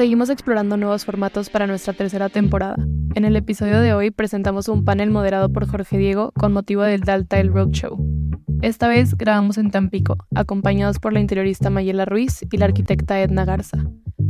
Seguimos 0.00 0.30
explorando 0.30 0.78
nuevos 0.78 1.04
formatos 1.04 1.50
para 1.50 1.66
nuestra 1.66 1.92
tercera 1.92 2.30
temporada. 2.30 2.74
En 3.14 3.26
el 3.26 3.36
episodio 3.36 3.82
de 3.82 3.92
hoy 3.92 4.10
presentamos 4.10 4.68
un 4.68 4.82
panel 4.82 5.10
moderado 5.10 5.52
por 5.52 5.68
Jorge 5.68 5.98
Diego 5.98 6.32
con 6.32 6.54
motivo 6.54 6.80
del 6.84 7.02
Daltail 7.02 7.52
Roadshow. 7.52 7.98
Esta 8.62 8.88
vez 8.88 9.14
grabamos 9.14 9.58
en 9.58 9.70
Tampico, 9.70 10.16
acompañados 10.34 10.98
por 11.00 11.12
la 11.12 11.20
interiorista 11.20 11.68
Mayela 11.68 12.06
Ruiz 12.06 12.46
y 12.50 12.56
la 12.56 12.64
arquitecta 12.64 13.20
Edna 13.20 13.44
Garza. 13.44 13.76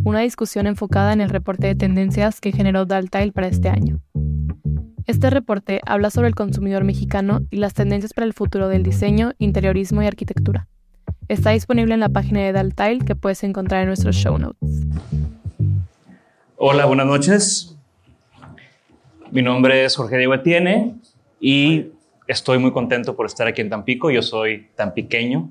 Una 0.02 0.18
discusión 0.18 0.66
enfocada 0.66 1.12
en 1.12 1.20
el 1.20 1.30
reporte 1.30 1.68
de 1.68 1.77
tendencias 1.77 2.40
que 2.40 2.50
generó 2.50 2.84
Daltail 2.84 3.32
para 3.32 3.46
este 3.46 3.68
año. 3.68 4.00
Este 5.06 5.30
reporte 5.30 5.80
habla 5.86 6.10
sobre 6.10 6.27
el 6.27 6.34
consumidor 6.34 6.82
mexicano 6.82 7.42
y 7.48 7.58
las 7.58 7.74
tendencias 7.74 8.12
para 8.12 8.27
el 8.27 8.32
futuro 8.32 8.66
del 8.66 8.82
diseño, 8.82 9.34
interiorismo 9.38 10.02
y 10.02 10.08
arquitectura. 10.08 10.66
Está 11.28 11.50
disponible 11.50 11.94
en 11.94 12.00
la 12.00 12.08
página 12.08 12.40
de 12.40 12.50
Daltail 12.50 13.05
que 13.05 13.14
puedes 13.14 13.44
encontrar 13.44 13.82
en 13.82 13.86
nuestros 13.86 14.16
show 14.16 14.36
notes. 14.36 14.80
Hola, 16.56 16.84
buenas 16.86 17.06
noches. 17.06 17.77
Mi 19.30 19.42
nombre 19.42 19.84
es 19.84 19.97
Jorge 19.97 20.19
Diego 20.19 20.34
Etienne 20.34 20.97
y 21.41 21.86
estoy 22.27 22.58
muy 22.58 22.70
contento 22.72 23.17
por 23.17 23.27
estar 23.27 23.47
aquí 23.47 23.61
en 23.61 23.70
Tampico. 23.70 24.11
Yo 24.11 24.22
soy 24.22 24.69
tan 24.75 24.92
pequeño 24.92 25.50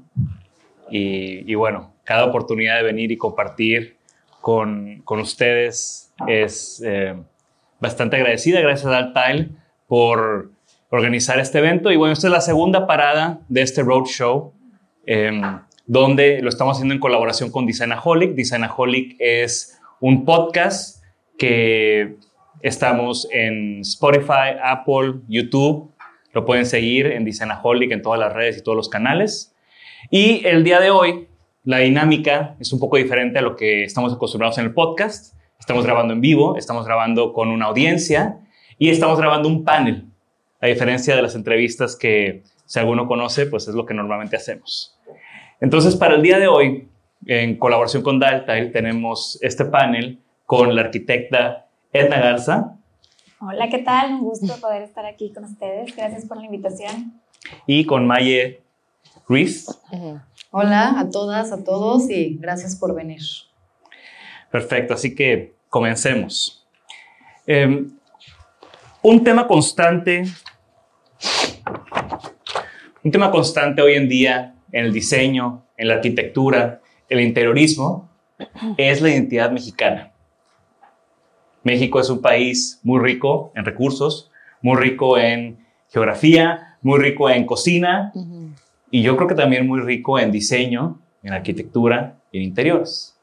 y, 0.92 1.56
bueno, 1.56 1.94
cada 2.04 2.26
oportunidad 2.26 2.78
de 2.78 2.84
venir 2.84 3.12
y 3.12 3.18
compartir 3.18 3.98
con, 4.42 5.02
con 5.04 5.20
ustedes 5.20 6.14
es 6.28 6.82
eh, 6.86 7.16
bastante 7.80 8.18
agradecida. 8.18 8.62
Gracias 8.62 8.86
a 8.86 8.92
Daltail 8.92 9.58
por 9.88 10.52
organizar 10.90 11.40
este 11.40 11.58
evento. 11.58 11.92
Y 11.92 11.96
bueno, 11.96 12.14
esta 12.14 12.28
es 12.28 12.34
la 12.34 12.42
segunda 12.42 12.86
parada 12.86 13.40
de 13.48 13.62
este 13.62 13.82
roadshow, 13.82 14.54
eh, 15.06 15.42
donde 15.88 16.42
lo 16.42 16.50
estamos 16.50 16.78
haciendo 16.78 16.94
en 16.94 17.00
colaboración 17.00 17.52
con 17.52 17.66
Designaholic. 17.66 18.36
Designaholic 18.36 19.16
es 19.20 19.79
un 20.02 20.26
podcast 20.26 21.04
que 21.38 22.16
estamos 22.62 23.28
en 23.32 23.82
Spotify, 23.82 24.56
Apple, 24.62 25.22
YouTube 25.28 25.92
lo 26.34 26.46
pueden 26.46 26.66
seguir 26.66 27.08
en 27.08 27.26
Designaholic 27.26 27.92
en 27.92 28.02
todas 28.02 28.20
las 28.20 28.34
redes 28.34 28.58
y 28.58 28.64
todos 28.64 28.76
los 28.76 28.90
canales. 28.90 29.56
Y 30.12 30.46
el 30.46 30.64
día 30.64 30.80
de 30.80 30.92
hoy, 30.92 31.28
la 31.64 31.80
dinámica 31.80 32.56
es 32.60 32.72
un 32.72 32.80
poco 32.80 32.98
diferente 32.98 33.40
a 33.40 33.42
lo 33.42 33.56
que 33.56 33.84
estamos 33.84 34.14
acostumbrados 34.14 34.58
en 34.58 34.66
el 34.66 34.74
podcast. 34.74 35.36
Estamos 35.60 35.86
grabando 35.86 36.14
en 36.14 36.22
vivo, 36.22 36.56
estamos 36.56 36.86
grabando 36.86 37.34
con 37.34 37.50
una 37.50 37.66
audiencia 37.66 38.38
y 38.78 38.90
estamos 38.90 39.20
grabando 39.20 39.50
un 39.50 39.64
panel, 39.66 40.06
a 40.62 40.68
diferencia 40.68 41.16
de 41.16 41.22
las 41.22 41.36
entrevistas 41.36 41.96
que, 41.96 42.44
si 42.66 42.80
alguno 42.80 43.08
conoce, 43.08 43.48
pues 43.48 43.68
es 43.68 43.76
lo 43.76 43.86
que 43.86 43.94
normalmente 43.94 44.36
hacemos. 44.36 44.98
Entonces, 45.60 45.96
para 45.96 46.16
el 46.16 46.22
día 46.22 46.40
de 46.40 46.48
hoy, 46.48 46.88
en 47.26 47.58
colaboración 47.58 48.04
con 48.04 48.20
Daltail, 48.20 48.72
tenemos 48.72 49.38
este 49.42 49.66
panel 49.66 50.20
con 50.46 50.76
la 50.76 50.82
arquitecta 50.82 51.68
Edna 51.92 52.20
Garza, 52.20 52.80
Hola, 53.42 53.70
¿qué 53.70 53.78
tal? 53.78 54.16
Un 54.16 54.20
gusto 54.20 54.54
poder 54.60 54.82
estar 54.82 55.06
aquí 55.06 55.32
con 55.32 55.46
ustedes. 55.46 55.96
Gracias 55.96 56.26
por 56.26 56.36
la 56.36 56.44
invitación. 56.44 57.22
y 57.66 57.86
con 57.86 58.06
Maye 58.06 58.62
Ruiz. 59.30 59.66
Hola 60.52 61.00
a 61.00 61.10
todas, 61.10 61.54
a 61.54 61.64
todos 61.64 62.10
y 62.10 62.36
gracias 62.38 62.76
por 62.76 62.94
venir. 62.94 63.22
Perfecto, 64.52 64.94
así 64.94 65.16
que 65.16 65.54
comencemos. 65.70 66.68
Eh, 67.48 67.86
un 69.02 69.24
tema 69.24 69.48
constante, 69.48 70.26
un 73.02 73.12
tema 73.12 73.32
constante 73.32 73.82
hoy 73.82 73.94
en 73.94 74.10
día 74.10 74.56
en 74.74 74.84
el 74.84 74.92
diseño, 74.92 75.64
en 75.78 75.88
la 75.88 75.94
arquitectura, 75.94 76.82
el 77.10 77.22
interiorismo, 77.22 78.10
es 78.78 79.02
la 79.02 79.10
identidad 79.10 79.52
mexicana. 79.52 80.12
México 81.64 82.00
es 82.00 82.10
un 82.10 82.22
país 82.22 82.80
muy 82.84 83.00
rico 83.00 83.52
en 83.56 83.66
recursos, 83.66 84.32
muy 84.62 84.78
rico 84.78 85.18
en 85.18 85.66
geografía, 85.90 86.78
muy 86.82 87.00
rico 87.00 87.30
en 87.30 87.46
cocina 87.46 88.14
y 88.92 89.02
yo 89.02 89.16
creo 89.16 89.28
que 89.28 89.36
también 89.36 89.68
muy 89.68 89.82
rico 89.82 90.18
en 90.20 90.32
diseño, 90.32 91.00
en 91.24 91.34
arquitectura 91.34 92.18
y 92.32 92.38
en 92.38 92.44
interiores. 92.44 93.18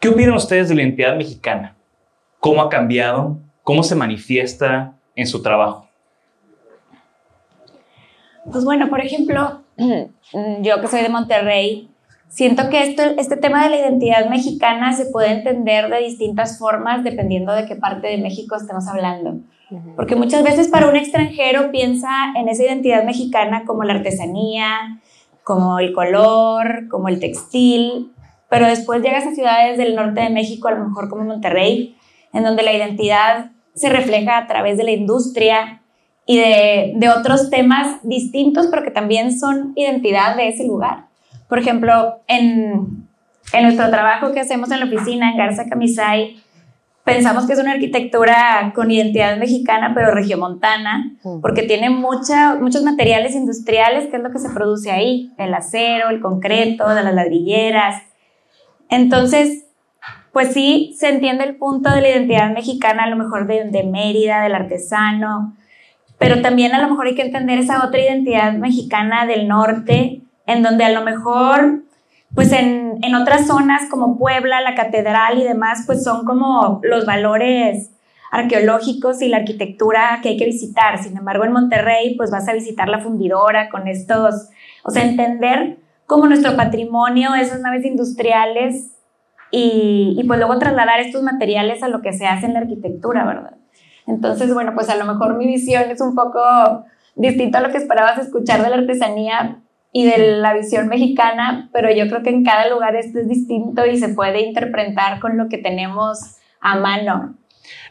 ¿Qué 0.00 0.08
opinan 0.08 0.34
ustedes 0.34 0.68
de 0.68 0.74
la 0.74 0.82
identidad 0.82 1.16
mexicana? 1.16 1.76
¿Cómo 2.40 2.62
ha 2.62 2.68
cambiado? 2.68 3.38
¿Cómo 3.62 3.82
se 3.82 3.94
manifiesta 3.94 4.94
en 5.14 5.26
su 5.26 5.42
trabajo? 5.42 5.88
Pues 8.50 8.64
bueno, 8.64 8.88
por 8.90 9.00
ejemplo, 9.00 9.62
yo 10.60 10.80
que 10.80 10.88
soy 10.88 11.02
de 11.02 11.08
Monterrey, 11.08 11.88
siento 12.34 12.68
que 12.68 12.82
esto, 12.82 13.02
este 13.16 13.36
tema 13.36 13.62
de 13.62 13.70
la 13.70 13.78
identidad 13.78 14.28
mexicana 14.28 14.92
se 14.92 15.06
puede 15.06 15.30
entender 15.30 15.88
de 15.88 16.00
distintas 16.00 16.58
formas 16.58 17.04
dependiendo 17.04 17.52
de 17.52 17.64
qué 17.64 17.76
parte 17.76 18.08
de 18.08 18.18
México 18.18 18.56
estemos 18.56 18.88
hablando. 18.88 19.38
Porque 19.96 20.14
muchas 20.14 20.42
veces 20.42 20.68
para 20.68 20.88
un 20.88 20.96
extranjero 20.96 21.70
piensa 21.70 22.08
en 22.36 22.48
esa 22.48 22.64
identidad 22.64 23.04
mexicana 23.04 23.64
como 23.64 23.82
la 23.84 23.94
artesanía, 23.94 25.00
como 25.42 25.78
el 25.78 25.92
color, 25.92 26.88
como 26.88 27.08
el 27.08 27.18
textil, 27.18 28.12
pero 28.48 28.66
después 28.66 29.02
llegas 29.02 29.26
a 29.26 29.34
ciudades 29.34 29.78
del 29.78 29.94
norte 29.94 30.20
de 30.20 30.30
México, 30.30 30.68
a 30.68 30.72
lo 30.72 30.84
mejor 30.84 31.08
como 31.08 31.24
Monterrey, 31.24 31.96
en 32.32 32.42
donde 32.42 32.62
la 32.62 32.72
identidad 32.72 33.52
se 33.74 33.88
refleja 33.88 34.38
a 34.38 34.46
través 34.46 34.76
de 34.76 34.84
la 34.84 34.92
industria 34.92 35.82
y 36.26 36.38
de, 36.38 36.92
de 36.96 37.08
otros 37.08 37.50
temas 37.50 37.98
distintos, 38.02 38.66
pero 38.68 38.82
que 38.82 38.90
también 38.90 39.36
son 39.38 39.72
identidad 39.76 40.36
de 40.36 40.48
ese 40.48 40.66
lugar. 40.66 41.06
Por 41.48 41.58
ejemplo, 41.58 42.20
en, 42.26 43.06
en 43.52 43.62
nuestro 43.62 43.90
trabajo 43.90 44.32
que 44.32 44.40
hacemos 44.40 44.70
en 44.70 44.80
la 44.80 44.86
oficina, 44.86 45.30
en 45.30 45.36
Garza 45.36 45.66
Camisay, 45.68 46.42
pensamos 47.04 47.46
que 47.46 47.52
es 47.52 47.58
una 47.58 47.72
arquitectura 47.72 48.72
con 48.74 48.90
identidad 48.90 49.36
mexicana, 49.36 49.92
pero 49.94 50.10
regiomontana, 50.10 51.12
porque 51.42 51.62
tiene 51.62 51.90
mucha, 51.90 52.54
muchos 52.56 52.82
materiales 52.82 53.34
industriales, 53.34 54.08
que 54.08 54.16
es 54.16 54.22
lo 54.22 54.30
que 54.30 54.38
se 54.38 54.50
produce 54.50 54.90
ahí, 54.90 55.32
el 55.36 55.52
acero, 55.54 56.08
el 56.08 56.20
concreto, 56.20 56.88
de 56.88 57.04
las 57.04 57.14
ladrilleras. 57.14 58.02
Entonces, 58.88 59.66
pues 60.32 60.52
sí, 60.52 60.96
se 60.98 61.10
entiende 61.10 61.44
el 61.44 61.56
punto 61.56 61.90
de 61.90 62.00
la 62.00 62.08
identidad 62.08 62.52
mexicana, 62.52 63.04
a 63.04 63.10
lo 63.10 63.16
mejor 63.16 63.46
de, 63.46 63.64
de 63.70 63.84
Mérida, 63.84 64.42
del 64.42 64.54
artesano, 64.54 65.54
pero 66.18 66.40
también 66.40 66.74
a 66.74 66.80
lo 66.80 66.88
mejor 66.88 67.06
hay 67.06 67.14
que 67.14 67.22
entender 67.22 67.58
esa 67.58 67.84
otra 67.86 68.00
identidad 68.00 68.54
mexicana 68.54 69.26
del 69.26 69.46
norte, 69.46 70.22
en 70.46 70.62
donde 70.62 70.84
a 70.84 70.90
lo 70.90 71.02
mejor, 71.02 71.82
pues 72.34 72.52
en, 72.52 72.98
en, 73.02 73.14
otras 73.14 73.46
zonas 73.46 73.88
como 73.90 74.18
Puebla, 74.18 74.60
la 74.60 74.74
catedral 74.74 75.38
y 75.38 75.44
demás, 75.44 75.84
pues 75.86 76.04
son 76.04 76.24
como 76.24 76.80
los 76.82 77.06
valores 77.06 77.90
arqueológicos 78.30 79.22
y 79.22 79.28
la 79.28 79.38
arquitectura 79.38 80.18
que 80.22 80.30
hay 80.30 80.36
que 80.36 80.46
visitar. 80.46 81.02
Sin 81.02 81.16
embargo, 81.16 81.44
en 81.44 81.52
Monterrey, 81.52 82.16
pues 82.16 82.30
vas 82.30 82.48
a 82.48 82.52
visitar 82.52 82.88
la 82.88 83.00
fundidora 83.00 83.70
con 83.70 83.86
estos, 83.86 84.48
o 84.82 84.90
sea, 84.90 85.04
entender 85.04 85.78
como 86.06 86.26
nuestro 86.26 86.56
patrimonio, 86.56 87.34
esas 87.34 87.60
naves 87.60 87.84
industriales 87.84 88.96
y, 89.50 90.16
y 90.18 90.24
pues 90.24 90.38
luego 90.38 90.58
trasladar 90.58 91.00
estos 91.00 91.22
materiales 91.22 91.82
a 91.82 91.88
lo 91.88 92.02
que 92.02 92.12
se 92.12 92.26
hace 92.26 92.46
en 92.46 92.54
la 92.54 92.60
arquitectura, 92.60 93.24
¿verdad? 93.24 93.56
Entonces, 94.06 94.52
bueno, 94.52 94.72
pues 94.74 94.90
a 94.90 94.96
lo 94.96 95.06
mejor 95.06 95.36
mi 95.36 95.46
visión 95.46 95.84
es 95.90 96.00
un 96.00 96.14
poco 96.14 96.40
distinta 97.14 97.58
a 97.58 97.60
lo 97.62 97.70
que 97.70 97.78
esperabas 97.78 98.18
escuchar 98.18 98.62
de 98.62 98.70
la 98.70 98.76
artesanía, 98.76 99.62
y 99.96 100.04
de 100.04 100.38
la 100.38 100.54
visión 100.54 100.88
mexicana, 100.88 101.70
pero 101.72 101.88
yo 101.88 102.08
creo 102.08 102.24
que 102.24 102.30
en 102.30 102.44
cada 102.44 102.68
lugar 102.68 102.96
esto 102.96 103.20
es 103.20 103.28
distinto 103.28 103.86
y 103.86 103.96
se 103.96 104.08
puede 104.08 104.40
interpretar 104.40 105.20
con 105.20 105.38
lo 105.38 105.48
que 105.48 105.56
tenemos 105.56 106.38
a 106.60 106.76
mano. 106.76 107.36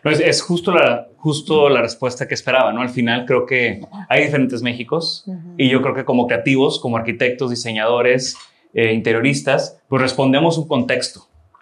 No, 0.03 0.11
es, 0.11 0.19
es, 0.19 0.41
justo, 0.41 0.73
la, 0.73 1.07
justo 1.15 1.69
la 1.69 1.81
respuesta 1.81 2.27
que 2.27 2.33
esperaba, 2.33 2.73
¿no? 2.73 2.81
Al 2.81 2.89
final 2.89 3.25
creo 3.25 3.45
que 3.45 3.79
hay 4.09 4.25
diferentes 4.25 4.61
Méxicos 4.61 5.23
uh 5.27 5.31
-huh. 5.31 5.53
y 5.57 5.69
yo 5.69 5.81
creo 5.81 5.95
que 5.95 6.03
como 6.03 6.27
creativos, 6.27 6.77
como 6.81 6.97
arquitectos, 6.97 7.49
diseñadores, 7.49 8.35
eh, 8.73 8.91
interioristas, 8.91 9.81
pues 9.87 10.01
respondemos 10.01 10.57
un 10.57 10.67
contexto 10.67 11.21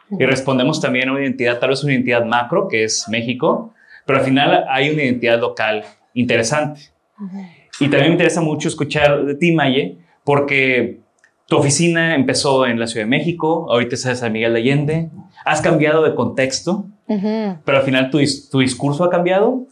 uh 0.09 0.15
-huh. 0.15 0.23
y 0.23 0.25
respondemos 0.25 0.81
también 0.81 1.09
a 1.09 1.11
una 1.11 1.21
identidad, 1.21 1.59
tal 1.59 1.69
vez 1.69 1.83
una 1.83 1.93
identidad 1.93 2.25
macro, 2.25 2.67
que 2.67 2.83
es 2.83 3.07
México, 3.09 3.75
pero 4.07 4.17
al 4.17 4.25
final 4.25 4.65
hay 4.69 4.89
una 4.89 5.03
identidad 5.03 5.39
local 5.39 5.83
interesante. 6.15 6.81
Uh 7.19 7.25
-huh. 7.25 7.47
Y 7.79 7.89
también 7.89 8.07
me 8.07 8.13
interesa 8.13 8.41
mucho 8.41 8.67
escuchar 8.67 9.23
de 9.23 9.35
ti, 9.35 9.51
Maye, 9.51 10.01
porque 10.23 10.99
tu 11.47 11.57
oficina 11.57 12.15
empezó 12.15 12.65
en 12.65 12.79
la 12.79 12.87
Ciudad 12.87 13.05
de 13.05 13.09
México, 13.09 13.67
ahorita 13.69 13.95
estás 13.95 14.11
en 14.11 14.17
San 14.17 14.31
Miguel 14.31 14.53
de 14.53 14.59
Allende, 14.59 15.09
has 15.45 15.61
cambiado 15.61 16.03
de 16.03 16.15
contexto, 16.15 16.85
uh 17.07 17.13
-huh. 17.13 17.59
pero 17.65 17.79
al 17.79 17.83
final 17.83 18.09
tu, 18.09 18.19
tu, 18.49 18.59
discurso 18.59 19.03
ha 19.03 19.09
cambiado. 19.09 19.65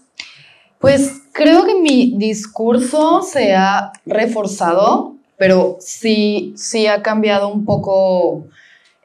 Pues 0.80 1.24
creo 1.31 1.66
que 1.66 1.75
mi 1.75 2.16
discurso 2.18 3.22
se 3.22 3.56
ha 3.56 3.92
reforzado, 4.06 5.16
pero 5.38 5.78
sí, 5.80 6.54
sí 6.56 6.88
ha 6.88 7.02
cambiado 7.02 7.48
un 7.48 7.66
poco 7.66 8.45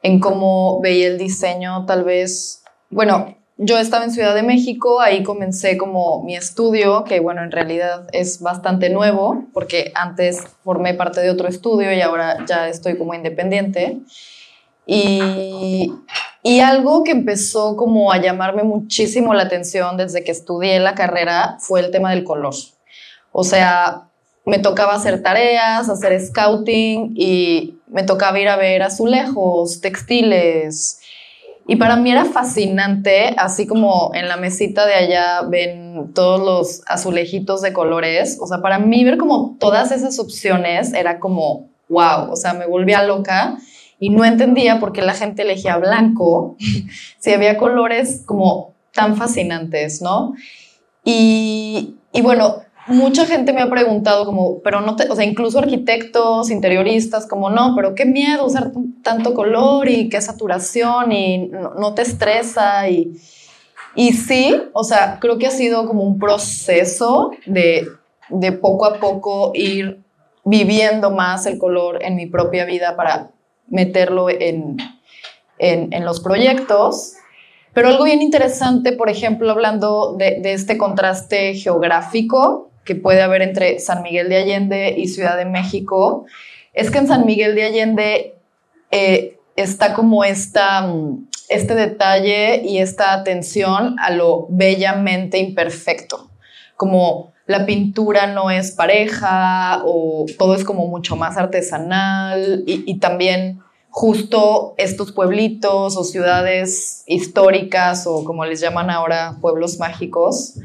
en 0.03 0.19
cómo 0.19 0.81
veía 0.81 1.07
el 1.07 1.17
diseño, 1.17 1.85
tal 1.85 2.03
vez, 2.03 2.63
bueno, 2.89 3.35
yo 3.57 3.77
estaba 3.77 4.03
en 4.03 4.11
Ciudad 4.11 4.35
de 4.35 4.43
México, 4.43 4.99
ahí 4.99 5.23
comencé 5.23 5.77
como 5.77 6.23
mi 6.23 6.35
estudio, 6.35 7.05
que 7.05 7.21
bueno, 7.21 7.41
en 7.41 7.51
realidad 7.51 8.07
es 8.11 8.41
bastante 8.41 8.89
nuevo, 8.89 9.45
porque 9.53 9.91
antes 9.95 10.43
formé 10.63 10.93
parte 10.93 11.21
de 11.21 11.29
otro 11.29 11.47
estudio 11.47 11.93
y 11.93 12.01
ahora 12.01 12.45
ya 12.45 12.67
estoy 12.67 12.97
como 12.97 13.13
independiente. 13.13 13.99
Y, 14.85 15.91
algo 16.61 17.03
que 17.03 17.11
empezó 17.11 17.75
como 17.75 18.11
a 18.11 18.21
llamarme 18.21 18.63
muchísimo 18.63 19.33
la 19.33 19.43
atención 19.43 19.97
desde 19.97 20.23
que 20.23 20.31
estudié 20.31 20.79
la 20.79 20.93
carrera 20.93 21.57
fue 21.59 21.79
el 21.79 21.91
tema 21.91 22.11
del 22.11 22.23
color. 22.23 22.53
O 23.31 23.43
sea, 23.43 24.03
me 24.45 24.59
tocaba 24.59 24.93
hacer 24.93 25.23
tareas, 25.23 25.89
hacer 25.89 26.19
scouting 26.19 27.13
y 27.15 27.79
me 27.87 28.03
tocaba 28.03 28.39
ir 28.39 28.47
a 28.47 28.57
ver 28.57 28.83
azulejos, 28.83 29.81
textiles, 29.81 30.99
y 31.67 31.77
para 31.77 31.95
mí 31.95 32.11
era 32.11 32.25
fascinante, 32.25 33.33
así 33.37 33.65
como 33.65 34.11
en 34.13 34.27
la 34.27 34.37
mesita 34.37 34.85
de 34.85 34.93
allá 34.93 35.41
ven 35.41 36.11
todos 36.13 36.39
los 36.39 36.81
azulejitos 36.85 37.61
de 37.63 37.73
colores. 37.73 38.37
O 38.39 38.45
sea, 38.45 38.61
para 38.61 38.77
mí 38.77 39.03
ver 39.03 39.17
como 39.17 39.57
todas 39.59 39.91
esas 39.91 40.19
opciones 40.19 40.93
era 40.93 41.19
como, 41.19 41.69
wow, 41.89 42.31
o 42.31 42.35
sea, 42.35 42.53
me 42.53 42.67
volvía 42.67 43.03
loca 43.03 43.57
y 43.99 44.11
no 44.11 44.23
entendía 44.23 44.79
por 44.79 44.93
qué 44.93 45.01
la 45.01 45.15
gente 45.15 45.41
elegía 45.41 45.77
blanco 45.77 46.55
si 47.19 47.33
había 47.33 47.57
colores 47.57 48.21
como 48.27 48.75
tan 48.93 49.17
fascinantes, 49.17 50.03
¿no? 50.03 50.35
Y, 51.03 51.95
y 52.13 52.21
bueno, 52.21 52.57
mucha 52.87 53.25
gente 53.25 53.51
me 53.53 53.61
ha 53.61 53.69
preguntado 53.69 54.25
como, 54.25 54.61
pero 54.61 54.81
no 54.81 54.95
te, 54.95 55.09
o 55.09 55.15
sea, 55.15 55.25
incluso 55.25 55.59
arquitectos, 55.59 56.51
interioristas, 56.51 57.25
como 57.25 57.49
no, 57.49 57.73
pero 57.75 57.95
qué 57.95 58.05
miedo 58.05 58.45
usar 58.45 58.71
tanto 59.03 59.33
color 59.33 59.89
y 59.89 60.09
qué 60.09 60.21
saturación 60.21 61.11
y 61.11 61.47
no, 61.47 61.93
te 61.93 62.03
estresa 62.03 62.87
y, 62.87 63.13
y 63.95 64.13
sí, 64.13 64.55
o 64.73 64.83
sea, 64.83 65.19
creo 65.19 65.37
que 65.37 65.47
ha 65.47 65.51
sido 65.51 65.87
como 65.87 66.03
un 66.03 66.19
proceso 66.19 67.31
de, 67.45 67.87
de 68.29 68.51
poco 68.51 68.85
a 68.85 68.99
poco 68.99 69.51
ir 69.55 69.99
viviendo 70.43 71.09
más 71.09 71.47
el 71.47 71.57
color 71.57 72.03
en 72.03 72.15
mi 72.15 72.27
propia 72.27 72.65
vida 72.65 72.95
para 72.95 73.31
meterlo 73.67 74.29
en, 74.29 74.77
en, 75.57 75.91
en 75.91 76.05
los 76.05 76.19
proyectos. 76.19 77.13
Pero 77.73 77.89
algo 77.89 78.03
bien 78.03 78.21
interesante, 78.21 78.93
por 78.93 79.09
ejemplo, 79.09 79.51
hablando 79.51 80.15
de, 80.17 80.39
de, 80.39 80.53
este 80.53 80.77
contraste 80.77 81.55
geográfico 81.55 82.69
que 82.85 82.95
puede 82.95 83.21
haber 83.21 83.41
entre 83.41 83.79
San 83.79 84.03
Miguel 84.03 84.29
de 84.29 84.37
Allende 84.37 84.95
y 84.97 85.07
Ciudad 85.07 85.37
de 85.37 85.45
México, 85.45 86.25
es 86.73 86.91
que 86.91 86.99
en 86.99 87.07
San 87.07 87.25
Miguel 87.25 87.55
de 87.55 87.63
Allende 87.63 88.35
eh, 88.91 89.37
está 89.55 89.93
como 89.93 90.23
esta, 90.23 90.89
este 91.49 91.75
detalle 91.75 92.61
y 92.63 92.77
esta 92.77 93.13
atención 93.13 93.97
a 93.99 94.11
lo 94.11 94.47
bellamente 94.49 95.37
imperfecto, 95.39 96.29
como 96.77 97.33
la 97.47 97.65
pintura 97.65 98.27
no 98.27 98.49
es 98.49 98.71
pareja 98.71 99.81
o 99.85 100.25
todo 100.37 100.55
es 100.55 100.63
como 100.63 100.87
mucho 100.87 101.15
más 101.15 101.37
artesanal 101.37 102.63
y 102.65 102.99
también 102.99 103.61
justo 103.95 104.73
estos 104.75 105.13
pueblitos 105.13 105.95
o 105.95 106.03
ciudades 106.03 107.05
históricas 107.07 108.05
o 108.07 108.25
como 108.25 108.43
les 108.43 108.59
llaman 108.59 108.89
ahora 108.89 109.37
pueblos 109.39 109.79
mágicos, 109.79 110.55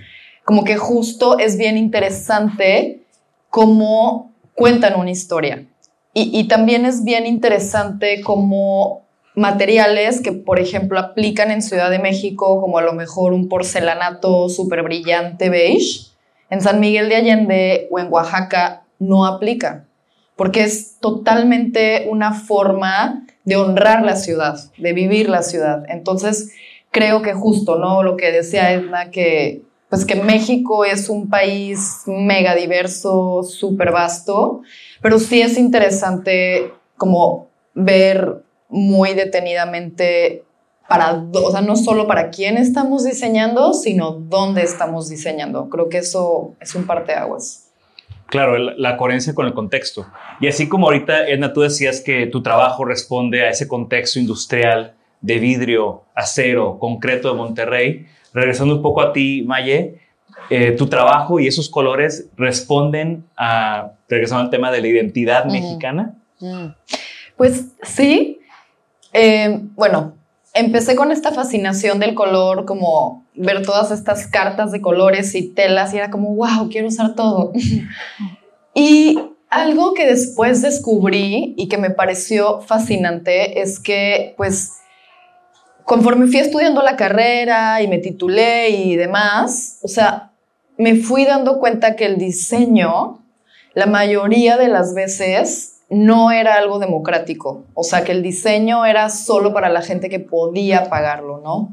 como 0.51 0.65
que 0.65 0.77
justo 0.77 1.39
es 1.39 1.57
bien 1.57 1.79
interesante 1.79 3.05
cómo 3.51 4.33
cuentan 4.57 4.99
una 4.99 5.13
historia. 5.13 5.69
Y, 6.13 6.49
también 6.49 6.87
es 6.87 7.05
bien 7.05 7.25
interesante 7.25 8.21
cómo 8.21 9.03
materiales 9.37 10.21
que, 10.21 10.33
por 10.33 10.59
ejemplo, 10.59 10.99
aplican 10.99 11.53
en 11.53 11.63
Ciudad 11.63 11.89
de 11.89 12.01
México, 12.01 12.61
como 12.61 12.79
a 12.79 12.83
lo 12.83 12.95
mejor 12.95 13.33
un 13.33 13.49
porcelanato 13.49 14.49
súper 14.49 14.83
brillante 14.83 15.51
beige, 15.51 16.09
en 16.51 16.61
San 16.61 16.81
Miguel 16.81 17.09
de 17.09 17.15
Allende 17.15 17.87
o 17.93 18.01
en 18.01 18.13
Oaxaca 18.13 18.83
no 18.99 19.27
aplica, 19.27 19.85
porque 20.35 20.65
es 20.65 20.97
totalmente 20.99 22.09
una 22.11 22.33
forma 22.33 23.25
de 23.45 23.55
honrar 23.55 24.03
la 24.03 24.17
ciudad, 24.17 24.59
de 24.79 24.93
vivir 24.95 25.29
la 25.29 25.45
ciudad. 25.45 25.85
Entonces, 25.87 26.51
creo 26.91 27.23
que 27.23 27.35
justo, 27.35 27.79
¿no? 27.79 28.03
Lo 28.03 28.17
que 28.17 28.33
decía 28.33 28.73
Edna, 28.73 29.13
que 29.13 29.70
pues 29.91 30.07
que 30.07 30.15
México 30.15 30.85
es 30.85 31.09
un 31.09 31.29
país 31.29 32.03
mega 32.07 32.55
diverso, 32.55 33.43
súper 33.43 33.91
vasto, 33.91 34.63
pero 35.03 35.19
sí 35.19 35.43
es 35.43 35.59
interesante 35.59 36.73
como 36.97 37.49
ver 37.75 38.45
muy 38.69 39.15
detenidamente 39.15 40.45
para, 40.89 41.25
o 41.33 41.51
sea, 41.51 41.61
no 41.61 41.75
solo 41.75 42.07
para 42.07 42.31
quién 42.31 42.57
estamos 42.57 43.05
diseñando, 43.05 43.75
sino 43.75 44.13
dónde 44.13 44.63
estamos 44.63 45.09
diseñando. 45.09 45.69
Creo 45.69 45.89
que 45.89 45.99
eso 45.99 46.55
es 46.61 46.75
un 46.75 46.87
parteaguas. 46.87 47.67
Claro, 48.27 48.59
la 48.59 48.97
coherencia 48.97 49.35
con 49.35 49.47
el 49.47 49.55
contexto. 49.55 50.07
Y 50.41 50.47
así 50.47 50.69
como 50.69 50.87
ahorita, 50.87 51.27
Edna, 51.29 51.53
tú 51.53 51.63
decías 51.63 52.01
que 52.01 52.27
tu 52.27 52.43
trabajo 52.43 52.85
responde 52.85 53.43
a 53.43 53.51
ese 53.51 53.67
contexto 53.67 54.21
industrial 54.21 54.95
de 55.21 55.39
vidrio, 55.39 56.05
acero, 56.15 56.79
concreto 56.79 57.29
de 57.29 57.35
Monterrey, 57.35 58.07
regresando 58.33 58.77
un 58.77 58.83
poco 58.83 59.03
a 59.03 59.13
ti, 59.13 59.43
Maye, 59.47 60.01
eh, 60.49 60.73
tu 60.73 60.87
trabajo 60.89 61.39
y 61.39 61.47
esos 61.47 61.69
colores 61.69 62.29
responden 62.37 63.25
a, 63.37 63.93
regresando 64.09 64.45
al 64.45 64.51
tema 64.51 64.71
de 64.71 64.81
la 64.81 64.89
identidad 64.89 65.45
mexicana. 65.45 66.15
Mm. 66.41 66.67
Pues 67.37 67.67
sí. 67.83 68.39
Eh, 69.13 69.61
bueno, 69.75 70.15
empecé 70.55 70.97
con 70.97 71.13
esta 71.13 71.33
fascinación 71.33 71.99
del 72.01 72.15
color, 72.15 72.65
como 72.65 73.25
ver 73.35 73.63
todas 73.65 73.91
estas 73.91 74.27
cartas 74.27 74.73
de 74.73 74.81
colores 74.81 75.35
y 75.35 75.49
telas 75.49 75.95
y 75.95 75.99
era 75.99 76.11
como, 76.11 76.35
wow, 76.35 76.69
quiero 76.71 76.89
usar 76.89 77.15
todo. 77.15 77.53
y 78.75 79.19
algo 79.49 79.95
que 79.95 80.07
después 80.07 80.63
descubrí 80.63 81.55
y 81.57 81.69
que 81.69 81.79
me 81.79 81.91
pareció 81.91 82.61
fascinante 82.61 83.61
es 83.61 83.81
que, 83.81 84.35
pues, 84.37 84.80
conforme 85.91 86.29
fui 86.29 86.39
estudiando 86.39 86.83
la 86.83 86.95
carrera 86.95 87.83
y 87.83 87.89
me 87.89 87.99
titulé 87.99 88.71
y 88.71 88.95
demás, 88.95 89.81
o 89.83 89.89
sea, 89.89 90.31
me 90.79 90.95
fui 90.95 91.25
dando 91.25 91.59
cuenta 91.59 91.97
que 91.97 92.07
el 92.07 92.17
diseño, 92.17 93.25
la 93.75 93.87
mayoría 93.87 94.57
de 94.57 94.69
las 94.69 94.95
veces, 94.95 95.81
no 95.89 96.31
era 96.31 96.55
algo 96.55 96.79
democrático. 96.79 97.65
O 97.75 97.83
sea, 97.83 98.05
que 98.05 98.13
el 98.13 98.23
diseño 98.23 98.87
era 98.87 99.11
solo 99.11 99.53
para 99.53 99.69
la 99.69 99.83
gente 99.83 100.09
que 100.09 100.21
podía 100.21 100.89
pagarlo, 100.89 101.41
¿no? 101.43 101.73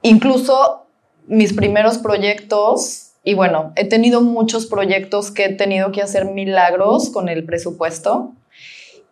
Incluso 0.00 0.86
mis 1.26 1.52
primeros 1.52 1.98
proyectos, 1.98 3.10
y 3.22 3.34
bueno, 3.34 3.74
he 3.76 3.84
tenido 3.84 4.22
muchos 4.22 4.64
proyectos 4.64 5.30
que 5.30 5.44
he 5.44 5.54
tenido 5.54 5.92
que 5.92 6.00
hacer 6.00 6.24
milagros 6.24 7.10
con 7.10 7.28
el 7.28 7.44
presupuesto. 7.44 8.32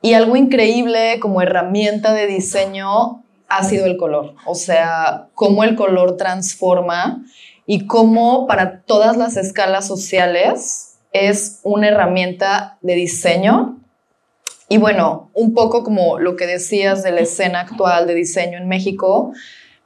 Y 0.01 0.15
algo 0.15 0.35
increíble 0.35 1.21
como 1.21 1.43
herramienta 1.43 2.15
de 2.15 2.27
diseño 2.27 3.23
ha 3.49 3.65
sido 3.65 3.87
el 3.87 3.97
color. 3.97 4.35
O 4.47 4.55
sea, 4.55 5.29
cómo 5.35 5.65
el 5.65 5.75
color 5.75 6.17
transforma 6.17 7.25
y 7.67 7.87
cómo 7.87 8.47
para 8.47 8.83
todas 8.83 9.17
las 9.17 9.37
escalas 9.37 9.87
sociales 9.87 10.99
es 11.13 11.61
una 11.63 11.89
herramienta 11.89 12.79
de 12.83 12.95
diseño. 12.95 13.79
Y 14.69 14.77
bueno, 14.77 15.31
un 15.33 15.55
poco 15.55 15.83
como 15.83 16.19
lo 16.19 16.37
que 16.37 16.47
decías 16.47 17.03
de 17.03 17.13
la 17.13 17.21
escena 17.21 17.61
actual 17.61 18.07
de 18.07 18.15
diseño 18.15 18.59
en 18.59 18.69
México, 18.69 19.33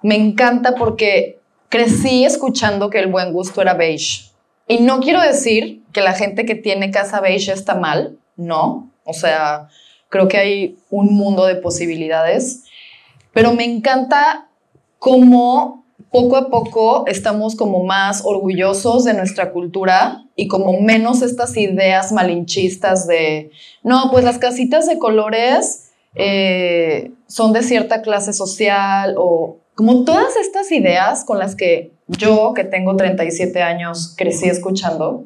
me 0.03 0.17
encanta 0.17 0.75
porque 0.75 1.39
crecí 1.69 2.25
escuchando 2.25 2.91
que 2.91 2.99
el 2.99 3.07
buen 3.07 3.33
gusto 3.33 3.63
era 3.63 3.75
beige. 3.75 4.31
Y 4.67 4.79
no 4.81 5.01
quiero 5.01 5.21
decir 5.21 5.83
que 5.93 6.01
la 6.01 6.15
gente 6.15 6.45
que 6.45 6.57
tiene 6.57 6.91
casa 6.91 7.21
beige 7.21 7.53
está 7.53 7.77
mal, 7.77 8.19
no. 8.37 8.91
O 9.05 9.13
sea, 9.13 9.69
creo 10.09 10.29
que 10.29 10.39
hay 10.39 10.79
un 10.91 11.15
mundo 11.15 11.47
de 11.47 11.57
posibilidades 11.57 12.65
pero 13.33 13.53
me 13.53 13.65
encanta 13.65 14.49
cómo 14.99 15.83
poco 16.11 16.37
a 16.37 16.51
poco 16.51 17.05
estamos 17.07 17.57
como 17.57 17.85
más 17.85 18.23
orgullosos 18.25 19.05
de 19.05 19.15
nuestra 19.15 19.51
cultura 19.51 20.25
y 20.37 20.47
como 20.47 20.79
menos 20.81 21.23
estas 21.23 21.57
ideas 21.57 22.13
malinchistas 22.13 23.07
de, 23.07 23.51
no, 23.83 24.11
pues 24.11 24.25
las 24.25 24.39
casitas 24.39 24.87
de 24.87 24.99
colores 24.99 25.91
eh, 26.15 27.13
son 27.27 27.55
de 27.55 27.63
cierta 27.63 28.03
clase 28.03 28.35
social 28.35 29.15
o 29.17 29.59
como 29.75 30.05
todas 30.05 30.37
estas 30.37 30.71
ideas 30.71 31.25
con 31.25 31.39
las 31.39 31.57
que 31.57 31.93
yo, 32.07 32.53
que 32.55 32.65
tengo 32.65 32.95
37 32.95 33.63
años, 33.63 34.15
crecí 34.17 34.49
escuchando, 34.49 35.25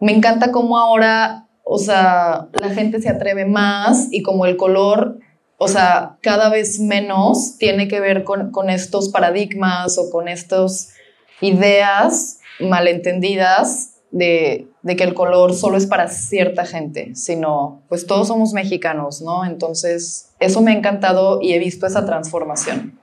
me 0.00 0.12
encanta 0.12 0.50
cómo 0.50 0.78
ahora, 0.78 1.46
o 1.62 1.78
sea, 1.78 2.48
la 2.60 2.70
gente 2.70 3.00
se 3.00 3.08
atreve 3.08 3.44
más 3.44 4.08
y 4.10 4.22
como 4.22 4.46
el 4.46 4.56
color 4.56 5.20
o 5.60 5.66
sea, 5.66 6.16
cada 6.22 6.48
vez 6.50 6.78
menos 6.78 7.58
tiene 7.58 7.88
que 7.88 7.98
ver 7.98 8.22
con, 8.22 8.70
estos 8.70 9.08
paradigmas 9.08 9.98
o 9.98 10.08
con 10.08 10.28
estas 10.28 10.94
ideas 11.40 12.38
malentendidas 12.60 13.96
de, 14.12 14.68
de, 14.82 14.96
que 14.96 15.02
el 15.02 15.14
color 15.14 15.52
solo 15.54 15.76
es 15.76 15.86
para 15.86 16.06
cierta 16.06 16.64
gente, 16.64 17.14
sino 17.16 17.82
pues 17.88 18.06
todos 18.06 18.28
somos 18.28 18.52
mexicanos, 18.52 19.20
¿no? 19.20 19.44
Entonces, 19.44 20.32
eso 20.38 20.62
me 20.62 20.70
ha 20.70 20.74
encantado 20.74 21.40
y 21.42 21.52
he 21.52 21.58
visto 21.58 21.86
esa 21.86 22.06
transformación. 22.06 22.98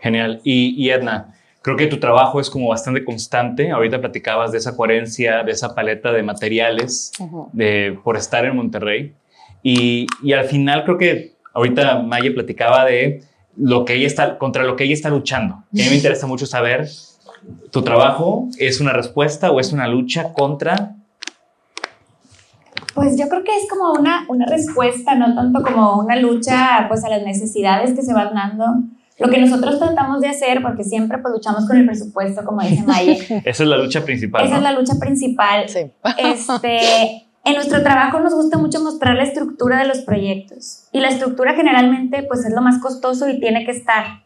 Genial. 0.00 0.42
Y, 0.44 0.74
y 0.76 0.90
Edna, 0.90 1.34
creo 1.62 1.78
que 1.78 1.86
tu 1.86 1.98
trabajo 1.98 2.40
es 2.40 2.50
como 2.50 2.68
bastante 2.68 3.04
constante. 3.04 3.70
Ahorita 3.70 4.00
platicabas 4.00 4.52
de 4.52 4.58
esa 4.58 4.76
coherencia, 4.76 5.42
de 5.44 5.52
esa 5.52 5.74
paleta 5.74 6.12
de 6.12 6.22
materiales, 6.22 7.12
de, 7.52 7.98
por 8.04 8.18
estar 8.18 8.44
en 8.44 8.54
Monterrey. 8.54 9.14
Y, 9.62 10.06
y 10.22 10.34
al 10.34 10.44
final 10.44 10.84
creo 10.84 10.98
que 10.98 11.37
ahorita 11.54 12.00
Maya 12.00 12.32
platicaba 12.34 12.84
de 12.84 13.22
lo 13.56 13.84
que 13.84 13.94
ella 13.94 14.06
está, 14.06 14.38
contra 14.38 14.64
lo 14.64 14.76
que 14.76 14.84
ella 14.84 14.94
está 14.94 15.10
luchando. 15.10 15.54
a 15.54 15.66
mí 15.72 15.82
me 15.88 15.96
interesa 15.96 16.26
mucho 16.26 16.46
saber, 16.46 16.88
¿tu 17.70 17.82
trabajo 17.82 18.48
es 18.58 18.80
una 18.80 18.92
respuesta 18.92 19.50
o 19.50 19.60
es 19.60 19.72
una 19.72 19.88
lucha 19.88 20.32
contra? 20.32 20.94
Pues 22.94 23.16
yo 23.18 23.28
creo 23.28 23.44
que 23.44 23.56
es 23.56 23.68
como 23.68 23.92
una, 23.92 24.24
una 24.28 24.46
respuesta, 24.46 25.14
no 25.14 25.34
tanto 25.34 25.62
como 25.62 26.00
una 26.00 26.16
lucha 26.16 26.86
pues 26.88 27.04
a 27.04 27.08
las 27.08 27.22
necesidades 27.22 27.94
que 27.94 28.02
se 28.02 28.12
van 28.12 28.34
dando. 28.34 28.64
Lo 29.18 29.28
que 29.28 29.38
nosotros 29.38 29.80
tratamos 29.80 30.20
de 30.20 30.28
hacer, 30.28 30.62
porque 30.62 30.84
siempre 30.84 31.18
pues 31.18 31.34
luchamos 31.34 31.66
con 31.66 31.76
el 31.76 31.86
presupuesto, 31.86 32.44
como 32.44 32.62
dice 32.62 32.84
Maya. 32.84 33.12
Esa 33.44 33.62
es 33.64 33.68
la 33.68 33.76
lucha 33.76 34.04
principal. 34.04 34.46
Esa 34.46 34.56
es 34.58 34.62
la 34.62 34.72
lucha 34.72 34.94
principal. 35.00 35.68
Sí. 35.68 35.90
Este, 36.18 37.26
en 37.48 37.54
nuestro 37.54 37.82
trabajo 37.82 38.20
nos 38.20 38.34
gusta 38.34 38.58
mucho 38.58 38.80
mostrar 38.80 39.16
la 39.16 39.24
estructura 39.24 39.78
de 39.78 39.86
los 39.86 39.98
proyectos. 40.00 40.88
Y 40.92 41.00
la 41.00 41.08
estructura 41.08 41.54
generalmente 41.54 42.22
pues 42.22 42.44
es 42.44 42.52
lo 42.52 42.60
más 42.60 42.80
costoso 42.80 43.28
y 43.28 43.40
tiene 43.40 43.64
que 43.64 43.72
estar. 43.72 44.22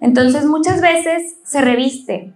Entonces 0.00 0.44
muchas 0.44 0.80
veces 0.80 1.36
se 1.44 1.60
reviste 1.60 2.34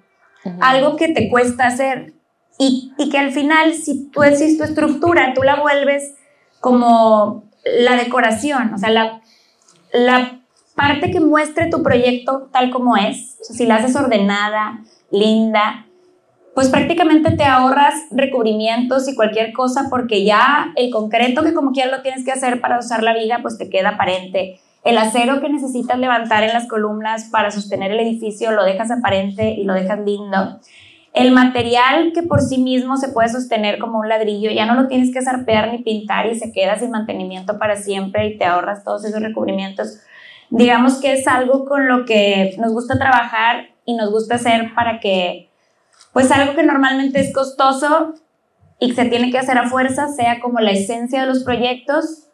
algo 0.60 0.96
que 0.96 1.08
te 1.08 1.28
cuesta 1.28 1.66
hacer. 1.66 2.14
Y, 2.58 2.92
y, 2.98 3.08
que 3.08 3.18
al 3.18 3.32
final 3.32 3.72
si 3.72 4.10
tú 4.10 4.20
decís 4.20 4.58
tu 4.58 4.64
estructura, 4.64 5.32
tú 5.34 5.42
la 5.42 5.60
vuelves 5.60 6.14
como 6.60 7.44
la 7.64 7.96
decoración, 7.96 8.74
o 8.74 8.78
sea, 8.78 8.90
la, 8.90 9.22
la 9.94 10.40
parte 10.74 11.10
que 11.10 11.20
muestre 11.20 11.70
tu 11.70 11.82
proyecto 11.82 12.48
tal 12.52 12.70
como 12.70 12.96
es, 12.96 13.38
si 13.42 13.64
la 13.64 13.76
haces 13.76 13.96
ordenada, 13.96 14.80
linda, 15.10 15.86
pues 16.54 16.68
prácticamente 16.68 17.30
te 17.32 17.44
ahorras 17.44 17.94
recubrimientos 18.10 19.08
y 19.08 19.14
cualquier 19.14 19.52
cosa 19.52 19.86
porque 19.88 20.24
ya 20.24 20.72
el 20.76 20.90
concreto 20.90 21.42
que 21.42 21.54
como 21.54 21.72
quieras 21.72 21.92
lo 21.92 22.02
tienes 22.02 22.24
que 22.24 22.32
hacer 22.32 22.60
para 22.60 22.78
usar 22.78 23.02
la 23.02 23.14
viga, 23.14 23.38
pues 23.42 23.56
te 23.56 23.70
queda 23.70 23.90
aparente. 23.90 24.60
El 24.82 24.96
acero 24.98 25.40
que 25.40 25.48
necesitas 25.48 25.98
levantar 25.98 26.42
en 26.42 26.52
las 26.52 26.66
columnas 26.66 27.28
para 27.30 27.50
sostener 27.50 27.92
el 27.92 28.00
edificio 28.00 28.50
lo 28.50 28.64
dejas 28.64 28.90
aparente 28.90 29.50
y 29.50 29.64
lo 29.64 29.74
dejas 29.74 30.00
lindo. 30.00 30.58
El 31.12 31.32
material 31.32 32.12
que 32.14 32.22
por 32.22 32.40
sí 32.40 32.58
mismo 32.58 32.96
se 32.96 33.08
puede 33.08 33.28
sostener 33.28 33.78
como 33.78 33.98
un 33.98 34.08
ladrillo, 34.08 34.50
ya 34.50 34.64
no 34.64 34.80
lo 34.80 34.88
tienes 34.88 35.12
que 35.12 35.22
zarpear 35.22 35.70
ni 35.70 35.78
pintar 35.78 36.26
y 36.26 36.38
se 36.38 36.52
queda 36.52 36.78
sin 36.78 36.92
mantenimiento 36.92 37.58
para 37.58 37.76
siempre 37.76 38.28
y 38.28 38.38
te 38.38 38.44
ahorras 38.44 38.84
todos 38.84 39.04
esos 39.04 39.20
recubrimientos. 39.20 39.98
Digamos 40.50 41.00
que 41.00 41.12
es 41.12 41.26
algo 41.26 41.64
con 41.64 41.88
lo 41.88 42.04
que 42.04 42.54
nos 42.58 42.72
gusta 42.72 42.98
trabajar 42.98 43.68
y 43.84 43.94
nos 43.94 44.10
gusta 44.10 44.36
hacer 44.36 44.72
para 44.74 44.98
que 45.00 45.49
pues 46.12 46.30
algo 46.30 46.54
que 46.54 46.62
normalmente 46.62 47.20
es 47.20 47.32
costoso 47.32 48.14
y 48.78 48.92
se 48.94 49.04
tiene 49.04 49.30
que 49.30 49.38
hacer 49.38 49.58
a 49.58 49.68
fuerza 49.68 50.08
sea 50.08 50.40
como 50.40 50.58
la 50.60 50.70
esencia 50.70 51.20
de 51.20 51.26
los 51.26 51.44
proyectos 51.44 52.26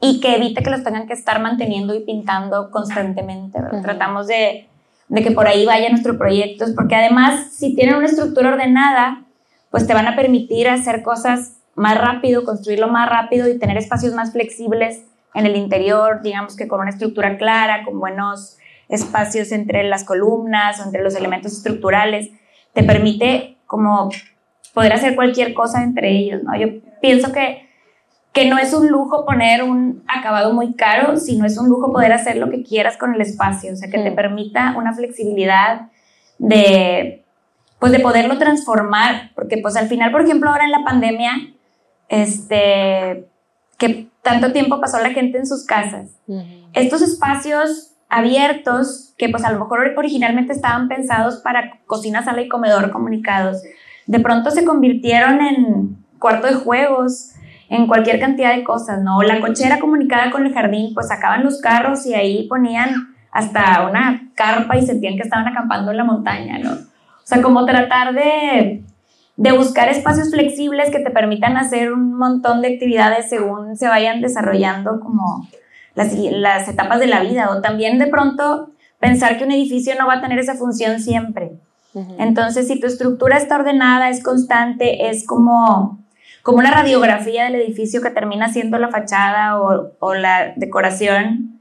y 0.00 0.20
que 0.20 0.36
evite 0.36 0.62
que 0.62 0.70
los 0.70 0.84
tengan 0.84 1.06
que 1.06 1.14
estar 1.14 1.40
manteniendo 1.40 1.94
y 1.94 2.00
pintando 2.00 2.70
constantemente. 2.70 3.58
Tratamos 3.82 4.26
de, 4.26 4.68
de, 5.08 5.22
que 5.22 5.30
por 5.30 5.46
ahí 5.48 5.66
vaya 5.66 5.88
nuestro 5.88 6.18
proyecto, 6.18 6.66
porque 6.76 6.94
además 6.94 7.52
si 7.52 7.74
tienen 7.74 7.96
una 7.96 8.06
estructura 8.06 8.50
ordenada, 8.50 9.24
pues 9.70 9.86
te 9.86 9.94
van 9.94 10.06
a 10.06 10.16
permitir 10.16 10.68
hacer 10.68 11.02
cosas 11.02 11.56
más 11.74 11.98
rápido, 11.98 12.44
construirlo 12.44 12.88
más 12.88 13.08
rápido 13.08 13.48
y 13.48 13.58
tener 13.58 13.76
espacios 13.76 14.14
más 14.14 14.32
flexibles 14.32 15.04
en 15.34 15.46
el 15.46 15.56
interior, 15.56 16.22
digamos 16.22 16.56
que 16.56 16.68
con 16.68 16.80
una 16.80 16.90
estructura 16.90 17.36
clara, 17.36 17.84
con 17.84 17.98
buenos 18.00 18.56
espacios 18.88 19.52
entre 19.52 19.84
las 19.84 20.04
columnas 20.04 20.80
o 20.80 20.84
entre 20.84 21.02
los 21.02 21.14
elementos 21.14 21.52
estructurales 21.52 22.30
te 22.72 22.82
permite 22.82 23.56
como 23.66 24.10
poder 24.74 24.92
hacer 24.92 25.14
cualquier 25.14 25.54
cosa 25.54 25.82
entre 25.82 26.10
ellos, 26.10 26.42
¿no? 26.42 26.56
Yo 26.56 26.68
pienso 27.00 27.32
que, 27.32 27.68
que 28.32 28.48
no 28.48 28.58
es 28.58 28.72
un 28.72 28.88
lujo 28.88 29.24
poner 29.24 29.62
un 29.62 30.04
acabado 30.06 30.52
muy 30.52 30.74
caro, 30.74 31.16
sino 31.16 31.44
es 31.44 31.58
un 31.58 31.68
lujo 31.68 31.92
poder 31.92 32.12
hacer 32.12 32.36
lo 32.36 32.50
que 32.50 32.62
quieras 32.62 32.96
con 32.96 33.14
el 33.14 33.20
espacio, 33.20 33.72
o 33.72 33.76
sea, 33.76 33.90
que 33.90 33.98
te 33.98 34.12
permita 34.12 34.74
una 34.76 34.94
flexibilidad 34.94 35.88
de, 36.38 37.24
pues 37.78 37.92
de 37.92 38.00
poderlo 38.00 38.38
transformar, 38.38 39.32
porque 39.34 39.58
pues 39.58 39.76
al 39.76 39.88
final, 39.88 40.12
por 40.12 40.22
ejemplo, 40.22 40.50
ahora 40.50 40.64
en 40.64 40.72
la 40.72 40.84
pandemia, 40.84 41.32
este, 42.08 43.26
que 43.78 44.08
tanto 44.22 44.52
tiempo 44.52 44.80
pasó 44.80 45.00
la 45.00 45.10
gente 45.10 45.38
en 45.38 45.46
sus 45.46 45.64
casas, 45.64 46.10
estos 46.72 47.02
espacios 47.02 47.94
abiertos 48.08 49.14
que 49.18 49.28
pues 49.28 49.44
a 49.44 49.52
lo 49.52 49.58
mejor 49.58 49.80
originalmente 49.96 50.52
estaban 50.52 50.88
pensados 50.88 51.36
para 51.36 51.80
cocina, 51.86 52.22
sala 52.22 52.42
y 52.42 52.48
comedor 52.48 52.90
comunicados, 52.90 53.62
de 54.06 54.20
pronto 54.20 54.50
se 54.50 54.64
convirtieron 54.64 55.40
en 55.40 55.96
cuarto 56.18 56.46
de 56.46 56.54
juegos, 56.54 57.32
en 57.68 57.86
cualquier 57.86 58.18
cantidad 58.18 58.54
de 58.54 58.64
cosas, 58.64 59.02
¿no? 59.02 59.22
La 59.22 59.40
cochera 59.40 59.78
comunicada 59.78 60.30
con 60.30 60.46
el 60.46 60.54
jardín, 60.54 60.94
pues 60.94 61.08
sacaban 61.08 61.44
los 61.44 61.60
carros 61.60 62.06
y 62.06 62.14
ahí 62.14 62.48
ponían 62.48 63.14
hasta 63.30 63.86
una 63.88 64.30
carpa 64.34 64.76
y 64.76 64.86
sentían 64.86 65.16
que 65.16 65.22
estaban 65.22 65.46
acampando 65.46 65.90
en 65.90 65.98
la 65.98 66.04
montaña, 66.04 66.58
¿no? 66.58 66.72
O 66.72 67.26
sea, 67.30 67.42
como 67.42 67.66
tratar 67.66 68.14
de, 68.14 68.82
de 69.36 69.52
buscar 69.52 69.90
espacios 69.90 70.30
flexibles 70.30 70.90
que 70.90 71.00
te 71.00 71.10
permitan 71.10 71.58
hacer 71.58 71.92
un 71.92 72.16
montón 72.16 72.62
de 72.62 72.74
actividades 72.74 73.28
según 73.28 73.76
se 73.76 73.86
vayan 73.86 74.22
desarrollando 74.22 74.98
como 75.00 75.46
las, 75.98 76.68
etapas 76.68 77.00
de 77.00 77.06
la 77.06 77.20
vida 77.20 77.50
o 77.50 77.60
también 77.60 77.98
de 77.98 78.06
pronto 78.06 78.70
pensar 79.00 79.36
que 79.36 79.44
un 79.44 79.52
edificio 79.52 79.94
no 79.98 80.06
va 80.06 80.14
a 80.14 80.20
tener 80.20 80.38
esa 80.38 80.54
función 80.54 81.00
siempre. 81.00 81.52
Entonces, 82.18 82.68
si 82.68 82.78
tu 82.78 82.86
estructura 82.86 83.36
está 83.36 83.56
ordenada, 83.56 84.08
es 84.08 84.22
constante, 84.22 85.08
es 85.08 85.26
como, 85.26 85.98
como 86.44 86.58
una 86.58 86.70
radiografía 86.70 87.44
del 87.44 87.56
edificio 87.56 88.00
que 88.00 88.10
termina 88.10 88.52
siendo 88.52 88.78
la 88.78 88.88
fachada 88.88 89.60
o, 89.60 89.90
o 89.98 90.14
la 90.14 90.52
decoración, 90.54 91.60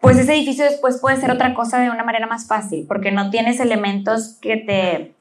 pues 0.00 0.18
ese 0.18 0.34
edificio 0.34 0.64
después 0.64 1.00
puede 1.00 1.16
ser 1.16 1.32
otra 1.32 1.54
cosa 1.54 1.80
de 1.80 1.90
una 1.90 2.04
manera 2.04 2.26
más 2.26 2.46
fácil, 2.46 2.84
porque 2.86 3.10
no 3.10 3.30
tienes 3.30 3.58
elementos 3.58 4.38
que 4.40 4.58
te, 4.58 5.14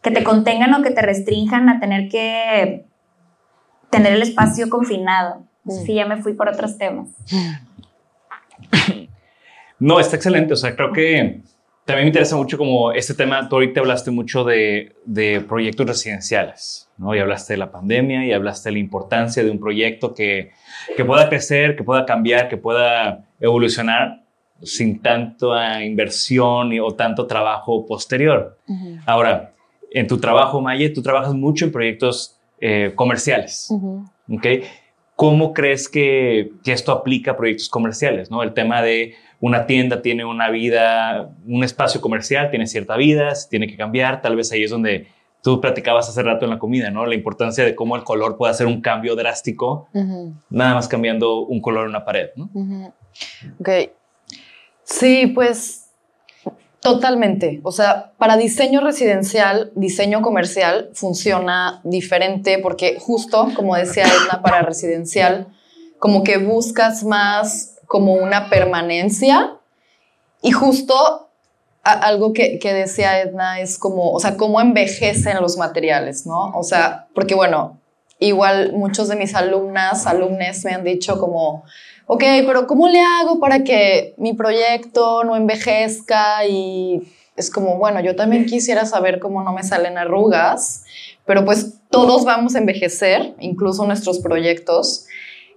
que 0.00 0.10
te 0.10 0.24
contengan 0.24 0.72
o 0.74 0.82
que 0.82 0.92
te 0.92 1.02
restrinjan 1.02 1.68
a 1.68 1.80
tener 1.80 2.08
que 2.08 2.86
tener 3.90 4.12
el 4.12 4.22
espacio 4.22 4.68
confinado. 4.68 5.47
Sí, 5.68 5.94
ya 5.94 6.06
me 6.06 6.22
fui 6.22 6.34
por 6.34 6.48
otros 6.48 6.76
temas. 6.78 7.08
No, 9.80 10.00
está 10.00 10.16
excelente. 10.16 10.54
O 10.54 10.56
sea, 10.56 10.74
creo 10.74 10.92
que 10.92 11.40
también 11.84 12.06
me 12.06 12.08
interesa 12.08 12.36
mucho 12.36 12.58
como 12.58 12.92
este 12.92 13.14
tema. 13.14 13.48
Tú 13.48 13.56
ahorita 13.56 13.80
hablaste 13.80 14.10
mucho 14.10 14.44
de, 14.44 14.96
de 15.04 15.40
proyectos 15.40 15.86
residenciales, 15.86 16.90
¿no? 16.98 17.14
Y 17.14 17.20
hablaste 17.20 17.52
de 17.52 17.58
la 17.58 17.70
pandemia 17.70 18.26
y 18.26 18.32
hablaste 18.32 18.70
de 18.70 18.72
la 18.72 18.78
importancia 18.80 19.44
de 19.44 19.50
un 19.50 19.60
proyecto 19.60 20.14
que, 20.14 20.50
que 20.96 21.04
pueda 21.04 21.28
crecer, 21.28 21.76
que 21.76 21.84
pueda 21.84 22.04
cambiar, 22.04 22.48
que 22.48 22.56
pueda 22.56 23.24
evolucionar 23.40 24.24
sin 24.62 25.00
tanta 25.00 25.84
inversión 25.84 26.72
o 26.80 26.94
tanto 26.94 27.26
trabajo 27.26 27.86
posterior. 27.86 28.58
Ahora, 29.06 29.52
en 29.90 30.06
tu 30.06 30.18
trabajo, 30.18 30.60
Maye, 30.60 30.90
tú 30.90 31.02
trabajas 31.02 31.32
mucho 31.34 31.64
en 31.64 31.72
proyectos 31.72 32.36
eh, 32.60 32.92
comerciales. 32.94 33.70
¿ok? 33.70 34.46
¿Cómo 35.18 35.52
crees 35.52 35.88
que, 35.88 36.52
esto 36.64 36.92
aplica 36.92 37.32
a 37.32 37.36
proyectos 37.36 37.68
comerciales? 37.68 38.30
¿no? 38.30 38.44
El 38.44 38.54
tema 38.54 38.82
de 38.82 39.16
una 39.40 39.66
tienda 39.66 40.00
tiene 40.00 40.24
una 40.24 40.48
vida, 40.48 41.34
un 41.44 41.64
espacio 41.64 42.00
comercial 42.00 42.50
tiene 42.50 42.68
cierta 42.68 42.96
vida, 42.96 43.32
tiene 43.50 43.66
que 43.66 43.76
cambiar, 43.76 44.22
tal 44.22 44.36
vez 44.36 44.52
ahí 44.52 44.62
es 44.62 44.70
donde 44.70 45.08
tú 45.42 45.60
platicabas 45.60 46.08
hace 46.08 46.22
rato 46.22 46.44
en 46.44 46.52
la 46.52 46.60
comida, 46.60 46.92
¿no? 46.92 47.04
La 47.04 47.16
importancia 47.16 47.64
de 47.64 47.74
cómo 47.74 47.96
el 47.96 48.04
color 48.04 48.36
puede 48.36 48.52
hacer 48.52 48.68
un 48.68 48.80
cambio 48.80 49.16
drástico, 49.16 49.88
nada 50.50 50.74
más 50.74 50.86
cambiando 50.86 51.40
un 51.40 51.60
color 51.60 51.86
en 51.86 51.88
una 51.88 52.04
pared, 52.04 52.28
¿no? 52.36 52.48
Ok. 53.58 53.68
Sí, 54.84 55.26
pues 55.34 55.87
Totalmente. 56.80 57.60
O 57.64 57.72
sea, 57.72 58.12
para 58.18 58.36
diseño 58.36 58.80
residencial, 58.80 59.72
diseño 59.74 60.22
comercial 60.22 60.90
funciona 60.94 61.80
diferente 61.82 62.58
porque 62.58 62.98
justo, 63.00 63.48
como 63.54 63.74
decía 63.74 64.04
Edna, 64.04 64.42
para 64.42 64.62
residencial, 64.62 65.48
como 65.98 66.22
que 66.22 66.38
buscas 66.38 67.02
más 67.02 67.76
como 67.86 68.14
una 68.14 68.48
permanencia 68.48 69.56
y 70.40 70.52
justo 70.52 71.28
algo 71.82 72.32
que, 72.32 72.58
que, 72.58 72.72
decía 72.72 73.20
Edna 73.20 73.60
es 73.60 73.78
como, 73.78 74.12
o 74.12 74.20
sea, 74.20 74.36
cómo 74.36 74.60
envejecen 74.60 75.40
los 75.40 75.56
materiales, 75.56 76.26
¿no? 76.26 76.50
O 76.54 76.62
sea, 76.62 77.08
porque 77.14 77.34
bueno, 77.34 77.80
igual 78.18 78.72
muchos 78.74 79.08
de 79.08 79.16
mis 79.16 79.34
alumnas, 79.34 80.06
alumnes 80.06 80.64
me 80.64 80.72
han 80.72 80.84
dicho 80.84 81.18
como, 81.18 81.64
ok, 82.08 82.24
pero 82.46 82.66
¿cómo 82.66 82.88
le 82.88 83.00
hago 83.00 83.38
para 83.38 83.62
que 83.62 84.14
mi 84.16 84.32
proyecto 84.32 85.22
no 85.24 85.36
envejezca? 85.36 86.44
Y 86.46 87.02
es 87.36 87.50
como, 87.50 87.76
bueno, 87.76 88.00
yo 88.00 88.16
también 88.16 88.46
quisiera 88.46 88.86
saber 88.86 89.20
cómo 89.20 89.44
no 89.44 89.52
me 89.52 89.62
salen 89.62 89.98
arrugas, 89.98 90.84
pero 91.26 91.44
pues 91.44 91.74
todos 91.90 92.24
vamos 92.24 92.54
a 92.54 92.58
envejecer, 92.58 93.34
incluso 93.38 93.86
nuestros 93.86 94.20
proyectos. 94.20 95.04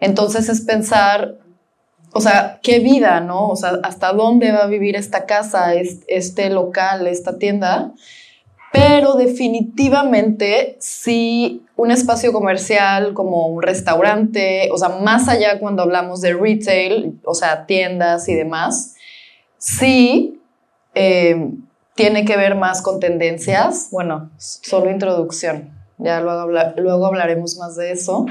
Entonces 0.01 0.49
es 0.49 0.61
pensar, 0.61 1.35
o 2.11 2.19
sea, 2.19 2.59
qué 2.61 2.79
vida, 2.79 3.21
¿no? 3.21 3.47
O 3.47 3.55
sea, 3.55 3.79
hasta 3.83 4.11
dónde 4.11 4.51
va 4.51 4.63
a 4.63 4.67
vivir 4.67 4.97
esta 4.97 5.25
casa, 5.25 5.73
este 5.73 6.49
local, 6.49 7.07
esta 7.07 7.37
tienda 7.37 7.93
pero 8.71 9.15
definitivamente 9.15 10.77
si 10.79 11.65
un 11.75 11.91
espacio 11.91 12.31
comercial 12.31 13.13
como 13.13 13.47
un 13.47 13.61
restaurante, 13.61 14.69
o 14.71 14.77
sea, 14.77 14.89
más 14.89 15.27
allá 15.27 15.59
cuando 15.59 15.83
hablamos 15.83 16.21
de 16.21 16.33
retail, 16.33 17.19
o 17.25 17.33
sea, 17.33 17.65
tiendas 17.65 18.29
y 18.29 18.35
demás, 18.35 18.95
sí 19.57 20.39
eh, 20.95 21.51
tiene 21.95 22.23
que 22.23 22.37
ver 22.37 22.55
más 22.55 22.81
con 22.81 22.99
tendencias. 22.99 23.89
Bueno, 23.91 24.31
solo 24.37 24.89
introducción, 24.89 25.71
ya 25.97 26.21
luego, 26.21 26.47
luego 26.77 27.05
hablaremos 27.05 27.57
más 27.57 27.75
de 27.75 27.91
eso, 27.91 28.25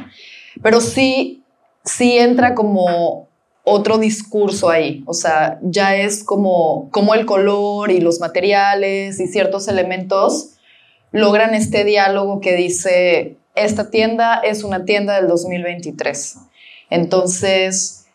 pero 0.63 0.81
sí, 0.81 1.45
sí 1.85 2.19
entra 2.19 2.55
como 2.55 3.30
otro 3.65 3.99
discurso 3.99 4.71
ahí, 4.71 5.03
o 5.07 5.13
sea, 5.13 5.59
ya 5.63 5.97
es 5.97 6.25
como, 6.25 6.89
como 6.91 7.15
el 7.15 7.27
color 7.27 7.91
y 7.91 8.01
los 8.01 8.21
materiales 8.21 9.21
y 9.21 9.27
ciertos 9.27 9.69
elementos 9.69 10.53
logran 11.13 11.55
este 11.55 11.85
diálogo 11.85 12.41
que 12.41 12.57
dice, 12.57 13.37
esta 13.55 13.91
tienda 13.91 14.41
es 14.41 14.65
una 14.65 14.85
tienda 14.85 15.17
del 15.17 15.29
2023. 15.29 16.39
Entonces, 16.89 18.07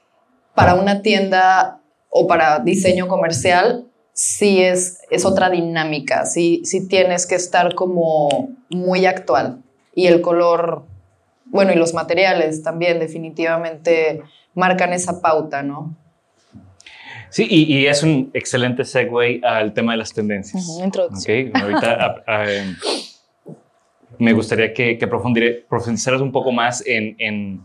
para 0.56 0.76
una 0.76 1.02
tienda 1.02 1.82
o 2.10 2.28
para 2.28 2.60
diseño 2.60 3.08
comercial, 3.08 3.86
sí 4.14 4.62
es, 4.62 5.00
es 5.12 5.26
otra 5.26 5.50
dinámica, 5.50 6.26
sí, 6.26 6.62
sí 6.64 6.88
tienes 6.88 7.26
que 7.26 7.36
estar 7.36 7.76
como 7.76 8.56
muy 8.70 9.06
actual. 9.06 9.62
Y 9.94 10.08
el 10.08 10.22
color, 10.22 10.86
bueno, 11.46 11.74
y 11.74 11.76
los 11.76 11.94
materiales 11.94 12.64
también 12.64 13.00
definitivamente 13.00 14.22
marcan 14.56 14.94
esa 14.94 15.22
pauta, 15.22 15.62
¿no? 15.62 15.96
Sí, 17.30 17.48
y, 17.50 17.86
es 17.86 18.02
un 18.02 18.32
excelente 18.34 18.86
segue 18.86 19.42
al 19.44 19.74
tema 19.74 19.92
de 19.92 19.98
las 19.98 20.14
tendencias. 20.14 20.80
introducción. 20.82 21.52
ahorita 21.54 22.24
em, 22.48 22.76
me 24.18 24.32
gustaría 24.32 24.74
que, 24.74 24.98
que 24.98 25.08
profundizaras 25.08 26.22
un 26.22 26.32
poco 26.32 26.54
más 26.54 26.82
en, 26.88 27.16
en 27.20 27.62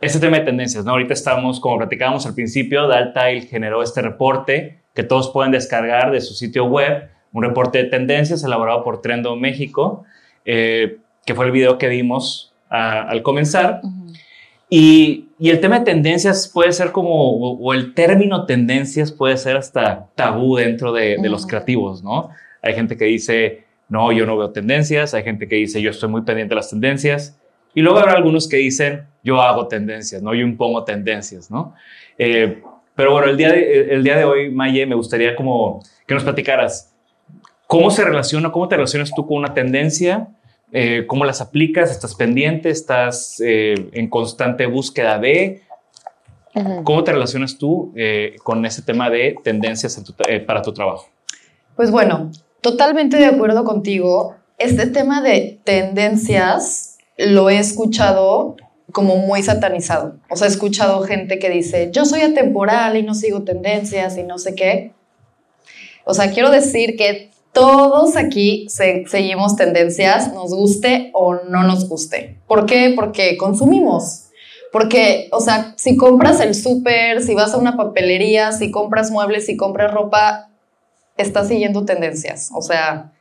este 0.00 0.20
tema 0.20 0.38
de 0.38 0.44
tendencias. 0.44 0.84
¿no? 0.84 0.92
Ahorita 0.92 1.14
estamos, 1.14 1.58
como 1.58 1.78
platicábamos 1.78 2.26
al 2.26 2.34
principio, 2.34 2.86
Daltile 2.86 3.42
generó 3.42 3.82
este 3.82 4.02
reporte 4.02 4.78
que 4.94 5.02
todos 5.02 5.30
pueden 5.30 5.52
descargar 5.52 6.10
de 6.10 6.20
su 6.20 6.34
sitio 6.34 6.66
web, 6.66 7.08
un 7.32 7.42
reporte 7.42 7.78
de 7.78 7.84
tendencias 7.84 8.42
elaborado 8.44 8.84
por 8.84 9.00
Trendo 9.00 9.34
México, 9.36 10.04
eh, 10.44 10.98
que 11.26 11.34
fue 11.34 11.46
el 11.46 11.50
video 11.50 11.78
que 11.78 11.88
vimos 11.88 12.54
al 12.68 13.22
comenzar. 13.22 13.80
Y, 14.70 15.24
el 15.40 15.60
tema 15.60 15.78
de 15.78 15.84
tendencias 15.84 16.50
puede 16.52 16.72
ser 16.72 16.90
como, 16.90 17.54
o, 17.54 17.72
el 17.72 17.94
término 17.94 18.44
tendencias 18.44 19.12
puede 19.12 19.36
ser 19.36 19.56
hasta 19.56 20.08
tabú 20.16 20.56
dentro 20.56 20.92
de, 20.92 21.16
los 21.22 21.46
creativos, 21.46 22.02
¿no? 22.02 22.30
Hay 22.60 22.74
gente 22.74 22.96
que 22.96 23.04
dice, 23.04 23.64
no, 23.88 24.10
yo 24.10 24.26
no 24.26 24.36
veo 24.36 24.50
tendencias, 24.50 25.14
hay 25.14 25.22
gente 25.22 25.46
que 25.46 25.54
dice, 25.56 25.80
yo 25.80 25.90
estoy 25.90 26.08
muy 26.08 26.22
pendiente 26.22 26.50
de 26.50 26.56
las 26.56 26.70
tendencias, 26.70 27.38
y 27.72 27.82
luego 27.82 28.00
habrá 28.00 28.14
algunos 28.14 28.48
que 28.48 28.56
dicen, 28.56 29.04
yo 29.22 29.40
hago 29.40 29.68
tendencias, 29.68 30.22
¿no? 30.22 30.34
Yo 30.34 30.40
impongo 30.40 30.82
tendencias, 30.82 31.50
¿no? 31.50 31.74
Eh, 32.18 32.60
pero 32.96 33.12
bueno, 33.12 33.28
el 33.28 33.36
día, 33.36 33.52
de, 33.52 33.94
el 33.94 34.02
día 34.02 34.16
de 34.16 34.24
hoy, 34.24 34.50
Maye, 34.50 34.84
me 34.86 34.96
gustaría 34.96 35.36
como 35.36 35.80
que 36.04 36.14
nos 36.14 36.24
platicaras 36.24 36.92
cómo 37.68 37.92
se 37.92 38.04
relaciona, 38.04 38.50
cómo 38.50 38.66
te 38.66 38.74
relacionas 38.74 39.12
tú 39.14 39.24
con 39.24 39.36
una 39.36 39.54
tendencia 39.54 40.26
eh, 40.72 41.04
¿Cómo 41.06 41.24
las 41.24 41.40
aplicas? 41.40 41.90
¿Estás 41.90 42.14
pendiente? 42.14 42.68
¿Estás 42.70 43.40
eh, 43.40 43.88
en 43.92 44.08
constante 44.08 44.66
búsqueda 44.66 45.18
de? 45.18 45.62
¿Cómo 46.82 47.04
te 47.04 47.12
relacionas 47.12 47.56
tú 47.56 47.92
eh, 47.94 48.34
con 48.42 48.66
ese 48.66 48.82
tema 48.82 49.10
de 49.10 49.36
tendencias 49.44 50.02
para 50.44 50.60
tu 50.60 50.72
trabajo? 50.72 51.06
Pues 51.76 51.92
bueno, 51.92 52.32
totalmente 52.60 53.16
de 53.16 53.26
acuerdo 53.26 53.64
contigo. 53.64 54.34
Este 54.58 54.86
tema 54.86 55.22
de 55.22 55.60
tendencias 55.62 56.98
lo 57.16 57.48
he 57.48 57.58
escuchado 57.58 58.56
como 58.92 59.16
muy 59.16 59.42
satanizado. 59.42 60.16
O 60.30 60.36
sea, 60.36 60.48
he 60.48 60.50
escuchado 60.50 61.02
gente 61.02 61.38
que 61.38 61.48
dice, 61.48 61.90
yo 61.92 62.04
soy 62.04 62.22
atemporal 62.22 62.96
y 62.96 63.04
no 63.04 63.14
sigo 63.14 63.44
tendencias 63.44 64.16
y 64.18 64.24
no 64.24 64.38
sé 64.38 64.54
qué. 64.56 64.92
O 66.04 66.14
sea, 66.14 66.32
quiero 66.32 66.50
decir 66.50 66.96
que 66.96 67.30
todos 67.58 68.16
aquí 68.16 68.68
seguimos 68.68 69.56
tendencias, 69.56 70.32
nos 70.32 70.54
guste 70.54 71.10
o 71.12 71.34
no 71.34 71.64
nos 71.64 71.88
guste. 71.88 72.38
¿Por 72.46 72.66
qué? 72.66 72.92
Porque 72.94 73.36
consumimos. 73.36 74.26
Porque, 74.70 75.28
o 75.32 75.40
sea, 75.40 75.74
si 75.76 75.96
compras 75.96 76.40
el 76.40 76.54
súper, 76.54 77.20
si 77.20 77.34
vas 77.34 77.54
a 77.54 77.56
una 77.56 77.76
papelería, 77.76 78.52
si 78.52 78.70
compras 78.70 79.10
muebles, 79.10 79.46
si 79.46 79.56
compras 79.56 79.92
ropa, 79.92 80.50
estás 81.16 81.48
siguiendo 81.48 81.84
tendencias. 81.84 82.50
O 82.54 82.62
sea, 82.62 83.12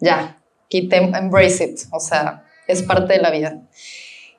ya, 0.00 0.38
quite, 0.66 0.96
embrace 0.96 1.64
it. 1.64 1.80
O 1.92 2.00
sea, 2.00 2.42
es 2.66 2.82
parte 2.82 3.12
de 3.12 3.20
la 3.20 3.30
vida. 3.30 3.62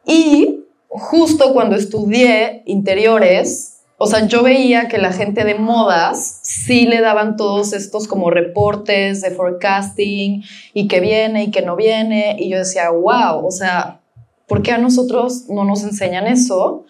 Y 0.06 0.66
justo 0.90 1.54
cuando 1.54 1.78
estudié 1.78 2.62
interiores, 2.66 3.75
o 3.98 4.08
sea, 4.08 4.28
yo 4.28 4.44
veía 4.44 4.90
que 4.90 4.98
la 4.98 5.14
gente 5.14 5.46
de 5.46 5.56
modas 5.56 6.40
sí 6.42 6.86
le 6.86 7.00
daban 7.00 7.38
todos 7.38 7.72
estos 7.72 8.08
como 8.08 8.30
reportes 8.30 9.22
de 9.22 9.32
forecasting 9.32 10.44
y 10.74 10.88
que 10.90 11.00
viene 11.00 11.46
y 11.46 11.52
que 11.52 11.62
no 11.62 11.78
viene. 11.78 12.36
Y 12.38 12.50
yo 12.50 12.58
decía, 12.58 12.90
wow, 12.90 13.46
o 13.46 13.52
sea, 13.52 14.02
¿por 14.48 14.62
qué 14.62 14.74
a 14.74 14.78
nosotros 14.78 15.46
no 15.48 15.64
nos 15.64 15.84
enseñan 15.84 16.28
eso? 16.28 16.86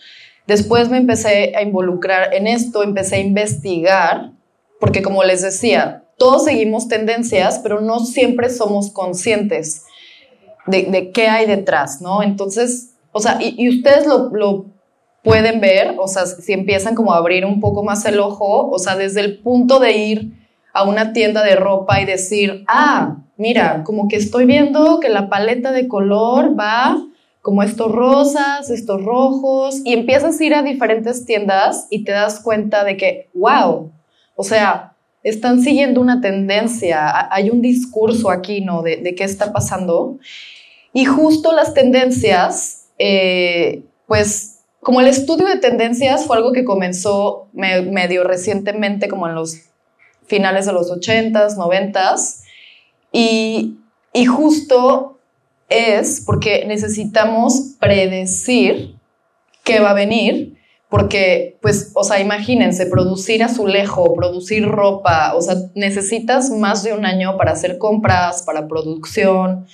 Después 0.48 0.90
me 0.90 0.98
empecé 0.98 1.56
a 1.56 1.62
involucrar 1.62 2.34
en 2.34 2.48
esto, 2.48 2.82
empecé 2.82 3.18
a 3.18 3.20
investigar, 3.20 4.32
porque 4.80 5.04
como 5.04 5.24
les 5.24 5.44
decía, 5.44 6.06
todos 6.18 6.46
seguimos 6.46 6.88
tendencias, 6.88 7.60
pero 7.60 7.82
no 7.82 8.00
siempre 8.00 8.50
somos 8.50 8.90
conscientes 8.90 9.84
de, 10.66 11.12
qué 11.14 11.28
hay 11.28 11.46
detrás, 11.46 12.02
¿no? 12.02 12.24
Entonces, 12.24 12.94
o 13.12 13.20
sea, 13.20 13.38
y, 13.40 13.70
ustedes 13.70 14.08
lo, 14.08 14.30
lo 14.32 14.75
pueden 15.26 15.60
ver, 15.60 15.96
o 15.98 16.08
sea, 16.08 16.28
si 16.28 16.54
empiezan 16.54 16.94
como 16.94 17.12
a 17.12 17.18
abrir 17.18 17.46
un 17.46 17.60
poco 17.60 17.84
más 17.84 18.06
el 18.06 18.20
ojo, 18.20 18.70
o 18.70 18.78
sea, 18.78 18.96
desde 18.96 19.22
el 19.22 19.40
punto 19.40 19.80
de 19.80 19.92
ir 19.98 20.32
a 20.72 20.84
una 20.84 21.14
tienda 21.14 21.44
de 21.44 21.56
ropa 21.56 22.00
y 22.00 22.06
decir, 22.06 22.64
ah, 22.68 23.18
mira, 23.36 23.84
como 23.84 24.08
que 24.08 24.18
estoy 24.18 24.46
viendo 24.46 25.00
que 25.00 25.10
la 25.10 25.28
paleta 25.28 25.72
de 25.72 25.88
color 25.88 26.58
va 26.58 27.04
como 27.42 27.64
estos 27.64 27.92
rosas, 27.92 28.70
estos 28.70 29.04
rojos, 29.04 29.82
y 29.84 29.94
empiezas 29.94 30.40
a 30.40 30.44
ir 30.44 30.54
a 30.54 30.62
diferentes 30.62 31.26
tiendas 31.26 31.88
y 31.90 32.04
te 32.04 32.12
das 32.12 32.40
cuenta 32.40 32.84
de 32.84 32.96
que, 32.96 33.30
wow, 33.34 33.92
o 34.36 34.44
sea, 34.44 34.94
están 35.24 35.62
siguiendo 35.62 36.02
una 36.02 36.22
tendencia, 36.22 37.34
hay 37.34 37.50
un 37.50 37.62
discurso 37.62 38.30
aquí, 38.30 38.62
¿no? 38.62 38.84
De, 38.84 39.16
qué 39.16 39.24
está 39.24 39.52
pasando. 39.52 40.20
Y 40.94 41.06
justo 41.06 41.52
las 41.52 41.74
tendencias, 41.74 42.90
eh, 43.00 43.84
pues 44.08 44.55
como 44.86 45.02
el 45.02 45.08
estudio 45.08 45.48
de 45.48 45.58
tendencias 45.58 46.28
fue 46.28 46.38
algo 46.38 46.54
que 46.54 46.64
comenzó 46.64 47.48
medio 47.54 48.24
recientemente, 48.24 49.08
como 49.08 49.28
en 49.28 49.34
los 49.34 49.62
finales 50.28 50.68
de 50.68 50.74
los 50.74 50.92
80s, 50.92 51.56
90s, 51.56 52.44
y, 53.12 53.80
y 54.14 54.26
justo 54.26 55.18
es 55.70 56.22
porque 56.24 56.66
necesitamos 56.68 57.78
predecir 57.80 58.96
qué 59.64 59.80
va 59.80 59.90
a 59.90 59.96
venir, 59.96 60.56
porque, 60.88 61.58
pues, 61.64 61.90
o 61.96 62.04
sea, 62.04 62.20
imagínense, 62.20 62.86
producir 62.86 63.44
azulejo, 63.44 64.14
producir 64.14 64.68
ropa, 64.68 65.34
o 65.34 65.42
sea, 65.42 65.56
necesitas 65.74 66.52
más 66.52 66.84
de 66.84 66.94
un 66.94 67.08
año 67.08 67.38
para 67.38 67.54
hacer 67.54 67.80
compras, 67.80 68.44
para 68.44 68.68
producción, 68.68 69.66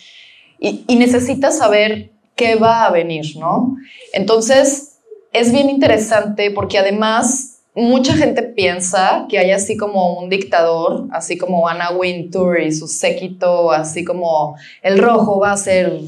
y, 0.58 0.86
y 0.88 0.96
necesitas 0.96 1.58
saber 1.58 2.12
qué 2.38 2.56
va 2.56 2.86
a 2.86 2.92
venir, 2.92 3.36
¿no? 3.36 3.76
Entonces, 4.14 4.91
es 5.32 5.52
bien 5.52 5.70
interesante 5.70 6.52
porque 6.52 6.78
además 6.78 7.62
mucha 7.74 8.14
gente 8.14 8.44
piensa 8.44 9.26
que 9.30 9.40
hay 9.40 9.52
así 9.52 9.78
como 9.78 10.20
un 10.20 10.30
dictador, 10.30 11.08
así 11.12 11.38
como 11.38 11.68
Anna 11.68 11.92
Wintour 11.92 12.60
y 12.60 12.72
su 12.72 12.88
séquito, 12.88 13.72
así 13.72 14.04
como 14.04 14.56
el 14.82 14.98
rojo 14.98 15.40
va 15.40 15.54
a 15.54 15.58
ser 15.58 16.00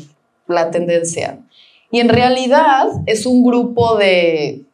la 0.47 0.71
tendencia. 0.71 1.39
Y 1.89 1.99
en 1.99 2.09
realidad 2.09 2.87
es 3.05 3.25
un 3.25 3.45
grupo 3.45 3.97
de 3.97 4.65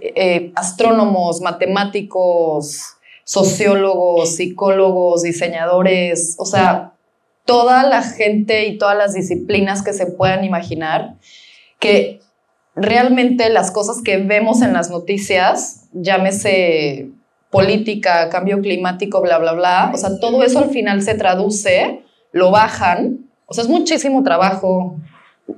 eh, 0.00 0.52
astrónomos, 0.54 1.40
matemáticos, 1.40 2.96
sociólogos, 3.24 4.36
psicólogos, 4.36 5.22
diseñadores, 5.22 6.36
o 6.38 6.44
sea, 6.44 6.92
toda 7.44 7.84
la 7.88 8.02
gente 8.02 8.66
y 8.66 8.78
todas 8.78 8.96
las 8.96 9.14
disciplinas 9.14 9.82
que 9.82 9.92
se 9.92 10.06
puedan 10.06 10.44
imaginar, 10.44 11.16
que 11.80 12.20
realmente 12.76 13.48
las 13.48 13.70
cosas 13.70 14.02
que 14.02 14.18
vemos 14.18 14.60
en 14.60 14.74
las 14.74 14.90
noticias, 14.90 15.88
llámese 15.92 17.08
política, 17.50 18.28
cambio 18.28 18.60
climático, 18.60 19.22
bla, 19.22 19.38
bla, 19.38 19.52
bla, 19.52 19.90
o 19.94 19.96
sea, 19.96 20.10
todo 20.20 20.42
eso 20.42 20.58
al 20.58 20.70
final 20.70 21.02
se 21.02 21.14
traduce, 21.14 22.02
lo 22.32 22.50
bajan, 22.50 23.30
o 23.46 23.54
sea, 23.54 23.64
es 23.64 23.70
muchísimo 23.70 24.22
trabajo 24.22 24.96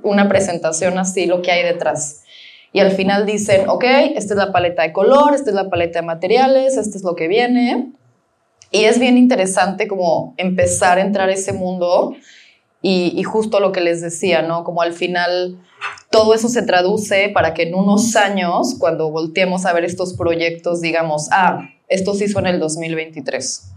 una 0.01 0.29
presentación 0.29 0.97
así, 0.97 1.25
lo 1.25 1.41
que 1.41 1.51
hay 1.51 1.63
detrás. 1.63 2.23
Y 2.71 2.79
al 2.79 2.91
final 2.91 3.25
dicen, 3.25 3.67
ok, 3.67 3.83
esta 4.15 4.33
es 4.35 4.37
la 4.37 4.51
paleta 4.53 4.83
de 4.83 4.93
color, 4.93 5.33
esta 5.33 5.49
es 5.49 5.55
la 5.55 5.69
paleta 5.69 5.99
de 5.99 6.05
materiales, 6.05 6.77
esto 6.77 6.97
es 6.97 7.03
lo 7.03 7.15
que 7.15 7.27
viene. 7.27 7.91
Y 8.71 8.83
es 8.83 8.99
bien 8.99 9.17
interesante 9.17 9.87
como 9.87 10.35
empezar 10.37 10.99
a 10.99 11.01
entrar 11.01 11.29
a 11.29 11.33
ese 11.33 11.51
mundo 11.51 12.15
y, 12.83 13.11
y, 13.19 13.23
justo 13.23 13.59
lo 13.59 13.71
que 13.71 13.81
les 13.81 14.01
decía, 14.01 14.43
¿no? 14.43 14.63
Como 14.63 14.83
al 14.83 14.93
final 14.93 15.57
todo 16.09 16.33
eso 16.33 16.49
se 16.49 16.63
traduce 16.63 17.29
para 17.29 17.53
que 17.53 17.63
en 17.63 17.75
unos 17.75 18.15
años, 18.15 18.75
cuando 18.79 19.11
volteemos 19.11 19.65
a 19.65 19.73
ver 19.73 19.85
estos 19.85 20.13
proyectos, 20.15 20.81
digamos, 20.81 21.29
ah, 21.31 21.69
esto 21.87 22.13
se 22.13 22.25
hizo 22.25 22.39
en 22.39 22.47
el 22.47 22.59
2023. 22.59 23.73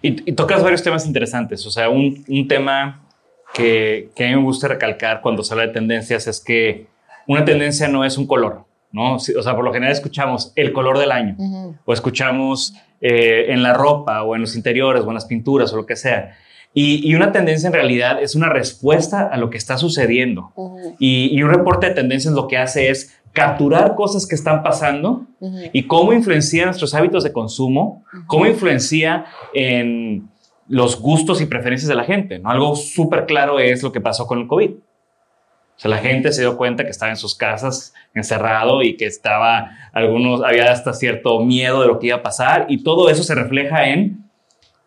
Y, 0.00 0.30
y 0.30 0.32
tocas 0.34 0.62
varios 0.62 0.82
temas 0.82 1.06
interesantes, 1.06 1.66
o 1.66 1.70
sea, 1.70 1.88
un, 1.88 2.24
un 2.28 2.48
tema 2.48 3.06
que, 3.52 4.10
que, 4.14 4.24
a 4.24 4.28
mí 4.28 4.36
me 4.36 4.42
gusta 4.42 4.68
recalcar 4.68 5.20
cuando 5.20 5.42
se 5.42 5.52
habla 5.52 5.66
de 5.66 5.72
tendencias 5.72 6.26
es 6.26 6.40
que 6.40 6.86
una 7.26 7.44
tendencia 7.44 7.88
no 7.88 8.04
es 8.04 8.16
un 8.16 8.26
color, 8.26 8.64
¿no? 8.90 9.16
O 9.16 9.18
sea, 9.18 9.54
por 9.54 9.64
lo 9.64 9.72
general 9.72 9.92
escuchamos 9.92 10.52
el 10.56 10.72
color 10.72 10.98
del 10.98 11.12
año 11.12 11.34
uh 11.38 11.42
-huh. 11.42 11.78
o 11.84 11.92
escuchamos 11.92 12.74
eh, 13.00 13.46
en 13.48 13.62
la 13.62 13.74
ropa 13.74 14.22
o 14.22 14.36
en 14.36 14.42
los 14.42 14.56
interiores 14.56 15.02
o 15.04 15.08
en 15.08 15.14
las 15.14 15.26
pinturas 15.26 15.72
o 15.72 15.76
lo 15.76 15.86
que 15.86 15.96
sea. 15.96 16.36
Y, 16.74 17.06
y, 17.06 17.14
una 17.14 17.32
tendencia 17.32 17.66
en 17.66 17.74
realidad 17.74 18.22
es 18.22 18.34
una 18.34 18.48
respuesta 18.48 19.28
a 19.28 19.36
lo 19.36 19.50
que 19.50 19.58
está 19.58 19.76
sucediendo. 19.76 20.52
Uh 20.54 20.76
-huh. 20.76 20.96
y, 20.98 21.28
y, 21.30 21.42
un 21.42 21.50
reporte 21.50 21.88
de 21.88 21.94
tendencias 21.94 22.32
lo 22.32 22.48
que 22.48 22.56
hace 22.56 22.88
es 22.88 23.20
capturar 23.32 23.94
cosas 23.94 24.26
que 24.26 24.34
están 24.34 24.62
pasando 24.62 25.26
uh 25.40 25.50
-huh. 25.50 25.70
y 25.72 25.86
cómo 25.86 26.12
influencia 26.12 26.64
nuestros 26.64 26.94
hábitos 26.94 27.24
de 27.24 27.32
consumo, 27.32 28.04
cómo 28.26 28.46
influencia 28.46 29.26
en 29.54 30.28
los 30.68 31.00
gustos 31.00 31.40
y 31.40 31.46
preferencias 31.46 31.88
de 31.88 31.94
la 31.94 32.04
gente. 32.04 32.38
¿no? 32.38 32.48
Algo 32.48 32.74
súper 32.76 33.26
claro 33.26 33.58
es 33.58 33.82
lo 33.82 33.92
que 33.92 34.00
pasó 34.00 34.26
con 34.26 34.40
el 34.40 34.46
COVID. 34.46 34.70
O 34.70 35.78
sea, 35.82 35.90
la 35.90 35.98
gente 35.98 36.32
se 36.32 36.42
dio 36.42 36.56
cuenta 36.56 36.84
que 36.84 36.90
estaba 36.90 37.10
en 37.10 37.16
sus 37.16 37.34
casas 37.34 37.92
encerrado 38.14 38.82
y 38.82 38.96
que 38.96 39.06
estaba, 39.06 39.70
algunos, 39.92 40.42
había 40.42 40.70
hasta 40.70 40.92
cierto 40.92 41.40
miedo 41.40 41.80
de 41.80 41.88
lo 41.88 41.98
que 41.98 42.08
iba 42.08 42.16
a 42.16 42.22
pasar 42.22 42.66
y 42.68 42.82
todo 42.82 43.10
eso 43.10 43.22
se 43.22 43.34
refleja 43.34 43.88
en 43.88 44.21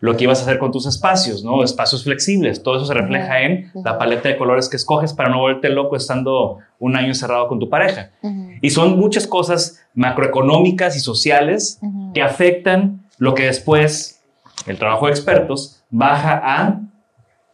lo 0.06 0.16
que 0.16 0.26
ibas 0.26 0.40
a 0.40 0.44
hacer 0.44 0.60
con 0.60 0.72
tus 0.72 0.86
espacios, 0.86 1.44
¿no? 1.44 1.64
Espacios 1.64 2.04
flexibles. 2.04 2.62
Todo 2.62 2.78
eso 2.78 2.86
se 2.86 2.94
refleja 2.94 3.42
en 3.42 3.72
la 3.74 3.98
paleta 3.98 4.30
de 4.30 4.38
colores 4.38 4.70
que 4.70 4.76
escoges 4.76 5.14
para 5.14 5.30
no 5.30 5.40
volverte 5.40 5.70
loco 5.70 5.96
estando 5.96 6.60
un 6.80 6.96
año 6.96 7.08
encerrado 7.08 7.48
con 7.48 7.60
tu 7.60 7.70
pareja. 7.70 8.12
Uh 8.22 8.30
-huh. 8.30 8.60
Y 8.62 8.70
son 8.70 9.00
muchas 9.00 9.26
cosas 9.26 9.82
macroeconómicas 9.96 10.96
y 10.96 11.00
sociales 11.00 11.80
uh 11.82 11.88
-huh. 11.88 12.14
que 12.14 12.22
afectan 12.22 13.04
lo 13.18 13.34
que 13.34 13.46
después 13.46 14.24
el 14.68 14.78
trabajo 14.78 15.08
de 15.08 15.12
expertos 15.12 15.84
baja 15.90 16.40
a 16.44 16.82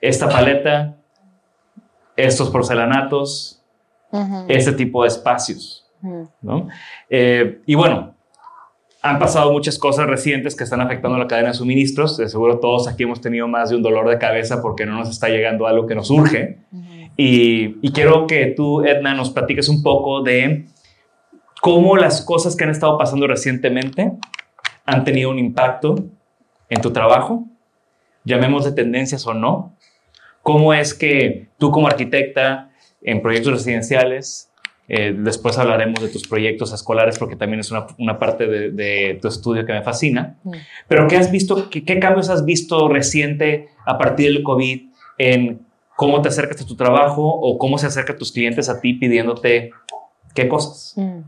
esta 0.01 0.27
paleta, 0.27 0.97
estos 2.17 2.49
porcelanatos, 2.49 3.61
uh 4.11 4.19
-huh. 4.19 4.45
este 4.49 4.73
tipo 4.73 5.03
de 5.03 5.07
espacios. 5.07 5.85
Eh, 7.09 7.61
y 7.65 7.75
bueno, 7.75 8.15
han 9.01 9.17
pasado 9.17 9.51
muchas 9.51 9.79
cosas 9.79 10.05
recientes 10.07 10.55
que 10.55 10.63
están 10.63 10.79
afectando 10.81 11.17
la 11.17 11.27
cadena 11.27 11.49
de 11.49 11.53
suministros. 11.55 12.17
De 12.17 12.29
seguro 12.29 12.59
todos 12.59 12.87
aquí 12.87 13.03
hemos 13.03 13.19
tenido 13.19 13.47
más 13.47 13.69
de 13.69 13.75
un 13.75 13.81
dolor 13.81 14.07
de 14.09 14.19
cabeza 14.19 14.61
porque 14.61 14.85
no 14.85 14.95
nos 14.95 15.09
está 15.09 15.27
llegando 15.29 15.65
algo 15.65 15.87
que 15.87 15.95
nos 15.95 16.11
urge. 16.11 16.59
Uh 16.71 16.77
-huh. 16.77 17.11
y, 17.17 17.77
y, 17.81 17.91
quiero 17.91 18.27
que 18.27 18.45
tú, 18.55 18.83
Edna, 18.83 19.13
nos 19.15 19.31
platiques 19.31 19.69
un 19.69 19.81
poco 19.81 20.21
de 20.21 20.65
cómo 21.61 21.97
las 21.97 22.21
cosas 22.21 22.55
que 22.55 22.63
han 22.63 22.69
estado 22.69 22.97
pasando 22.97 23.25
recientemente 23.27 24.11
han 24.85 25.03
tenido 25.03 25.29
un 25.29 25.39
impacto 25.39 25.95
en 26.69 26.81
tu 26.81 26.91
trabajo, 26.91 27.45
llamémosle 28.23 28.71
tendencias 28.71 29.25
o 29.25 29.33
no. 29.33 29.75
¿Cómo 30.43 30.73
es 30.73 30.93
que 30.93 31.47
tú 31.57 31.71
como 31.71 31.87
arquitecta 31.87 32.69
en 33.01 33.21
proyectos 33.21 33.53
residenciales 33.53 34.50
eh, 34.87 35.15
después 35.17 35.57
hablaremos 35.57 36.01
de 36.01 36.09
tus 36.09 36.27
proyectos 36.27 36.73
escolares 36.73 37.17
porque 37.17 37.35
también 37.35 37.61
es 37.61 37.71
una, 37.71 37.87
una 37.97 38.19
parte 38.19 38.47
de, 38.47 38.71
de, 38.71 39.19
tu 39.21 39.27
estudio 39.27 39.65
que 39.65 39.73
me 39.73 39.83
fascina. 39.83 40.37
Mm. 40.43 40.51
Pero 40.87 41.07
¿qué 41.07 41.17
has 41.17 41.31
visto, 41.31 41.69
qué, 41.69 41.85
qué, 41.85 41.99
cambios 41.99 42.29
has 42.29 42.43
visto 42.43 42.89
reciente 42.89 43.69
a 43.85 43.97
partir 43.97 44.33
del 44.33 44.43
COVID 44.43 44.89
en 45.17 45.61
cómo 45.95 46.21
te 46.21 46.29
acercas 46.29 46.61
a 46.61 46.65
tu 46.65 46.75
trabajo 46.75 47.23
o 47.23 47.57
cómo 47.57 47.77
se 47.77 47.87
acercan 47.87 48.17
tus 48.17 48.31
clientes 48.31 48.69
a 48.69 48.81
ti 48.81 48.93
pidiéndote 48.93 49.71
qué 50.33 50.49
cosas? 50.49 50.93
Mm. 50.97 51.19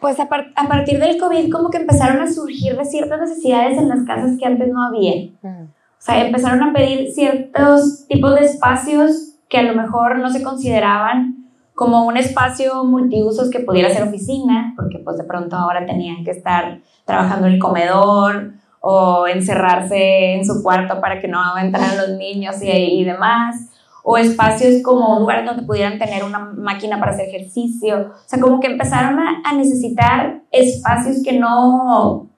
Pues 0.00 0.18
a, 0.18 0.28
par 0.28 0.46
a, 0.56 0.66
partir 0.66 0.98
del 0.98 1.18
COVID 1.18 1.52
como 1.52 1.70
que 1.70 1.76
empezaron 1.76 2.22
a 2.22 2.32
surgir 2.32 2.76
de 2.76 2.84
ciertas 2.86 3.20
necesidades 3.20 3.76
en 3.76 3.88
las 3.88 4.04
casas 4.06 4.38
que 4.38 4.46
antes 4.46 4.68
no 4.68 4.82
había. 4.82 5.30
Mm. 5.42 5.64
O 5.64 6.02
sea, 6.02 6.24
empezaron 6.24 6.62
a 6.62 6.72
pedir 6.72 7.12
ciertos 7.12 8.06
tipos 8.08 8.34
de 8.34 8.46
espacios 8.46 9.34
que 9.50 9.58
a 9.58 9.62
lo 9.62 9.74
mejor 9.74 10.18
no 10.18 10.30
se 10.30 10.42
consideraban 10.42 11.39
como 11.80 12.04
un 12.04 12.18
espacio 12.18 12.84
multiusos 12.84 13.48
que 13.48 13.60
pudiera 13.60 13.88
ser 13.88 14.02
oficina, 14.02 14.74
porque 14.76 14.98
pues 14.98 15.16
de 15.16 15.24
pronto 15.24 15.56
ahora 15.56 15.86
tenían 15.86 16.22
que 16.24 16.30
estar 16.30 16.82
trabajando 17.06 17.46
en 17.46 17.54
el 17.54 17.58
comedor 17.58 18.52
o 18.80 19.26
encerrarse 19.26 20.34
en 20.34 20.44
su 20.44 20.62
cuarto 20.62 21.00
para 21.00 21.18
que 21.22 21.26
no 21.26 21.40
entraran 21.56 21.96
los 21.96 22.18
niños 22.18 22.56
y, 22.60 23.02
demás, 23.04 23.70
o 24.04 24.18
espacios 24.18 24.82
como 24.82 25.20
lugares 25.20 25.46
donde 25.46 25.62
pudieran 25.62 25.98
tener 25.98 26.22
una 26.22 26.40
máquina 26.40 27.00
para 27.00 27.12
hacer 27.12 27.30
ejercicio, 27.30 28.10
o 28.10 28.28
sea, 28.28 28.38
como 28.38 28.60
que 28.60 28.66
empezaron 28.66 29.18
a, 29.18 29.40
a 29.42 29.54
necesitar 29.54 30.42
espacios 30.50 31.22
que 31.24 31.38
no, 31.38 32.28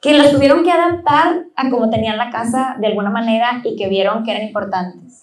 que 0.00 0.16
los 0.16 0.30
tuvieron 0.30 0.62
que 0.62 0.70
adaptar 0.70 1.46
a 1.56 1.70
como 1.70 1.90
tenían 1.90 2.18
la 2.18 2.30
casa 2.30 2.76
de 2.78 2.86
alguna 2.86 3.10
manera 3.10 3.62
y 3.64 3.74
que 3.74 3.88
vieron 3.88 4.22
que 4.22 4.30
eran 4.30 4.46
importantes. 4.46 5.21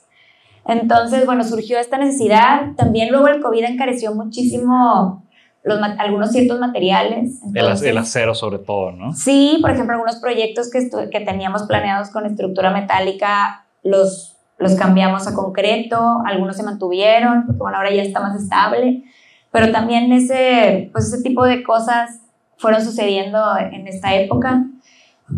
Entonces, 0.69 1.25
bueno, 1.25 1.43
surgió 1.43 1.79
esta 1.79 1.97
necesidad. 1.97 2.73
También 2.75 3.09
luego 3.09 3.27
el 3.27 3.41
COVID 3.41 3.63
encareció 3.63 4.13
muchísimo 4.13 5.25
los, 5.63 5.79
algunos 5.97 6.31
ciertos 6.31 6.59
materiales. 6.59 7.41
Entonces, 7.43 7.81
el, 7.81 7.89
el, 7.89 7.97
acero 7.97 8.35
sobre 8.35 8.59
todo, 8.59 8.91
¿no? 8.91 9.13
Sí, 9.13 9.57
por 9.61 9.71
ejemplo, 9.71 9.93
algunos 9.93 10.17
proyectos 10.17 10.69
que, 10.69 10.89
que 11.09 11.19
teníamos 11.21 11.63
planeados 11.63 12.09
con 12.09 12.25
estructura 12.25 12.71
metálica 12.71 13.65
los, 13.83 14.37
los 14.57 14.75
cambiamos 14.75 15.27
a 15.27 15.33
concreto, 15.33 16.21
algunos 16.25 16.55
se 16.55 16.63
mantuvieron, 16.63 17.45
porque 17.45 17.59
bueno, 17.59 17.77
ahora 17.77 17.91
ya 17.91 18.03
está 18.03 18.19
más 18.19 18.39
estable, 18.39 19.03
pero 19.51 19.71
también 19.71 20.11
ese, 20.11 20.89
pues 20.91 21.11
ese 21.11 21.23
tipo 21.23 21.45
de 21.45 21.63
cosas 21.63 22.21
fueron 22.57 22.83
sucediendo 22.83 23.41
en 23.57 23.87
esta 23.87 24.13
época. 24.15 24.65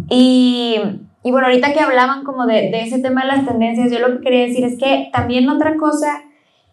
Y 0.09 0.79
y 1.23 1.31
bueno, 1.31 1.47
ahorita 1.47 1.73
que 1.73 1.79
hablaban 1.79 2.23
como 2.23 2.45
de, 2.45 2.71
de, 2.71 2.81
ese 2.81 2.99
tema 2.99 3.21
de 3.21 3.27
las 3.27 3.45
tendencias, 3.45 3.91
yo 3.91 3.99
lo 3.99 4.17
que 4.17 4.23
quería 4.23 4.45
decir 4.45 4.65
es 4.65 4.77
que 4.77 5.09
también 5.13 5.49
otra 5.49 5.77
cosa 5.77 6.21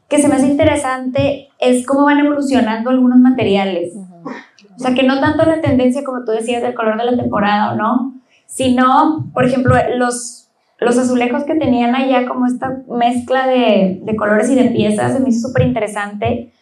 que 0.08 0.18
se 0.18 0.28
me 0.28 0.36
hace 0.36 0.46
interesante 0.46 1.48
es 1.58 1.86
cómo 1.86 2.06
van 2.06 2.18
evolucionando 2.18 2.88
algunos 2.90 3.18
materiales. 3.18 3.92
Uh 3.94 4.06
-huh. 4.06 4.32
O 4.76 4.78
sea, 4.78 4.94
que 4.94 5.02
no 5.02 5.20
tanto 5.20 5.44
la 5.44 5.60
tendencia, 5.60 6.02
como 6.02 6.24
tú 6.24 6.32
decías, 6.32 6.62
del 6.62 6.74
color 6.74 6.96
de 6.96 7.04
la 7.10 7.16
temporada 7.16 7.72
o 7.72 7.76
no, 7.76 8.14
sino, 8.46 9.28
por 9.34 9.44
ejemplo, 9.44 9.74
los, 9.96 10.48
los 10.78 10.96
azulejos 10.96 11.44
que 11.44 11.56
tenían 11.56 11.94
allá, 11.94 12.26
como 12.26 12.46
esta 12.46 12.82
mezcla 12.88 13.46
de, 13.46 14.00
de 14.02 14.16
colores 14.16 14.48
y 14.48 14.54
de 14.54 14.70
piezas, 14.70 15.12
se 15.12 15.20
me 15.20 15.28
hizo 15.28 15.48
súper 15.48 15.66
interesante, 15.66 16.52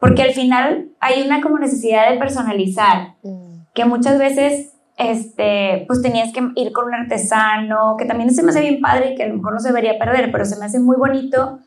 porque 0.00 0.22
al 0.22 0.32
final 0.32 0.88
hay 0.98 1.22
una 1.22 1.42
como 1.42 1.58
necesidad 1.58 2.10
de 2.10 2.18
personalizar, 2.18 3.14
uh 3.22 3.30
-huh. 3.30 3.66
que 3.72 3.84
muchas 3.84 4.18
veces 4.18 4.72
este, 5.00 5.84
pues 5.86 6.02
tenías 6.02 6.30
que 6.30 6.46
ir 6.56 6.72
con 6.72 6.84
un 6.84 6.94
artesano, 6.94 7.96
que 7.98 8.04
también 8.04 8.32
se 8.34 8.42
me 8.42 8.50
hace 8.50 8.60
bien 8.60 8.82
padre 8.82 9.12
y 9.12 9.14
que 9.14 9.22
a 9.22 9.28
lo 9.28 9.36
mejor 9.36 9.54
no 9.54 9.58
se 9.58 9.68
debería 9.68 9.98
perder, 9.98 10.30
pero 10.30 10.44
se 10.44 10.58
me 10.58 10.66
hace 10.66 10.78
muy 10.78 10.96
bonito 10.96 11.58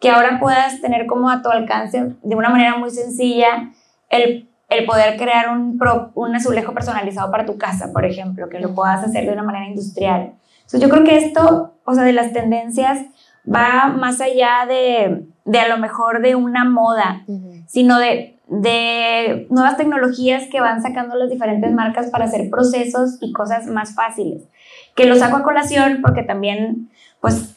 que 0.00 0.10
ahora 0.10 0.40
puedas 0.40 0.80
tener 0.80 1.06
como 1.06 1.30
a 1.30 1.40
tu 1.40 1.50
alcance 1.50 2.16
de 2.20 2.34
una 2.36 2.48
manera 2.48 2.76
muy 2.78 2.90
sencilla 2.90 3.70
el, 4.08 4.48
el 4.68 4.86
poder 4.86 5.16
crear 5.16 5.50
un, 5.50 5.78
pro, 5.78 6.10
un 6.14 6.34
azulejo 6.34 6.74
personalizado 6.74 7.30
para 7.30 7.46
tu 7.46 7.58
casa, 7.58 7.92
por 7.92 8.04
ejemplo, 8.04 8.48
que 8.48 8.58
lo 8.58 8.74
puedas 8.74 9.04
hacer 9.04 9.24
de 9.24 9.32
una 9.32 9.44
manera 9.44 9.66
industrial. 9.66 10.32
Entonces 10.56 10.80
yo 10.80 10.88
creo 10.88 11.04
que 11.04 11.16
esto, 11.16 11.74
o 11.84 11.94
sea, 11.94 12.02
de 12.02 12.12
las 12.12 12.32
tendencias 12.32 12.98
va 13.46 13.86
más 13.86 14.20
allá 14.20 14.66
de, 14.66 15.26
de 15.44 15.60
a 15.60 15.68
lo 15.68 15.78
mejor 15.78 16.22
de 16.22 16.34
una 16.34 16.64
moda, 16.64 17.22
uh 17.28 17.32
-huh. 17.32 17.64
sino 17.68 18.00
de, 18.00 18.39
de 18.50 19.46
nuevas 19.48 19.76
tecnologías 19.76 20.48
que 20.50 20.60
van 20.60 20.82
sacando 20.82 21.14
las 21.14 21.30
diferentes 21.30 21.72
marcas 21.72 22.10
para 22.10 22.24
hacer 22.24 22.50
procesos 22.50 23.16
y 23.20 23.32
cosas 23.32 23.66
más 23.68 23.94
fáciles. 23.94 24.42
Que 24.96 25.06
lo 25.06 25.14
saco 25.14 25.36
a 25.36 25.42
colación 25.44 26.00
porque 26.02 26.24
también, 26.24 26.90
pues, 27.20 27.54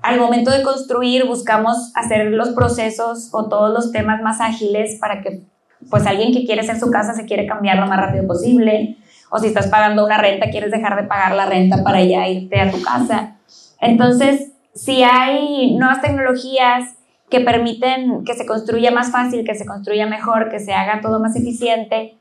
al 0.00 0.18
momento 0.18 0.50
de 0.50 0.62
construir 0.62 1.26
buscamos 1.26 1.92
hacer 1.94 2.32
los 2.32 2.50
procesos 2.50 3.28
o 3.32 3.50
todos 3.50 3.70
los 3.70 3.92
temas 3.92 4.22
más 4.22 4.40
ágiles 4.40 4.98
para 4.98 5.20
que, 5.20 5.42
pues, 5.90 6.06
alguien 6.06 6.32
que 6.32 6.46
quiere 6.46 6.62
hacer 6.62 6.80
su 6.80 6.90
casa 6.90 7.12
se 7.12 7.26
quiere 7.26 7.46
cambiar 7.46 7.76
lo 7.76 7.86
más 7.86 8.00
rápido 8.00 8.26
posible. 8.26 8.96
O 9.30 9.38
si 9.38 9.48
estás 9.48 9.66
pagando 9.66 10.06
una 10.06 10.16
renta, 10.16 10.50
quieres 10.50 10.70
dejar 10.70 10.96
de 10.96 11.06
pagar 11.06 11.34
la 11.34 11.44
renta 11.44 11.84
para 11.84 12.02
ya 12.02 12.26
irte 12.28 12.58
a 12.58 12.70
tu 12.70 12.80
casa. 12.80 13.36
Entonces, 13.78 14.52
si 14.74 15.02
hay 15.02 15.76
nuevas 15.76 16.00
tecnologías 16.00 16.94
que 17.32 17.40
permiten 17.40 18.24
que 18.24 18.34
se 18.34 18.44
construya 18.44 18.90
más 18.90 19.10
fácil, 19.10 19.42
que 19.42 19.54
se 19.54 19.64
construya 19.64 20.06
mejor, 20.06 20.50
que 20.50 20.60
se 20.60 20.74
haga 20.74 21.00
todo 21.00 21.18
más 21.18 21.34
eficiente, 21.34 22.14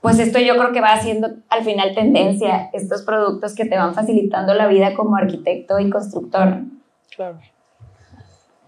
pues 0.00 0.20
esto 0.20 0.38
yo 0.38 0.56
creo 0.56 0.70
que 0.70 0.80
va 0.80 0.92
haciendo 0.92 1.28
al 1.48 1.64
final 1.64 1.92
tendencia, 1.92 2.70
estos 2.72 3.02
productos 3.02 3.52
que 3.56 3.64
te 3.64 3.76
van 3.76 3.96
facilitando 3.96 4.54
la 4.54 4.68
vida 4.68 4.94
como 4.94 5.16
arquitecto 5.16 5.80
y 5.80 5.90
constructor. 5.90 6.58
Claro. 7.16 7.40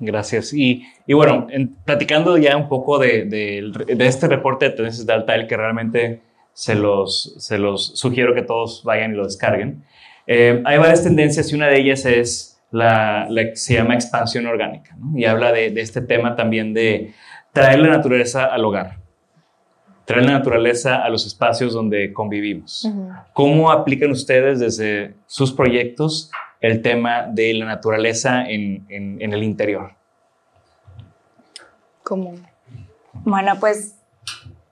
Gracias. 0.01 0.53
Y, 0.53 0.83
y 1.07 1.15
bueno, 1.15 1.47
platicando 1.85 2.37
ya 2.37 2.57
un 2.57 2.69
poco 2.69 2.99
de, 2.99 3.25
de, 3.27 4.07
este 4.07 4.27
reporte 4.27 4.65
de 4.65 4.71
tendencias 4.73 5.07
de 5.07 5.13
Altair, 5.13 5.47
que 5.47 5.57
realmente 5.57 6.21
se 6.53 6.75
los, 6.75 7.37
se 7.39 7.59
los 7.59 7.97
sugiero 7.97 8.35
que 8.35 8.43
todos 8.43 8.83
vayan 8.83 9.13
y 9.13 9.17
lo 9.17 9.25
descarguen. 9.25 9.85
Eh, 10.27 10.63
hay 10.65 10.79
varias 10.79 11.05
tendencias 11.05 11.53
y 11.53 11.55
una 11.55 11.69
de 11.69 11.79
ellas 11.79 12.05
es 12.07 12.56
la, 12.77 13.29
se 13.55 13.75
llama 13.75 13.95
expansión 13.95 14.47
orgánica, 14.47 14.97
y 15.15 15.25
habla 15.25 15.53
de, 15.53 15.73
este 15.81 16.01
tema 16.01 16.37
también 16.37 16.75
de 16.75 17.15
traer 17.53 17.79
la 17.79 17.89
naturaleza 17.89 18.45
al 18.45 18.65
hogar, 18.65 18.99
traer 20.05 20.27
la 20.27 20.33
naturaleza 20.33 20.97
a 20.97 21.09
los 21.09 21.27
espacios 21.27 21.73
donde 21.73 22.13
convivimos. 22.13 22.89
¿Cómo 23.33 23.71
aplican 23.71 24.11
ustedes 24.11 24.61
desde 24.61 25.15
sus 25.27 25.53
proyectos 25.53 26.31
el 26.61 26.83
tema 26.83 27.27
de 27.31 27.55
la 27.55 27.65
naturaleza 27.65 28.45
en, 28.49 28.85
en 28.89 29.33
el 29.33 29.43
interior? 29.43 29.93
¿Cómo? 32.03 32.35
Bueno, 33.25 33.55
pues 33.59 33.97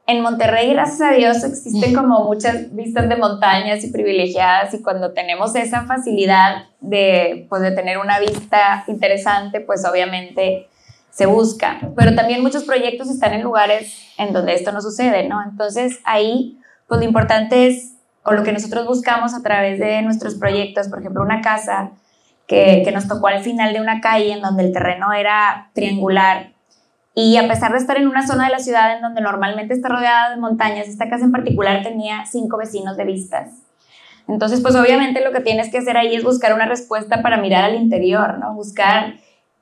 en 0.07 0.21
Monterrey, 0.21 0.71
gracias 0.73 1.01
a 1.01 1.13
Dios, 1.13 1.43
existen 1.45 1.95
como 1.95 2.25
muchas 2.25 2.75
vistas 2.75 3.09
de 3.09 3.17
montañas 3.17 3.83
y 3.85 3.91
privilegiadas 3.91 4.75
y 4.75 4.83
cuando 4.83 5.13
tenemos 5.13 5.55
esa 5.55 5.87
facilidad 5.87 6.67
de, 6.81 7.47
pues, 7.49 7.63
de 7.63 7.71
tener 7.71 7.97
una 7.97 8.19
vista 8.19 8.85
interesante, 8.87 9.61
pues 9.61 9.85
obviamente 9.87 10.69
se 11.11 11.25
busca. 11.25 11.81
Pero 11.97 12.15
también 12.15 12.43
muchos 12.43 12.65
proyectos 12.65 13.09
están 13.09 13.33
en 13.33 13.43
lugares 13.43 13.97
en 14.19 14.35
donde 14.35 14.55
esto 14.55 14.73
no 14.73 14.83
sucede, 14.83 15.27
¿no? 15.27 15.43
Entonces 15.43 16.01
ahí, 16.05 16.59
pues 16.87 17.01
lo 17.01 17.07
importante 17.07 17.69
es, 17.69 17.95
o 18.25 18.33
lo 18.33 18.43
que 18.43 18.53
nosotros 18.53 18.87
buscamos 18.87 19.33
a 19.33 19.43
través 19.43 19.79
de 19.79 20.03
nuestros 20.03 20.35
proyectos, 20.35 20.89
por 20.89 20.99
ejemplo, 20.99 21.23
una 21.23 21.41
casa 21.41 21.93
que, 22.47 22.83
que 22.85 22.93
nos 22.93 23.09
tocó 23.09 23.29
al 23.29 23.43
final 23.43 23.73
de 23.73 23.81
una 23.81 24.03
calle 24.03 24.33
en 24.33 24.43
donde 24.43 24.65
el 24.65 24.73
terreno 24.73 25.15
era 25.15 25.71
triangular 25.73 26.54
y 27.15 27.37
a 27.37 27.47
pesar 27.47 27.73
de 27.73 27.79
estar 27.79 27.97
en 27.97 28.09
una 28.09 28.27
zona 28.27 28.47
de 28.47 28.53
la 28.53 28.59
ciudad 28.59 28.97
en 28.97 29.03
donde 29.03 29.21
normalmente 29.21 29.73
está 29.73 29.89
rodeada 29.89 30.31
de 30.31 30.37
montañas, 30.37 30.89
esta 30.89 31.09
casa 31.09 31.25
en 31.25 31.33
particular 31.33 31.83
tenía 31.83 32.27
cinco 32.27 32.57
vecinos 32.57 32.97
de 32.97 33.05
vistas. 33.05 33.51
Entonces, 34.27 34.61
pues 34.61 34.75
obviamente 34.75 35.23
lo 35.23 35.33
que 35.33 35.41
tienes 35.41 35.71
que 35.71 35.79
hacer 35.79 35.97
ahí 35.97 36.15
es 36.15 36.25
buscar 36.25 36.55
una 36.55 36.67
respuesta 36.67 37.23
para 37.23 37.37
mirar 37.37 37.65
al 37.65 37.77
interior, 37.77 38.39
¿no? 38.39 38.55
Buscar 38.55 39.15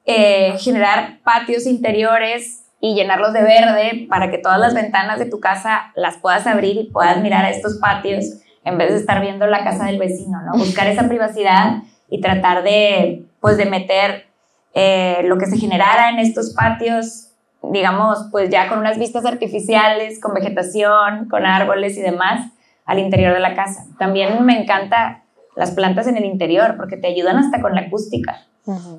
eh, 0.07 0.57
generar 0.59 1.19
patios 1.25 1.67
interiores 1.67 2.65
y 2.81 2.95
llenarlos 2.95 3.33
de 3.33 3.43
verde 3.43 4.07
para 4.09 4.31
que 4.31 4.39
todas 4.39 4.59
las 4.59 4.73
ventanas 4.73 5.19
de 5.19 5.27
tu 5.27 5.41
casa 5.41 5.93
las 5.95 6.17
puedas 6.17 6.47
abrir 6.47 6.77
y 6.77 6.91
puedas 6.91 7.21
mirar 7.21 7.45
a 7.45 7.51
estos 7.51 7.79
patios 7.79 8.25
en 8.65 8.79
vez 8.79 8.91
de 8.91 8.99
estar 8.99 9.21
viendo 9.21 9.47
la 9.47 9.65
casa 9.65 9.85
del 9.87 9.99
vecino, 9.99 10.41
¿no? 10.43 10.53
Buscar 10.53 10.87
esa 10.87 11.07
privacidad 11.07 11.83
y 12.09 12.21
tratar 12.21 12.63
de, 12.63 13.25
pues, 13.41 13.57
de 13.57 13.67
meter 13.67 14.27
eh, 14.75 15.23
lo 15.25 15.37
que 15.39 15.47
se 15.47 15.59
generara 15.59 16.11
en 16.11 16.19
estos 16.19 16.55
patios 16.55 17.32
digamos, 17.71 18.29
pues 18.31 18.51
ya 18.51 18.69
con 18.69 18.79
unas 18.79 18.99
vistas 18.99 19.25
artificiales, 19.25 20.21
con 20.21 20.35
vegetación, 20.35 21.29
con 21.29 21.47
árboles 21.47 21.97
y 21.97 22.03
demás 22.03 22.51
al 22.85 22.99
interior 22.99 23.33
de 23.33 23.41
la 23.41 23.55
casa. 23.55 23.87
También 23.99 24.45
me 24.45 24.61
encanta 24.61 25.25
las 25.55 25.71
plantas 25.73 26.07
en 26.07 26.17
el 26.17 26.25
interior 26.25 26.77
porque 26.77 26.97
te 26.97 27.09
ayudan 27.09 27.39
hasta 27.39 27.61
con 27.61 27.75
la 27.75 27.83
acústica. 27.83 28.41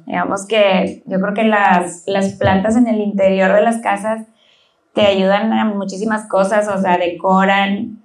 Digamos 0.05 0.45
que 0.45 1.03
yo 1.05 1.21
creo 1.21 1.33
que 1.33 1.43
las, 1.43 2.03
las 2.05 2.33
plantas 2.33 2.75
en 2.75 2.87
el 2.87 2.99
interior 2.99 3.53
de 3.53 3.61
las 3.61 3.77
casas 3.77 4.27
te 4.93 5.05
ayudan 5.05 5.53
a 5.53 5.65
muchísimas 5.65 6.27
cosas, 6.27 6.67
o 6.67 6.79
sea, 6.81 6.97
decoran, 6.97 8.03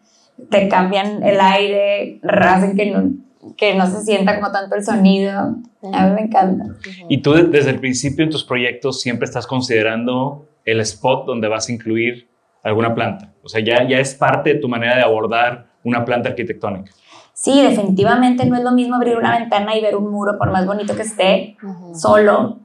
te 0.51 0.68
cambian 0.68 1.23
el 1.23 1.40
aire, 1.40 2.21
hacen 2.23 2.77
que 2.77 3.11
que 3.57 3.74
no 3.74 3.87
se 3.87 4.03
sienta 4.03 4.35
como 4.35 4.51
tanto 4.53 4.74
el 4.74 4.85
sonido. 4.85 5.57
A 5.92 6.07
mí 6.07 6.14
me 6.14 6.22
encanta. 6.22 6.66
Y 7.09 7.18
tú 7.22 7.33
desde 7.33 7.70
el 7.70 7.81
principio 7.81 8.24
en 8.24 8.31
tus 8.31 8.44
proyectos 8.44 9.01
siempre 9.01 9.27
estás 9.27 9.46
considerando 9.46 10.48
el 10.64 10.81
spot 10.81 11.27
donde 11.27 11.48
vas 11.48 11.68
a 11.68 11.72
incluir 11.72 12.29
alguna 12.62 12.94
planta. 12.94 13.33
O 13.42 13.48
sea, 13.48 13.61
ya, 13.61 13.87
ya 13.88 13.98
es 13.98 14.14
parte 14.14 14.55
de 14.55 14.61
tu 14.61 14.68
manera 14.68 14.96
de 14.96 15.03
abordar 15.03 15.68
una 15.85 16.05
planta 16.05 16.29
arquitectónica. 16.29 16.92
Sí, 17.33 17.62
definitivamente 17.62 18.44
no 18.46 18.57
es 18.57 18.64
lo 18.64 18.72
mismo 18.72 18.96
abrir 18.96 19.16
una 19.16 19.38
ventana 19.38 19.77
y 19.77 19.81
ver 19.81 19.94
un 19.94 20.11
muro, 20.11 20.37
por 20.37 20.51
más 20.51 20.66
bonito 20.66 20.96
que 20.96 21.03
esté, 21.03 21.57
solo, 21.94 22.59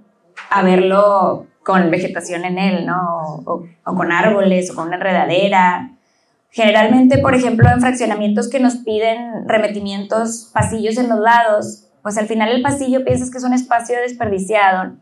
a 0.49 0.63
verlo 0.63 1.45
con 1.61 1.91
vegetación 1.91 2.43
en 2.43 2.57
él, 2.57 2.85
¿no? 2.85 3.43
O, 3.45 3.63
o, 3.85 3.95
con 3.95 4.11
árboles 4.11 4.71
o 4.71 4.75
con 4.75 4.87
una 4.87 4.95
enredadera. 4.95 5.91
Generalmente, 6.53 7.17
por 7.17 7.33
ejemplo, 7.33 7.67
en 7.67 7.81
fraccionamientos 7.81 8.47
que 8.47 8.59
nos 8.59 8.77
piden 8.77 9.49
remetimientos, 9.49 10.51
pasillos 10.53 10.97
en 10.97 11.09
los 11.09 11.19
lados, 11.19 11.87
pues 12.03 12.15
al 12.19 12.27
final 12.27 12.49
el 12.49 12.61
pasillo 12.61 13.03
piensas 13.03 13.31
que 13.31 13.39
es 13.39 13.43
un 13.43 13.53
espacio 13.53 13.97
desperdiciado 13.99 14.93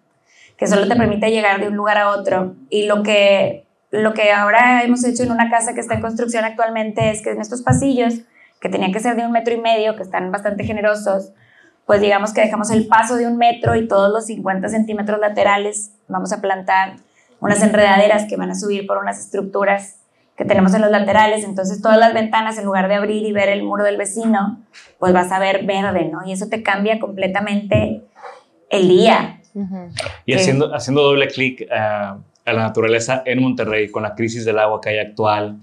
que 0.56 0.68
solo 0.68 0.88
te 0.88 0.96
permite 0.96 1.30
llegar 1.30 1.60
de 1.60 1.68
un 1.68 1.76
lugar 1.76 1.98
a 1.98 2.12
otro. 2.12 2.56
Y 2.70 2.86
lo 2.86 3.04
que, 3.04 3.66
lo 3.90 4.14
que 4.14 4.32
ahora 4.32 4.84
hemos 4.84 5.04
hecho 5.04 5.24
en 5.24 5.32
una 5.32 5.50
casa 5.50 5.74
que 5.74 5.82
está 5.82 5.96
en 5.96 6.02
construcción 6.02 6.46
actualmente 6.46 7.10
es 7.10 7.22
que 7.22 7.32
en 7.32 7.42
estos 7.42 7.64
pasillos, 7.64 8.22
que 8.62 8.70
tenían 8.70 8.94
que 8.94 9.02
ser 9.02 9.18
de 9.18 9.26
un 9.26 9.32
metro 9.34 9.54
y 9.54 9.60
medio, 9.60 9.98
que 9.98 10.04
están 10.04 10.32
bastante 10.32 10.64
generosos, 10.64 11.34
pues 11.86 12.00
digamos 12.00 12.32
que 12.32 12.42
dejamos 12.42 12.70
el 12.70 12.88
paso 12.88 13.16
de 13.16 13.28
un 13.28 13.36
metro 13.38 13.76
y 13.76 13.90
todos 13.90 14.10
los 14.14 14.28
50 14.28 14.70
centímetros 14.70 15.20
laterales 15.20 15.92
vamos 16.08 16.32
a 16.32 16.40
plantar 16.40 16.94
unas 17.42 17.62
enredaderas 17.62 18.26
que 18.30 18.38
van 18.38 18.52
a 18.52 18.56
subir 18.56 18.86
por 18.86 19.00
unas 19.00 19.20
estructuras 19.20 20.01
que 20.42 20.48
tenemos 20.48 20.74
en 20.74 20.82
los 20.82 20.90
laterales, 20.90 21.44
entonces 21.44 21.84
todas 21.84 22.00
las 22.00 22.16
ventanas, 22.16 22.58
en 22.58 22.66
lugar 22.66 22.88
de 22.88 22.96
abrir 22.96 23.24
y 23.28 23.32
ver 23.32 23.48
el 23.48 23.62
muro 23.62 23.84
del 23.84 23.96
vecino, 23.96 24.58
pues 24.98 25.14
vas 25.14 25.32
a 25.32 25.38
ver 25.38 25.68
verde, 25.68 26.06
¿no? 26.06 26.26
Y 26.26 26.32
eso 26.32 26.48
te 26.50 26.64
cambia 26.64 27.00
completamente 27.00 28.02
el 28.72 28.88
día. 28.88 29.40
Y 30.26 30.34
haciendo, 30.34 30.74
haciendo 30.74 31.04
doble 31.04 31.28
clic 31.28 31.70
a 31.72 32.18
la 32.44 32.54
naturaleza 32.54 33.22
en 33.24 33.40
Monterrey 33.40 33.92
con 33.92 34.02
la 34.02 34.16
crisis 34.16 34.44
del 34.44 34.58
agua 34.58 34.82
que 34.82 34.90
hay 34.90 34.98
actual, 34.98 35.60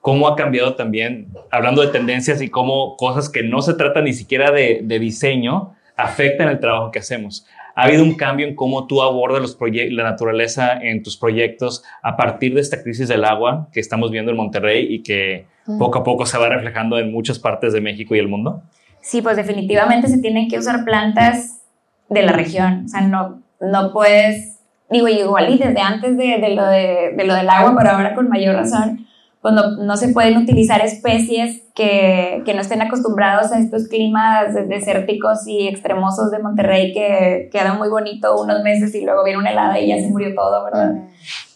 cómo 0.00 0.28
ha 0.28 0.36
cambiado 0.36 0.76
también, 0.76 1.26
hablando 1.50 1.82
de 1.82 1.88
tendencias 1.88 2.40
y 2.40 2.48
cómo 2.48 2.96
cosas 2.96 3.28
que 3.28 3.42
no 3.42 3.62
se 3.62 3.74
tratan 3.74 4.04
ni 4.04 4.12
siquiera 4.12 4.52
de, 4.52 4.78
de 4.84 4.98
diseño 5.00 5.74
afectan 5.96 6.48
el 6.50 6.60
trabajo 6.60 6.92
que 6.92 7.00
hacemos. 7.00 7.48
¿Ha 7.74 7.84
habido 7.84 8.02
un 8.02 8.14
cambio 8.14 8.46
en 8.46 8.54
cómo 8.54 8.86
tú 8.86 9.02
abordas 9.02 9.40
los 9.40 9.58
la 9.90 10.02
naturaleza 10.02 10.78
en 10.80 11.02
tus 11.02 11.16
proyectos 11.16 11.82
a 12.02 12.16
partir 12.16 12.54
de 12.54 12.60
esta 12.60 12.82
crisis 12.82 13.08
del 13.08 13.24
agua 13.24 13.68
que 13.72 13.80
estamos 13.80 14.10
viendo 14.10 14.30
en 14.30 14.36
Monterrey 14.36 14.86
y 14.88 15.02
que 15.02 15.46
poco 15.78 15.98
a 15.98 16.04
poco 16.04 16.26
se 16.26 16.38
va 16.38 16.48
reflejando 16.48 16.98
en 16.98 17.12
muchas 17.12 17.38
partes 17.38 17.72
de 17.72 17.80
México 17.80 18.14
y 18.14 18.18
el 18.18 18.28
mundo? 18.28 18.62
Sí, 19.00 19.22
pues 19.22 19.36
definitivamente 19.36 20.08
se 20.08 20.18
tienen 20.18 20.48
que 20.48 20.58
usar 20.58 20.84
plantas 20.84 21.62
de 22.08 22.22
la 22.22 22.32
región. 22.32 22.84
O 22.86 22.88
sea, 22.88 23.00
no, 23.02 23.40
no 23.60 23.92
puedes, 23.92 24.58
digo, 24.90 25.08
igual 25.08 25.52
y 25.54 25.58
desde 25.58 25.80
antes 25.80 26.16
de, 26.16 26.38
de, 26.38 26.54
lo, 26.54 26.66
de, 26.66 27.14
de 27.16 27.24
lo 27.24 27.34
del 27.34 27.48
agua, 27.48 27.74
pero 27.78 27.90
ahora 27.90 28.14
con 28.14 28.28
mayor 28.28 28.56
razón, 28.56 29.06
pues 29.40 29.54
no, 29.54 29.76
no 29.76 29.96
se 29.96 30.08
pueden 30.08 30.36
utilizar 30.36 30.84
especies 30.84 31.62
que, 31.74 32.42
que, 32.44 32.52
no 32.52 32.60
estén 32.60 32.82
acostumbrados 32.82 33.52
a 33.52 33.58
estos 33.58 33.88
climas 33.88 34.54
desérticos 34.68 35.46
y 35.46 35.66
extremosos 35.66 36.30
de 36.30 36.40
Monterrey 36.40 36.92
que 36.92 37.48
quedan 37.50 37.78
muy 37.78 37.88
bonito 37.88 38.38
unos 38.38 38.62
meses 38.62 38.94
y 38.94 39.04
luego 39.04 39.24
viene 39.24 39.38
una 39.38 39.52
helada 39.52 39.80
y 39.80 39.88
ya 39.88 39.96
se 39.98 40.08
murió 40.08 40.34
todo, 40.34 40.64
¿verdad? 40.64 40.94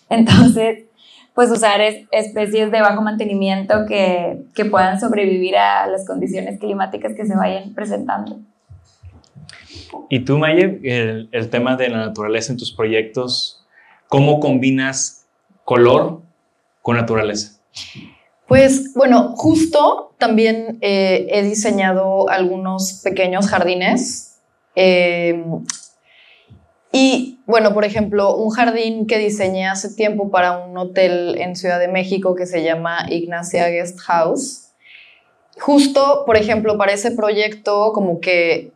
Entonces, 0.08 0.84
pues 1.34 1.50
usar 1.50 1.80
especies 1.82 2.70
de 2.70 2.80
bajo 2.80 3.02
mantenimiento 3.02 3.84
que, 3.86 4.44
que 4.54 4.64
puedan 4.64 4.98
sobrevivir 4.98 5.56
a 5.56 5.86
las 5.86 6.06
condiciones 6.06 6.58
climáticas 6.58 7.12
que 7.14 7.26
se 7.26 7.36
vayan 7.36 7.74
presentando. 7.74 8.38
Y 10.08 10.20
tú, 10.20 10.38
Maye, 10.38 10.80
el, 10.84 11.28
el, 11.32 11.50
tema 11.50 11.76
de 11.76 11.88
la 11.88 11.98
naturaleza 11.98 12.52
en 12.52 12.58
tus 12.58 12.72
proyectos, 12.72 13.66
¿cómo 14.08 14.40
combinas 14.40 15.26
color 15.64 16.22
con 16.82 16.96
naturaleza? 16.96 17.53
Pues 18.46 18.92
bueno, 18.94 19.34
justo 19.36 20.14
también 20.18 20.78
eh, 20.80 21.26
he 21.30 21.42
diseñado 21.42 22.28
algunos 22.28 23.00
pequeños 23.02 23.48
jardines. 23.48 24.36
Eh, 24.76 25.44
Y 26.96 27.40
bueno, 27.44 27.74
por 27.74 27.84
ejemplo, 27.84 28.36
un 28.36 28.50
jardín 28.50 29.08
que 29.08 29.18
diseñé 29.18 29.66
hace 29.66 29.92
tiempo 29.96 30.30
para 30.30 30.58
un 30.58 30.78
hotel 30.78 31.34
en 31.40 31.56
Ciudad 31.56 31.80
de 31.80 31.88
México 31.88 32.36
que 32.36 32.46
se 32.46 32.62
llama 32.62 33.06
Ignacia 33.10 33.68
Guest 33.68 33.98
House. 34.02 34.68
Justo, 35.58 36.22
por 36.24 36.36
ejemplo, 36.36 36.78
para 36.78 36.92
ese 36.92 37.10
proyecto, 37.10 37.92
como 37.92 38.20
que 38.20 38.70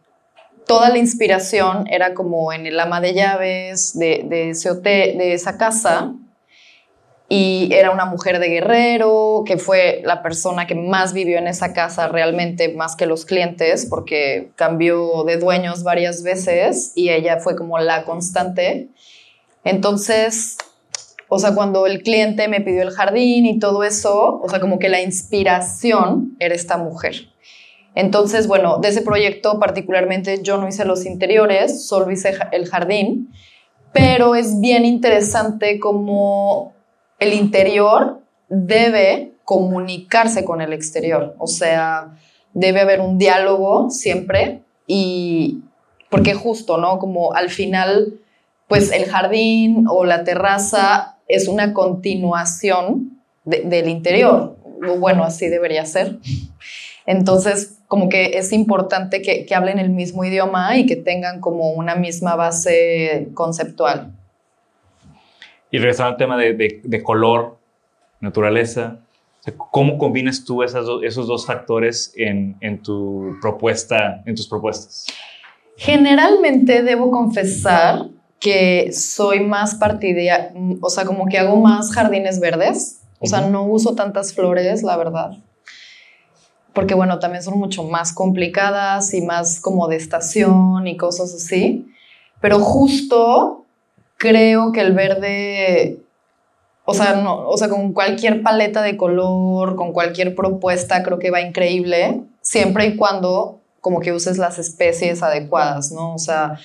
toda 0.67 0.89
la 0.89 0.99
inspiración 0.99 1.87
era 1.87 2.13
como 2.15 2.53
en 2.53 2.67
el 2.67 2.81
ama 2.81 3.01
de 3.01 3.15
llaves 3.15 3.97
de 3.97 4.51
ese 4.51 4.69
hotel, 4.69 5.17
de 5.17 5.35
esa 5.35 5.57
casa 5.57 6.13
y 7.29 7.69
era 7.73 7.91
una 7.91 8.07
mujer 8.07 8.39
de 8.39 8.49
guerrero, 8.49 9.45
que 9.47 9.59
fue 9.59 10.01
la 10.05 10.23
persona 10.23 10.67
que 10.67 10.75
más 10.75 11.13
vivió 11.13 11.37
en 11.37 11.47
esa 11.47 11.75
casa 11.75 12.09
realmente, 12.09 12.73
más 12.73 12.97
que 12.97 13.05
los 13.05 13.27
clientes, 13.27 13.87
porque 13.89 14.51
cambió 14.57 15.25
de 15.25 15.37
dueños 15.37 15.83
varias 15.83 16.23
veces 16.23 16.93
y 16.95 17.11
ella 17.11 17.39
fue 17.39 17.55
como 17.55 17.79
la 17.79 18.05
constante. 18.05 18.89
Entonces, 19.63 20.57
o 21.29 21.39
sea, 21.39 21.55
cuando 21.55 21.87
el 21.87 22.03
cliente 22.03 22.49
me 22.49 22.63
pidió 22.63 22.81
el 22.83 22.93
jardín 22.93 23.45
y 23.45 23.59
todo 23.59 23.85
eso, 23.85 24.41
o 24.43 24.49
sea, 24.49 24.59
como 24.61 24.79
que 24.79 24.89
la 24.89 25.03
inspiración 25.03 26.35
era 26.39 26.55
esta 26.55 26.79
mujer. 26.79 27.29
Entonces, 27.95 28.47
bueno, 28.47 28.79
de 28.79 28.89
ese 28.89 29.03
proyecto 29.03 29.59
particularmente 29.59 30.43
yo 30.43 30.57
no 30.57 30.67
hice 30.67 30.87
los 30.87 31.05
interiores, 31.05 31.87
solo 31.87 32.11
hice 32.11 32.33
el 32.53 32.67
jardín, 32.67 33.31
pero 33.93 34.35
es 34.35 34.61
bien 34.61 34.87
interesante 34.87 35.79
como 35.79 36.78
el 37.19 37.33
interior 37.33 38.21
debe 38.49 39.33
comunicarse 39.45 40.45
con 40.45 40.61
el 40.61 40.73
exterior, 40.73 41.35
o 41.39 41.47
sea, 41.47 42.17
debe 42.53 42.81
haber 42.81 43.01
un 43.01 43.19
diálogo 43.19 43.91
siempre 43.91 44.63
y 44.87 45.63
porque 46.11 46.35
justo, 46.35 46.79
¿no? 46.79 46.99
Como 46.99 47.35
al 47.35 47.51
final, 47.51 48.15
pues 48.67 48.93
el 48.93 49.07
jardín 49.07 49.87
o 49.89 50.05
la 50.05 50.25
terraza 50.25 51.19
es 51.29 51.49
una 51.49 51.73
continuación 51.75 53.21
del 53.45 53.89
interior, 53.89 54.57
bueno, 54.99 55.25
así 55.25 55.49
debería 55.49 55.85
ser. 55.87 56.19
Entonces, 57.07 57.79
como 57.89 58.11
que 58.11 58.39
es 58.39 58.53
importante 58.53 59.23
que, 59.23 59.47
que 59.47 59.55
hablen 59.55 59.79
el 59.79 59.89
mismo 59.89 60.25
idioma 60.25 60.77
y 60.77 60.85
que 60.85 60.97
tengan 60.97 61.41
como 61.41 61.71
una 61.71 61.95
misma 61.95 62.37
base 62.37 63.29
conceptual. 63.33 64.18
Y 65.71 65.79
regresando 65.79 66.13
al 66.13 66.17
tema 66.17 66.37
de, 66.37 66.81
de, 66.83 67.03
color, 67.03 67.59
naturaleza, 68.21 69.01
¿cómo 69.71 69.99
combinas 69.99 70.45
tú 70.45 70.63
esas 70.63 70.87
esos 71.03 71.27
dos 71.27 71.47
factores 71.47 72.13
en, 72.17 72.57
en, 72.61 72.83
tu 72.83 73.37
propuesta, 73.41 74.23
en 74.25 74.35
tus 74.35 74.49
propuestas? 74.49 75.07
Generalmente 75.77 76.83
debo 76.83 77.11
confesar 77.11 78.07
que 78.41 78.93
soy 78.93 79.41
más 79.41 79.75
partidaria, 79.75 80.53
o 80.81 80.91
sea, 80.91 81.05
como 81.05 81.27
que 81.27 81.39
hago 81.39 81.57
más 81.57 81.93
jardines 81.93 82.41
verdes, 82.41 83.03
o 83.21 83.27
sea, 83.27 83.43
no 83.43 83.65
uso 83.65 83.95
tantas 83.95 84.33
flores, 84.33 84.83
la 84.83 84.97
verdad. 84.97 85.33
Porque 86.73 86.95
bueno, 86.95 87.19
también 87.19 87.43
son 87.43 87.59
mucho 87.59 87.83
más 87.83 88.13
complicadas 88.13 89.13
y 89.13 89.23
más 89.23 89.61
como 89.61 89.89
de 89.89 89.97
estación 89.97 90.87
y 90.87 90.97
cosas 90.97 91.35
así. 91.35 91.89
Pero 92.41 92.61
justo 92.61 93.67
creo 94.19 94.73
que 94.73 94.81
el 94.81 94.93
verde, 94.93 96.01
o 96.85 96.93
sea, 96.93 97.15
no, 97.15 97.49
o 97.49 97.57
sea, 97.57 97.69
con 97.69 97.93
cualquier 97.93 98.43
paleta 98.43 98.83
de 98.83 98.97
color, 98.97 99.77
con 99.77 99.93
cualquier 99.93 100.35
propuesta, 100.35 101.03
creo 101.03 101.19
que 101.19 101.31
va 101.31 101.41
increíble, 101.41 102.23
siempre 102.43 102.87
y 102.87 102.97
cuando 102.97 103.61
como 103.81 104.01
que 104.01 104.13
uses 104.13 104.37
las 104.37 104.59
especies 104.59 105.23
adecuadas, 105.23 105.93
¿no? 105.93 106.15
O 106.15 106.19
sea, 106.19 106.59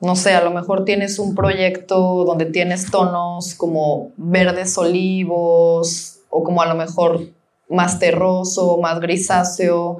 no 0.00 0.14
sé, 0.14 0.34
a 0.34 0.44
lo 0.44 0.50
mejor 0.50 0.84
tienes 0.84 1.18
un 1.18 1.34
proyecto 1.34 2.24
donde 2.24 2.44
tienes 2.44 2.90
tonos 2.90 3.54
como 3.54 4.12
verdes 4.16 4.76
olivos 4.78 6.20
o 6.30 6.44
como 6.44 6.62
a 6.62 6.66
lo 6.66 6.74
mejor 6.74 7.22
más 7.68 7.98
terroso, 7.98 8.78
más 8.78 9.00
grisáceo 9.00 9.98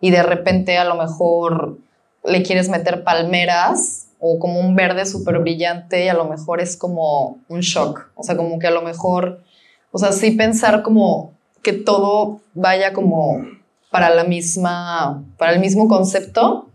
y 0.00 0.10
de 0.10 0.22
repente 0.22 0.76
a 0.76 0.84
lo 0.84 0.96
mejor 0.96 1.78
le 2.24 2.42
quieres 2.42 2.68
meter 2.68 3.04
palmeras 3.04 4.08
o 4.24 4.38
como 4.38 4.60
un 4.60 4.76
verde 4.76 5.04
súper 5.04 5.40
brillante 5.40 6.04
y 6.04 6.08
a 6.08 6.14
lo 6.14 6.26
mejor 6.26 6.60
es 6.60 6.76
como 6.76 7.40
un 7.48 7.58
shock. 7.58 8.12
O 8.14 8.22
sea, 8.22 8.36
como 8.36 8.60
que 8.60 8.68
a 8.68 8.70
lo 8.70 8.80
mejor, 8.80 9.42
o 9.90 9.98
sea, 9.98 10.12
sí 10.12 10.30
pensar 10.30 10.84
como 10.84 11.32
que 11.60 11.72
todo 11.72 12.40
vaya 12.54 12.92
como 12.92 13.44
para 13.90 14.14
la 14.14 14.22
misma, 14.22 15.24
para 15.38 15.52
el 15.54 15.58
mismo 15.58 15.88
concepto, 15.88 16.70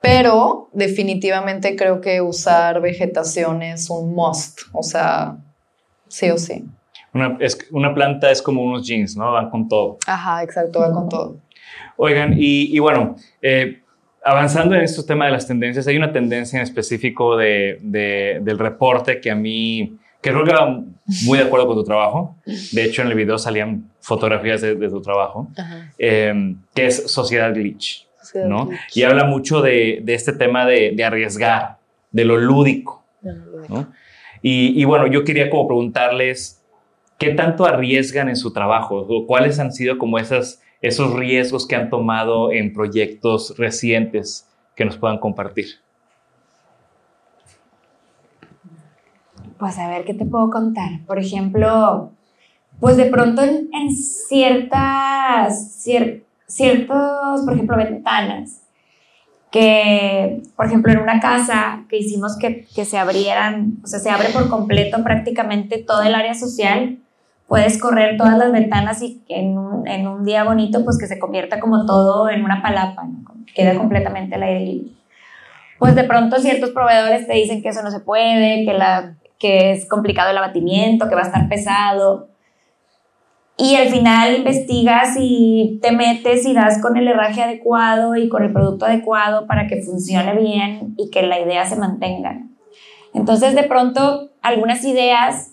pero 0.00 0.70
definitivamente 0.72 1.76
creo 1.76 2.00
que 2.00 2.22
usar 2.22 2.80
vegetación 2.80 3.62
es 3.62 3.90
un 3.90 4.14
must, 4.14 4.60
o 4.72 4.82
sea, 4.82 5.36
sí 6.08 6.30
o 6.30 6.38
sí. 6.38 6.64
Una, 7.12 7.36
es, 7.40 7.58
una 7.72 7.92
planta 7.92 8.30
es 8.30 8.40
como 8.40 8.62
unos 8.62 8.86
jeans, 8.86 9.18
¿no? 9.18 9.32
Van 9.32 9.50
con 9.50 9.68
todo. 9.68 9.98
Ajá, 10.06 10.42
exacto, 10.42 10.80
van 10.80 10.94
con 10.94 11.10
todo. 11.10 11.36
Oigan, 11.98 12.32
y, 12.38 12.74
y 12.74 12.78
bueno, 12.78 13.16
eh, 13.42 13.82
avanzando 14.24 14.74
en 14.74 14.82
este 14.82 15.02
tema 15.02 15.26
de 15.26 15.32
las 15.32 15.46
tendencias, 15.46 15.86
hay 15.86 15.96
una 15.96 16.12
tendencia 16.12 16.58
en 16.58 16.62
específico 16.62 17.36
de, 17.36 17.78
del 17.82 18.58
reporte 18.58 19.20
que 19.20 19.30
a 19.30 19.34
mí, 19.34 19.96
que 20.20 20.30
creo 20.30 20.44
que 20.44 20.52
va 20.52 20.82
muy 21.24 21.38
de 21.38 21.44
acuerdo 21.44 21.66
con 21.66 21.76
tu 21.76 21.84
trabajo. 21.84 22.36
De 22.72 22.84
hecho, 22.84 23.02
en 23.02 23.08
el 23.08 23.14
video 23.14 23.38
salían 23.38 23.90
fotografías 24.00 24.60
de, 24.60 24.88
tu 24.88 25.00
trabajo, 25.00 25.48
em, 25.98 26.56
que 26.74 26.86
es 26.86 27.10
Sociedad 27.10 27.52
Glitch. 27.54 28.06
¿no? 28.46 28.68
Y 28.94 29.02
habla 29.02 29.24
mucho 29.24 29.60
de, 29.60 30.04
este 30.06 30.32
tema 30.32 30.66
de, 30.66 31.02
arriesgar, 31.02 31.78
de 32.10 32.24
lo 32.24 32.36
lúdico. 32.36 33.02
¿no? 33.68 33.88
Y, 34.42 34.80
y, 34.80 34.84
bueno, 34.84 35.06
yo 35.06 35.24
quería 35.24 35.50
como 35.50 35.66
preguntarles, 35.66 36.62
¿qué 37.18 37.30
tanto 37.30 37.66
arriesgan 37.66 38.28
en 38.28 38.36
su 38.36 38.52
trabajo? 38.52 39.26
¿Cuáles 39.26 39.58
han 39.58 39.72
sido 39.72 39.98
como 39.98 40.18
esas 40.18 40.62
esos 40.82 41.14
riesgos 41.14 41.66
que 41.66 41.76
han 41.76 41.90
tomado 41.90 42.52
en 42.52 42.72
proyectos 42.72 43.56
recientes 43.58 44.48
que 44.74 44.84
nos 44.84 44.96
puedan 44.96 45.18
compartir. 45.18 45.66
Pues 49.58 49.78
a 49.78 49.88
ver, 49.88 50.04
¿qué 50.04 50.14
te 50.14 50.24
puedo 50.24 50.48
contar? 50.48 51.04
Por 51.06 51.18
ejemplo, 51.18 52.12
pues 52.80 52.96
de 52.96 53.04
pronto 53.06 53.42
en, 53.42 53.94
ciertas, 53.94 55.74
ciertos, 56.46 57.42
por 57.44 57.52
ejemplo, 57.52 57.76
ventanas, 57.76 58.62
que, 59.50 60.40
por 60.56 60.66
ejemplo, 60.66 60.92
en 60.92 61.00
una 61.00 61.20
casa 61.20 61.84
que 61.90 61.98
hicimos 61.98 62.38
que, 62.38 62.66
que 62.74 62.86
se 62.86 62.96
abrieran, 62.96 63.80
o 63.84 63.86
sea, 63.86 63.98
se 63.98 64.08
abre 64.08 64.30
por 64.30 64.48
completo 64.48 65.02
prácticamente 65.04 65.76
todo 65.76 66.02
el 66.02 66.14
área 66.14 66.32
social, 66.34 66.98
puedes 67.50 67.78
correr 67.78 68.16
todas 68.16 68.38
las 68.38 68.52
ventanas 68.52 69.02
y 69.02 69.24
en 69.28 69.58
un, 69.58 69.88
en 69.88 70.06
un 70.06 70.24
día 70.24 70.44
bonito, 70.44 70.84
pues 70.84 70.96
que 70.96 71.08
se 71.08 71.18
convierta 71.18 71.58
como 71.58 71.84
todo 71.84 72.30
en 72.30 72.44
una 72.44 72.62
palapa, 72.62 73.08
queda 73.56 73.74
completamente 73.74 74.36
al 74.36 74.44
aire 74.44 74.60
libre. 74.60 74.92
Pues 75.80 75.96
de 75.96 76.04
pronto 76.04 76.38
ciertos 76.38 76.70
proveedores 76.70 77.26
te 77.26 77.34
dicen 77.34 77.60
que 77.60 77.70
eso 77.70 77.82
no 77.82 77.90
se 77.90 77.98
puede, 77.98 78.64
que, 78.64 78.72
la, 78.72 79.16
que 79.40 79.72
es 79.72 79.88
complicado 79.88 80.30
el 80.30 80.38
abatimiento, 80.38 81.08
que 81.08 81.16
va 81.16 81.22
a 81.22 81.24
estar 81.24 81.48
pesado. 81.48 82.28
Y 83.56 83.74
al 83.74 83.88
final 83.88 84.36
investigas 84.36 85.16
y 85.18 85.80
te 85.82 85.90
metes 85.90 86.46
y 86.46 86.54
das 86.54 86.80
con 86.80 86.96
el 86.96 87.08
herraje 87.08 87.42
adecuado 87.42 88.14
y 88.14 88.28
con 88.28 88.44
el 88.44 88.52
producto 88.52 88.86
adecuado 88.86 89.48
para 89.48 89.66
que 89.66 89.82
funcione 89.82 90.36
bien 90.36 90.94
y 90.96 91.10
que 91.10 91.22
la 91.22 91.40
idea 91.40 91.66
se 91.66 91.74
mantenga. 91.74 92.42
Entonces, 93.12 93.56
de 93.56 93.64
pronto, 93.64 94.30
algunas 94.40 94.84
ideas 94.84 95.49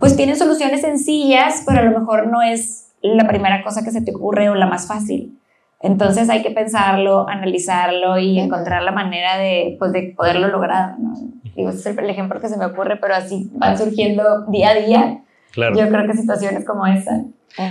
pues 0.00 0.16
tienen 0.16 0.36
soluciones 0.36 0.80
sencillas, 0.80 1.62
pero 1.66 1.80
a 1.80 1.82
lo 1.82 2.00
mejor 2.00 2.26
no 2.26 2.42
es 2.42 2.90
la 3.02 3.28
primera 3.28 3.62
cosa 3.62 3.84
que 3.84 3.90
se 3.90 4.00
te 4.00 4.14
ocurre 4.14 4.48
o 4.48 4.54
la 4.54 4.66
más 4.66 4.88
fácil. 4.88 5.38
Entonces 5.78 6.28
hay 6.30 6.42
que 6.42 6.50
pensarlo, 6.50 7.28
analizarlo 7.28 8.18
y 8.18 8.38
encontrar 8.38 8.82
la 8.82 8.92
manera 8.92 9.38
de, 9.38 9.76
pues, 9.78 9.92
de 9.92 10.14
poderlo 10.16 10.48
lograr. 10.48 10.98
¿no? 10.98 11.12
Digo, 11.54 11.70
ese 11.70 11.90
es 11.90 11.98
el 11.98 12.10
ejemplo 12.10 12.40
que 12.40 12.48
se 12.48 12.56
me 12.56 12.64
ocurre, 12.64 12.96
pero 12.96 13.14
así 13.14 13.50
van 13.54 13.76
surgiendo 13.78 14.46
día 14.48 14.70
a 14.70 14.74
día. 14.74 15.22
Claro. 15.52 15.76
Yo 15.76 15.88
creo 15.88 16.06
que 16.06 16.14
situaciones 16.14 16.64
como 16.64 16.86
esa. 16.86 17.24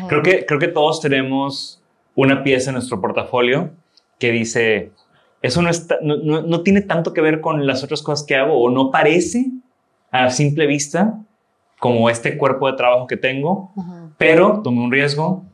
Creo 0.07 0.21
que, 0.21 0.45
creo 0.45 0.59
que 0.59 0.67
todos 0.67 1.01
tenemos 1.01 1.81
una 2.15 2.43
pieza 2.43 2.69
en 2.69 2.75
nuestro 2.75 3.01
portafolio 3.01 3.71
que 4.19 4.31
dice, 4.31 4.91
eso 5.41 5.61
no, 5.61 5.69
está, 5.69 5.97
no, 6.01 6.17
no, 6.17 6.41
no 6.41 6.61
tiene 6.61 6.81
tanto 6.81 7.13
que 7.13 7.21
ver 7.21 7.41
con 7.41 7.65
las 7.65 7.83
otras 7.83 8.03
cosas 8.03 8.25
que 8.25 8.35
hago 8.35 8.61
o 8.61 8.69
no 8.69 8.91
parece 8.91 9.47
a 10.11 10.29
simple 10.29 10.67
vista 10.67 11.19
como 11.79 12.09
este 12.09 12.37
cuerpo 12.37 12.69
de 12.69 12.77
trabajo 12.77 13.07
que 13.07 13.17
tengo, 13.17 13.71
pero 14.17 14.61
tomé 14.61 14.81
un 14.81 14.91
riesgo 14.91 15.45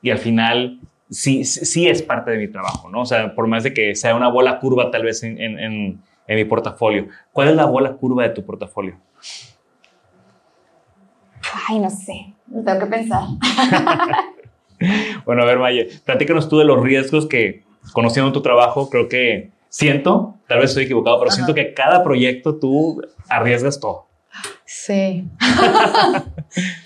y 0.00 0.10
al 0.10 0.18
final 0.18 0.80
sí, 1.10 1.44
sí 1.44 1.88
es 1.88 2.02
parte 2.02 2.30
de 2.30 2.38
mi 2.38 2.48
trabajo, 2.48 2.88
¿no? 2.88 3.02
O 3.02 3.06
sea, 3.06 3.34
por 3.34 3.46
más 3.48 3.64
de 3.64 3.74
que 3.74 3.94
sea 3.94 4.14
una 4.14 4.28
bola 4.28 4.60
curva 4.60 4.90
tal 4.90 5.02
vez 5.02 5.22
en, 5.24 5.40
en, 5.40 5.58
en, 5.58 6.36
mi 6.36 6.44
portafolio. 6.44 7.08
¿Cuál 7.32 7.48
es 7.48 7.56
la 7.56 7.66
bola 7.66 7.94
curva 7.94 8.22
de 8.22 8.30
tu 8.30 8.44
portafolio? 8.44 8.96
Ay, 11.68 11.78
no 11.80 11.90
sé, 11.90 12.34
tengo 12.46 12.78
que 12.78 12.86
pensar. 12.86 13.24
bueno, 15.26 15.42
a 15.42 15.44
ver, 15.44 15.58
Maye, 15.58 15.88
platícanos 16.04 16.48
tú 16.48 16.58
de 16.58 16.64
los 16.64 16.80
riesgos 16.82 17.26
que, 17.26 17.64
conociendo 17.92 18.32
tu 18.32 18.42
trabajo, 18.42 18.88
creo 18.90 19.08
que 19.08 19.50
siento, 19.68 20.36
tal 20.46 20.60
vez 20.60 20.70
estoy 20.70 20.84
equivocado, 20.84 21.18
pero 21.18 21.30
siento 21.30 21.54
que 21.54 21.74
cada 21.74 22.04
proyecto 22.04 22.56
tú 22.56 23.02
arriesgas 23.28 23.80
todo. 23.80 24.06
Sí. 24.64 25.28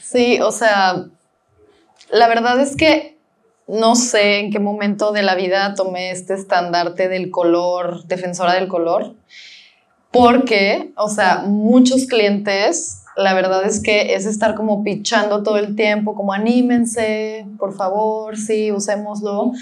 sí, 0.02 0.40
o 0.40 0.50
sea, 0.50 1.06
la 2.10 2.28
verdad 2.28 2.60
es 2.60 2.76
que 2.76 3.18
no 3.66 3.96
sé 3.96 4.38
en 4.38 4.50
qué 4.50 4.58
momento 4.58 5.12
de 5.12 5.22
la 5.22 5.34
vida 5.34 5.74
tomé 5.74 6.10
este 6.10 6.34
estandarte 6.34 7.08
del 7.08 7.30
color, 7.30 8.04
defensora 8.04 8.54
del 8.54 8.66
color, 8.66 9.14
porque, 10.10 10.92
o 10.96 11.08
sea, 11.08 11.42
muchos 11.46 12.06
clientes, 12.06 13.02
la 13.16 13.34
verdad 13.34 13.64
es 13.66 13.82
que 13.82 14.14
es 14.14 14.24
estar 14.24 14.54
como 14.54 14.82
pichando 14.82 15.42
todo 15.42 15.58
el 15.58 15.76
tiempo, 15.76 16.14
como 16.14 16.32
anímense, 16.32 17.46
por 17.58 17.76
favor, 17.76 18.38
sí, 18.38 18.72
usémoslo. 18.72 19.52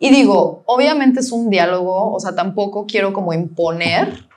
Y 0.00 0.10
digo, 0.10 0.62
obviamente 0.66 1.20
es 1.20 1.30
un 1.30 1.48
diálogo, 1.48 2.12
o 2.12 2.18
sea, 2.18 2.34
tampoco 2.34 2.86
quiero 2.86 3.12
como 3.12 3.32
imponer, 3.32 4.27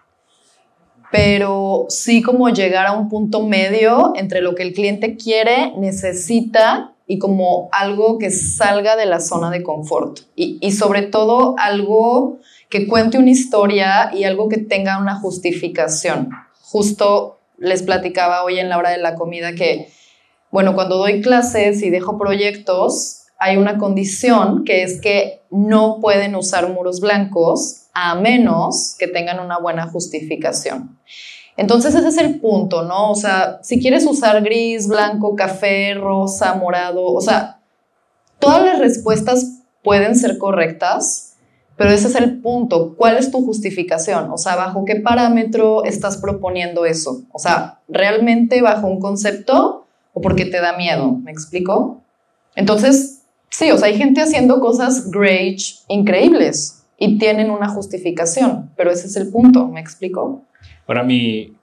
pero 1.11 1.85
sí 1.89 2.21
como 2.21 2.49
llegar 2.49 2.87
a 2.87 2.93
un 2.93 3.09
punto 3.09 3.45
medio 3.45 4.13
entre 4.15 4.41
lo 4.41 4.55
que 4.55 4.63
el 4.63 4.73
cliente 4.73 5.17
quiere, 5.17 5.73
necesita 5.77 6.93
y 7.05 7.19
como 7.19 7.69
algo 7.73 8.17
que 8.17 8.31
salga 8.31 8.95
de 8.95 9.05
la 9.05 9.19
zona 9.19 9.51
de 9.51 9.61
confort. 9.61 10.21
Y, 10.35 10.57
y, 10.61 10.71
sobre 10.71 11.01
todo 11.01 11.55
algo 11.57 12.39
que 12.69 12.87
cuente 12.87 13.17
una 13.17 13.31
historia 13.31 14.11
y 14.13 14.23
algo 14.23 14.47
que 14.47 14.57
tenga 14.57 14.97
una 14.97 15.19
justificación. 15.19 16.29
Justo 16.61 17.39
les 17.57 17.83
platicaba 17.83 18.43
hoy 18.43 18.59
en 18.59 18.69
la 18.69 18.77
hora 18.77 18.91
de 18.91 18.97
la 18.97 19.15
comida 19.15 19.53
que, 19.53 19.91
bueno, 20.51 20.73
cuando 20.73 20.97
doy 20.97 21.21
clases 21.21 21.83
y 21.83 21.89
dejo 21.89 22.17
proyectos, 22.17 23.20
hay 23.43 23.57
una 23.57 23.79
condición 23.79 24.63
que 24.65 24.83
es 24.83 25.01
que 25.01 25.41
no 25.49 25.97
pueden 25.99 26.35
usar 26.35 26.69
muros 26.69 27.01
blancos 27.01 27.87
a 27.91 28.13
menos 28.13 28.95
que 28.99 29.07
tengan 29.07 29.39
una 29.39 29.57
buena 29.57 29.87
justificación. 29.87 30.99
Entonces 31.57 31.95
ese 31.95 32.07
es 32.07 32.17
el 32.19 32.39
punto, 32.39 32.83
¿no? 32.83 33.09
O 33.09 33.15
sea, 33.15 33.57
si 33.63 33.81
quieres 33.81 34.05
usar 34.05 34.43
gris, 34.43 34.87
blanco, 34.87 35.35
café, 35.35 35.95
rosa, 35.95 36.53
morado, 36.53 37.03
o 37.03 37.19
sea, 37.19 37.59
todas 38.37 38.63
las 38.63 38.77
respuestas 38.77 39.63
pueden 39.83 40.15
ser 40.15 40.37
correctas, 40.37 41.33
pero 41.77 41.89
ese 41.89 42.09
es 42.09 42.15
el 42.15 42.41
punto. 42.41 42.95
¿Cuál 42.95 43.17
es 43.17 43.31
tu 43.31 43.43
justificación? 43.43 44.29
O 44.29 44.37
sea, 44.37 44.55
¿bajo 44.55 44.85
qué 44.85 44.97
parámetro 44.97 45.83
estás 45.83 46.17
proponiendo 46.17 46.85
eso? 46.85 47.23
O 47.31 47.39
sea, 47.39 47.79
¿realmente 47.87 48.61
bajo 48.61 48.85
un 48.85 48.99
concepto 48.99 49.87
o 50.13 50.21
porque 50.21 50.45
te 50.45 50.61
da 50.61 50.77
miedo? 50.77 51.13
¿Me 51.23 51.31
explico? 51.31 52.01
Entonces, 52.55 53.20
sí, 53.51 53.69
o 53.71 53.77
sea, 53.77 53.89
hay 53.89 53.97
gente 53.97 54.21
haciendo 54.21 54.59
cosas 54.59 55.11
great, 55.11 55.59
increíbles 55.87 56.83
y 56.97 57.17
tienen 57.17 57.51
una 57.51 57.69
justificación, 57.69 58.71
pero 58.75 58.91
ese 58.91 59.07
es 59.07 59.15
el 59.15 59.29
punto, 59.29 59.67
¿me 59.67 59.79
explico? 59.79 60.43
Ahora, 60.87 61.03
mi, 61.03 61.55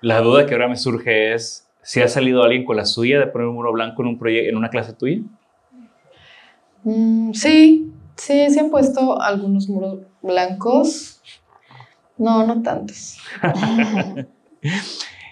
la 0.00 0.20
duda 0.20 0.46
que 0.46 0.54
ahora 0.54 0.68
me 0.68 0.76
surge 0.76 1.34
es 1.34 1.66
si 1.82 2.02
ha 2.02 2.08
salido 2.08 2.42
alguien 2.42 2.64
con 2.64 2.76
la 2.76 2.84
suya 2.84 3.18
de 3.20 3.26
poner 3.28 3.46
un 3.46 3.54
muro 3.54 3.72
blanco 3.72 4.02
en, 4.02 4.08
un 4.08 4.18
proyecto, 4.18 4.50
en 4.50 4.56
una 4.56 4.70
clase 4.70 4.92
tuya. 4.92 5.20
Mm, 6.82 7.32
sí, 7.32 7.92
sí, 8.16 8.50
sí 8.50 8.58
han 8.58 8.70
puesto 8.70 9.20
algunos 9.20 9.68
muros 9.68 10.00
blancos. 10.22 11.20
No, 12.18 12.46
no 12.46 12.62
tantos. 12.62 13.18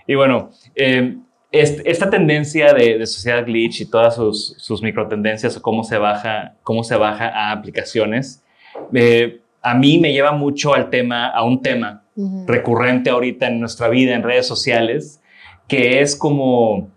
y 0.07 0.15
bueno, 0.15 0.51
eh, 0.75 1.17
esta 1.55 2.11
tendencia 2.11 2.75
de, 2.75 3.07
sociedad 3.07 3.45
glitch 3.47 3.83
y 3.83 3.87
todas 3.87 4.17
sus, 4.17 4.57
sus 4.59 4.83
microtendencias 4.83 5.57
o 5.57 5.63
cómo 5.63 5.85
se 5.85 5.99
baja, 5.99 6.57
cómo 6.65 6.83
se 6.83 6.97
baja 6.97 7.29
a 7.29 7.53
aplicaciones, 7.53 8.43
eh, 8.93 9.41
a 9.63 9.75
mí 9.75 9.99
me 9.99 10.13
lleva 10.13 10.33
mucho 10.33 10.75
al 10.75 10.91
tema, 10.91 11.29
a 11.29 11.45
un 11.45 11.63
tema 11.63 12.03
recurrente 12.47 13.11
ahorita 13.11 13.47
en 13.47 13.61
nuestra 13.61 13.89
vida 13.89 14.15
en 14.15 14.23
redes 14.23 14.47
sociales, 14.47 15.21
que 15.69 16.01
es 16.01 16.17
como 16.17 16.89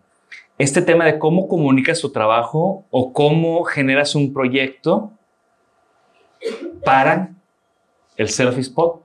este 0.58 0.82
tema 0.82 1.06
de 1.06 1.20
cómo 1.20 1.48
comunicas 1.48 2.02
tu 2.02 2.12
trabajo 2.12 2.86
o 2.90 3.14
cómo 3.14 3.64
generas 3.64 4.16
un 4.16 4.34
proyecto 4.34 5.12
para 6.84 7.30
el 8.16 8.30
selfie 8.30 8.62
spot. 8.62 9.04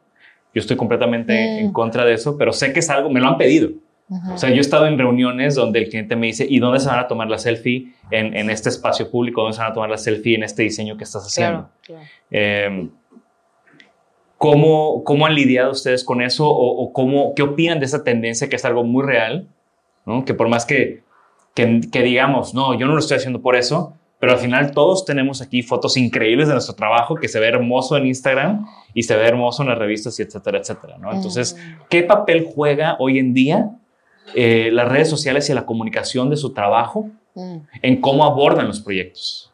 Yo 0.54 0.60
estoy 0.60 0.76
completamente 0.76 1.60
en 1.60 1.68
mm. 1.68 1.72
contra 1.72 2.04
de 2.04 2.14
eso, 2.14 2.36
pero 2.38 2.52
sé 2.52 2.72
que 2.72 2.80
es 2.80 2.90
algo, 2.90 3.10
me 3.10 3.20
lo 3.20 3.28
han 3.28 3.38
pedido. 3.38 3.70
O 4.32 4.38
sea, 4.38 4.50
yo 4.50 4.56
he 4.56 4.60
estado 4.60 4.86
en 4.86 4.98
reuniones 4.98 5.54
donde 5.54 5.80
el 5.80 5.88
cliente 5.88 6.16
me 6.16 6.26
dice, 6.26 6.46
¿y 6.48 6.58
dónde 6.58 6.80
se 6.80 6.88
van 6.88 6.98
a 6.98 7.08
tomar 7.08 7.28
la 7.28 7.38
selfie 7.38 7.94
en, 8.10 8.50
este 8.50 8.68
espacio 8.68 9.10
público? 9.10 9.42
¿Dónde 9.42 9.56
se 9.56 9.62
van 9.62 9.70
a 9.70 9.74
tomar 9.74 9.90
la 9.90 9.98
selfie 9.98 10.34
en 10.34 10.42
este 10.42 10.62
diseño 10.62 10.96
que 10.96 11.04
estás 11.04 11.24
haciendo? 11.24 11.68
Em, 12.30 12.90
¿Cómo, 14.38 15.04
¿Cómo 15.04 15.26
han 15.26 15.34
lidiado 15.34 15.70
ustedes 15.70 16.04
con 16.04 16.20
eso 16.20 16.48
o, 16.48 16.92
cómo, 16.92 17.32
qué 17.34 17.42
opinan 17.42 17.78
de 17.78 17.86
esa 17.86 18.02
tendencia 18.02 18.48
que 18.48 18.56
es 18.56 18.64
algo 18.64 18.84
muy 18.84 19.04
real? 19.04 19.48
¿no? 20.04 20.24
Que 20.24 20.34
por 20.34 20.48
más 20.48 20.66
que, 20.66 21.02
que, 21.54 21.80
que, 21.92 22.02
digamos, 22.02 22.54
no, 22.54 22.78
yo 22.78 22.86
no 22.86 22.92
lo 22.92 22.98
estoy 22.98 23.18
haciendo 23.18 23.40
por 23.40 23.56
eso, 23.56 23.94
pero 24.18 24.32
al 24.32 24.38
final 24.38 24.70
todos 24.70 25.04
tenemos 25.04 25.42
aquí 25.42 25.62
fotos 25.62 25.96
increíbles 25.96 26.46
de 26.46 26.54
nuestro 26.54 26.74
trabajo 26.74 27.16
que 27.16 27.26
se 27.26 27.40
ve 27.40 27.48
hermoso 27.48 27.96
en 27.96 28.06
Instagram 28.06 28.66
y 28.94 29.02
se 29.02 29.16
ve 29.16 29.26
hermoso 29.26 29.62
en 29.62 29.70
las 29.70 29.78
revistas 29.78 30.18
y 30.20 30.22
etcétera, 30.22 30.58
etcétera. 30.58 30.96
¿no? 30.98 31.12
Entonces. 31.12 31.56
¿qué 31.88 32.02
papel 32.02 32.46
juega 32.54 32.96
hoy 33.00 33.18
en 33.18 33.34
día 33.34 33.70
eh, 34.34 34.70
las 34.72 34.88
redes 34.88 35.10
sociales 35.10 35.48
y 35.50 35.54
la 35.54 35.66
comunicación 35.66 36.30
de 36.30 36.36
su 36.36 36.52
trabajo 36.52 37.10
mm. 37.34 37.56
en 37.82 38.00
cómo 38.00 38.24
abordan 38.24 38.66
los 38.66 38.80
proyectos? 38.80 39.50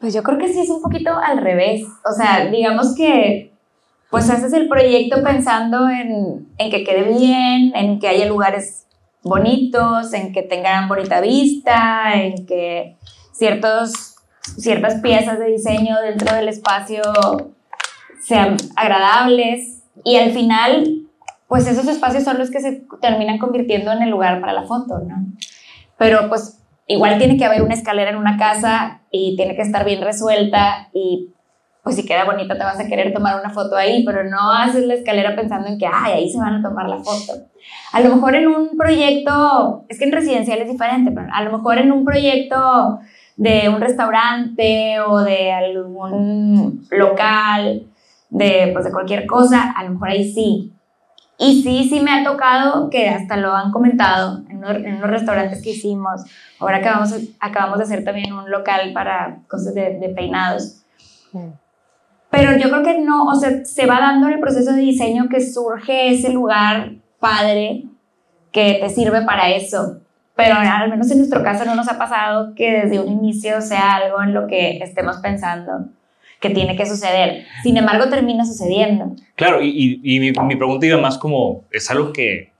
Pues 0.00 0.14
yo 0.14 0.22
creo 0.22 0.38
que 0.38 0.48
sí 0.48 0.60
es 0.60 0.70
un 0.70 0.80
poquito 0.80 1.14
al 1.14 1.38
revés. 1.38 1.82
O 2.04 2.12
sea, 2.12 2.46
digamos 2.46 2.94
que 2.96 3.52
pues 4.10 4.28
haces 4.28 4.52
el 4.54 4.68
proyecto 4.68 5.22
pensando 5.22 5.88
en, 5.88 6.48
en 6.58 6.70
que 6.70 6.82
quede 6.82 7.16
bien, 7.16 7.72
en 7.76 8.00
que 8.00 8.08
haya 8.08 8.26
lugares 8.26 8.86
bonitos, 9.22 10.12
en 10.12 10.32
que 10.32 10.42
tengan 10.42 10.88
bonita 10.88 11.20
vista, 11.20 12.14
en 12.14 12.46
que 12.46 12.96
ciertos, 13.32 14.16
ciertas 14.58 15.00
piezas 15.00 15.38
de 15.38 15.46
diseño 15.46 16.00
dentro 16.00 16.34
del 16.34 16.48
espacio 16.48 17.02
sean 18.22 18.56
agradables 18.76 19.82
y 20.04 20.16
al 20.16 20.32
final, 20.32 21.06
pues 21.50 21.66
esos 21.66 21.88
espacios 21.88 22.22
son 22.22 22.38
los 22.38 22.48
que 22.48 22.60
se 22.60 22.84
terminan 23.00 23.38
convirtiendo 23.38 23.90
en 23.90 24.02
el 24.02 24.10
lugar 24.10 24.40
para 24.40 24.52
la 24.52 24.62
foto, 24.62 25.00
¿no? 25.00 25.16
Pero 25.98 26.28
pues 26.28 26.62
igual 26.86 27.18
tiene 27.18 27.36
que 27.36 27.44
haber 27.44 27.62
una 27.62 27.74
escalera 27.74 28.10
en 28.10 28.16
una 28.18 28.36
casa 28.36 29.00
y 29.10 29.34
tiene 29.34 29.56
que 29.56 29.62
estar 29.62 29.84
bien 29.84 30.00
resuelta 30.00 30.90
y 30.94 31.34
pues 31.82 31.96
si 31.96 32.06
queda 32.06 32.24
bonita 32.24 32.56
te 32.56 32.62
vas 32.62 32.78
a 32.78 32.86
querer 32.86 33.12
tomar 33.12 33.40
una 33.40 33.50
foto 33.50 33.74
ahí, 33.74 34.04
pero 34.04 34.22
no 34.22 34.52
haces 34.52 34.84
la 34.84 34.94
escalera 34.94 35.34
pensando 35.34 35.66
en 35.66 35.76
que, 35.76 35.86
ay, 35.86 36.12
ahí 36.12 36.30
se 36.30 36.38
van 36.38 36.54
a 36.54 36.62
tomar 36.62 36.88
la 36.88 36.98
foto. 36.98 37.32
A 37.92 38.00
lo 38.00 38.14
mejor 38.14 38.36
en 38.36 38.46
un 38.46 38.76
proyecto, 38.78 39.86
es 39.88 39.98
que 39.98 40.04
en 40.04 40.12
residencial 40.12 40.60
es 40.60 40.70
diferente, 40.70 41.10
pero 41.10 41.26
a 41.32 41.42
lo 41.42 41.50
mejor 41.50 41.78
en 41.78 41.90
un 41.90 42.04
proyecto 42.04 43.00
de 43.36 43.68
un 43.68 43.80
restaurante 43.80 45.00
o 45.00 45.18
de 45.18 45.50
algún 45.50 46.86
local, 46.92 47.88
de, 48.28 48.70
pues 48.72 48.84
de 48.84 48.92
cualquier 48.92 49.26
cosa, 49.26 49.72
a 49.76 49.82
lo 49.82 49.90
mejor 49.90 50.10
ahí 50.10 50.32
sí. 50.32 50.74
Y 51.42 51.62
sí, 51.62 51.88
sí 51.88 52.00
me 52.00 52.12
ha 52.12 52.22
tocado 52.22 52.90
que 52.90 53.08
hasta 53.08 53.38
lo 53.38 53.56
han 53.56 53.72
comentado 53.72 54.42
en 54.50 54.58
unos, 54.58 54.76
en 54.76 54.96
unos 54.96 55.08
restaurantes 55.08 55.62
que 55.62 55.70
hicimos. 55.70 56.20
Ahora 56.58 56.76
acabamos, 56.76 57.14
acabamos 57.40 57.78
de 57.78 57.84
hacer 57.84 58.04
también 58.04 58.34
un 58.34 58.50
local 58.50 58.92
para 58.92 59.38
cosas 59.48 59.72
de, 59.72 59.98
de 59.98 60.10
peinados. 60.10 60.82
Pero 62.28 62.58
yo 62.58 62.68
creo 62.68 62.82
que 62.82 63.00
no, 63.00 63.24
o 63.24 63.34
sea, 63.34 63.64
se 63.64 63.86
va 63.86 64.00
dando 64.00 64.26
en 64.26 64.34
el 64.34 64.40
proceso 64.40 64.72
de 64.72 64.82
diseño 64.82 65.30
que 65.30 65.40
surge 65.40 66.12
ese 66.12 66.30
lugar 66.30 66.96
padre 67.18 67.86
que 68.52 68.76
te 68.78 68.90
sirve 68.90 69.22
para 69.22 69.48
eso. 69.48 69.96
Pero 70.36 70.56
al 70.56 70.90
menos 70.90 71.10
en 71.10 71.18
nuestro 71.18 71.42
caso 71.42 71.64
no 71.64 71.74
nos 71.74 71.88
ha 71.88 71.96
pasado 71.96 72.54
que 72.54 72.82
desde 72.82 73.00
un 73.00 73.08
inicio 73.08 73.62
sea 73.62 73.94
algo 73.94 74.22
en 74.22 74.34
lo 74.34 74.46
que 74.46 74.76
estemos 74.82 75.16
pensando 75.18 75.88
que 76.40 76.50
tiene 76.50 76.74
que 76.76 76.86
suceder. 76.86 77.44
Sin 77.62 77.76
embargo, 77.76 78.08
termina 78.08 78.44
sucediendo. 78.44 79.14
Claro, 79.36 79.62
y, 79.62 80.00
y, 80.02 80.20
mi, 80.20 80.32
mi, 80.32 80.56
pregunta 80.56 80.86
iba 80.86 80.98
más 80.98 81.18
como, 81.18 81.64
es 81.70 81.90
algo 81.90 82.12
que, 82.12 82.50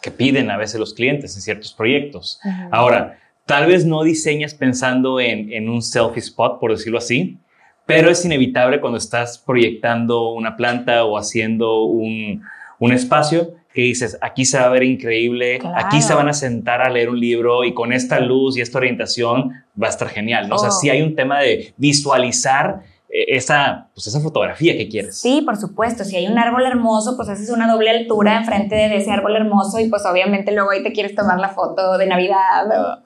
que, 0.00 0.10
piden 0.10 0.50
a 0.50 0.56
veces 0.56 0.80
los 0.80 0.94
clientes 0.94 1.36
en 1.36 1.42
ciertos 1.42 1.72
proyectos. 1.72 2.40
Ahora, 2.70 3.18
tal 3.44 3.66
vez 3.66 3.84
no 3.84 4.02
diseñas 4.02 4.54
pensando 4.54 5.20
en, 5.20 5.52
en 5.52 5.68
un 5.68 5.82
selfie 5.82 6.20
spot, 6.20 6.58
por 6.58 6.72
decirlo 6.72 6.98
así, 6.98 7.38
pero 7.84 8.10
es 8.10 8.24
inevitable 8.24 8.80
cuando 8.80 8.98
estás 8.98 9.38
proyectando 9.38 10.32
una 10.32 10.56
planta 10.56 11.04
o 11.04 11.18
haciendo 11.18 11.84
un, 11.84 12.42
un 12.78 12.92
espacio 12.92 13.54
que 13.72 13.82
dices, 13.82 14.18
aquí 14.20 14.44
se 14.44 14.58
va 14.58 14.64
a 14.64 14.70
ver 14.70 14.82
increíble, 14.82 15.60
aquí 15.76 16.02
se 16.02 16.14
van 16.14 16.28
a 16.28 16.32
sentar 16.32 16.82
a 16.82 16.90
leer 16.90 17.08
un 17.08 17.20
libro 17.20 17.64
y 17.64 17.72
con 17.72 17.92
esta 17.92 18.18
luz 18.18 18.56
y 18.56 18.60
esta 18.60 18.78
orientación 18.78 19.52
va 19.80 19.86
a 19.86 19.90
estar 19.90 20.08
genial. 20.08 20.48
¿no? 20.48 20.56
O 20.56 20.58
sea, 20.58 20.70
oh. 20.70 20.72
sí 20.72 20.90
hay 20.90 21.02
un 21.02 21.14
tema 21.14 21.40
de 21.40 21.72
visualizar 21.76 22.82
esa, 23.10 23.88
pues 23.94 24.06
esa 24.06 24.20
fotografía 24.20 24.76
que 24.76 24.88
quieres. 24.88 25.18
Sí, 25.18 25.42
por 25.44 25.56
supuesto. 25.56 26.04
Si 26.04 26.16
hay 26.16 26.28
un 26.28 26.38
árbol 26.38 26.64
hermoso, 26.64 27.16
pues 27.16 27.28
haces 27.28 27.50
una 27.50 27.70
doble 27.70 27.90
altura 27.90 28.38
enfrente 28.38 28.76
de 28.76 28.96
ese 28.96 29.10
árbol 29.10 29.36
hermoso 29.36 29.80
y 29.80 29.88
pues 29.88 30.06
obviamente 30.06 30.52
luego 30.52 30.70
ahí 30.70 30.82
te 30.82 30.92
quieres 30.92 31.14
tomar 31.14 31.38
la 31.40 31.48
foto 31.48 31.98
de 31.98 32.06
Navidad 32.06 33.02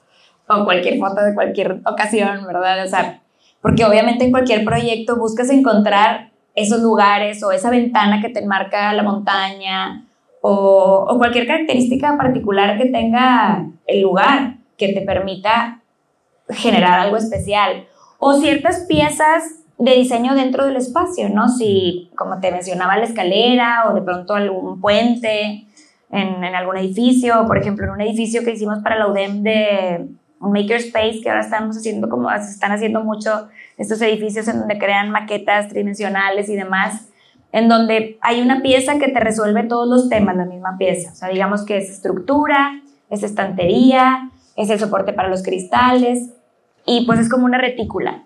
o, 0.46 0.54
o 0.54 0.64
cualquier 0.64 0.98
foto 0.98 1.22
de 1.22 1.34
cualquier 1.34 1.80
ocasión, 1.86 2.46
¿verdad? 2.46 2.84
O 2.84 2.88
sea, 2.88 3.22
porque 3.62 3.84
obviamente 3.84 4.24
en 4.24 4.30
cualquier 4.30 4.64
proyecto 4.64 5.16
buscas 5.16 5.48
encontrar 5.48 6.32
esos 6.54 6.80
lugares 6.80 7.42
o 7.42 7.50
esa 7.50 7.70
ventana 7.70 8.20
que 8.20 8.28
te 8.28 8.40
enmarca 8.40 8.92
la 8.92 9.02
montaña 9.02 10.06
o, 10.42 11.06
o 11.08 11.18
cualquier 11.18 11.46
característica 11.46 12.16
particular 12.18 12.76
que 12.76 12.86
tenga 12.86 13.66
el 13.86 14.02
lugar 14.02 14.56
que 14.76 14.92
te 14.92 15.00
permita 15.00 15.80
generar 16.50 17.00
algo 17.00 17.16
especial 17.16 17.86
o 18.18 18.34
ciertas 18.34 18.84
piezas 18.86 19.63
de 19.78 19.92
diseño 19.92 20.34
dentro 20.34 20.66
del 20.66 20.76
espacio, 20.76 21.28
¿no? 21.28 21.48
Si, 21.48 22.10
como 22.16 22.40
te 22.40 22.52
mencionaba, 22.52 22.96
la 22.96 23.04
escalera 23.04 23.88
o 23.88 23.94
de 23.94 24.02
pronto 24.02 24.34
algún 24.34 24.80
puente 24.80 25.66
en, 26.10 26.44
en 26.44 26.54
algún 26.54 26.76
edificio, 26.76 27.44
por 27.46 27.58
ejemplo, 27.58 27.84
en 27.84 27.90
un 27.90 28.00
edificio 28.00 28.44
que 28.44 28.52
hicimos 28.52 28.78
para 28.80 28.98
la 28.98 29.08
UDEM 29.08 29.42
de 29.42 30.08
un 30.40 30.52
makerspace, 30.52 31.20
que 31.22 31.30
ahora 31.30 31.42
estamos 31.42 31.76
haciendo 31.76 32.08
como, 32.08 32.30
se 32.30 32.50
están 32.50 32.70
haciendo 32.70 33.02
mucho 33.02 33.48
estos 33.76 34.00
edificios 34.02 34.46
en 34.48 34.60
donde 34.60 34.78
crean 34.78 35.10
maquetas 35.10 35.68
tridimensionales 35.68 36.48
y 36.48 36.54
demás, 36.54 37.08
en 37.50 37.68
donde 37.68 38.18
hay 38.20 38.42
una 38.42 38.62
pieza 38.62 38.98
que 38.98 39.08
te 39.08 39.20
resuelve 39.20 39.64
todos 39.64 39.88
los 39.88 40.08
temas, 40.08 40.36
la 40.36 40.44
misma 40.44 40.76
pieza. 40.76 41.12
O 41.12 41.14
sea, 41.14 41.28
digamos 41.28 41.64
que 41.64 41.78
es 41.78 41.90
estructura, 41.90 42.80
es 43.10 43.22
estantería, 43.22 44.30
es 44.56 44.70
el 44.70 44.78
soporte 44.78 45.12
para 45.12 45.28
los 45.28 45.42
cristales, 45.42 46.30
y 46.86 47.06
pues 47.06 47.18
es 47.18 47.28
como 47.30 47.46
una 47.46 47.58
retícula 47.58 48.23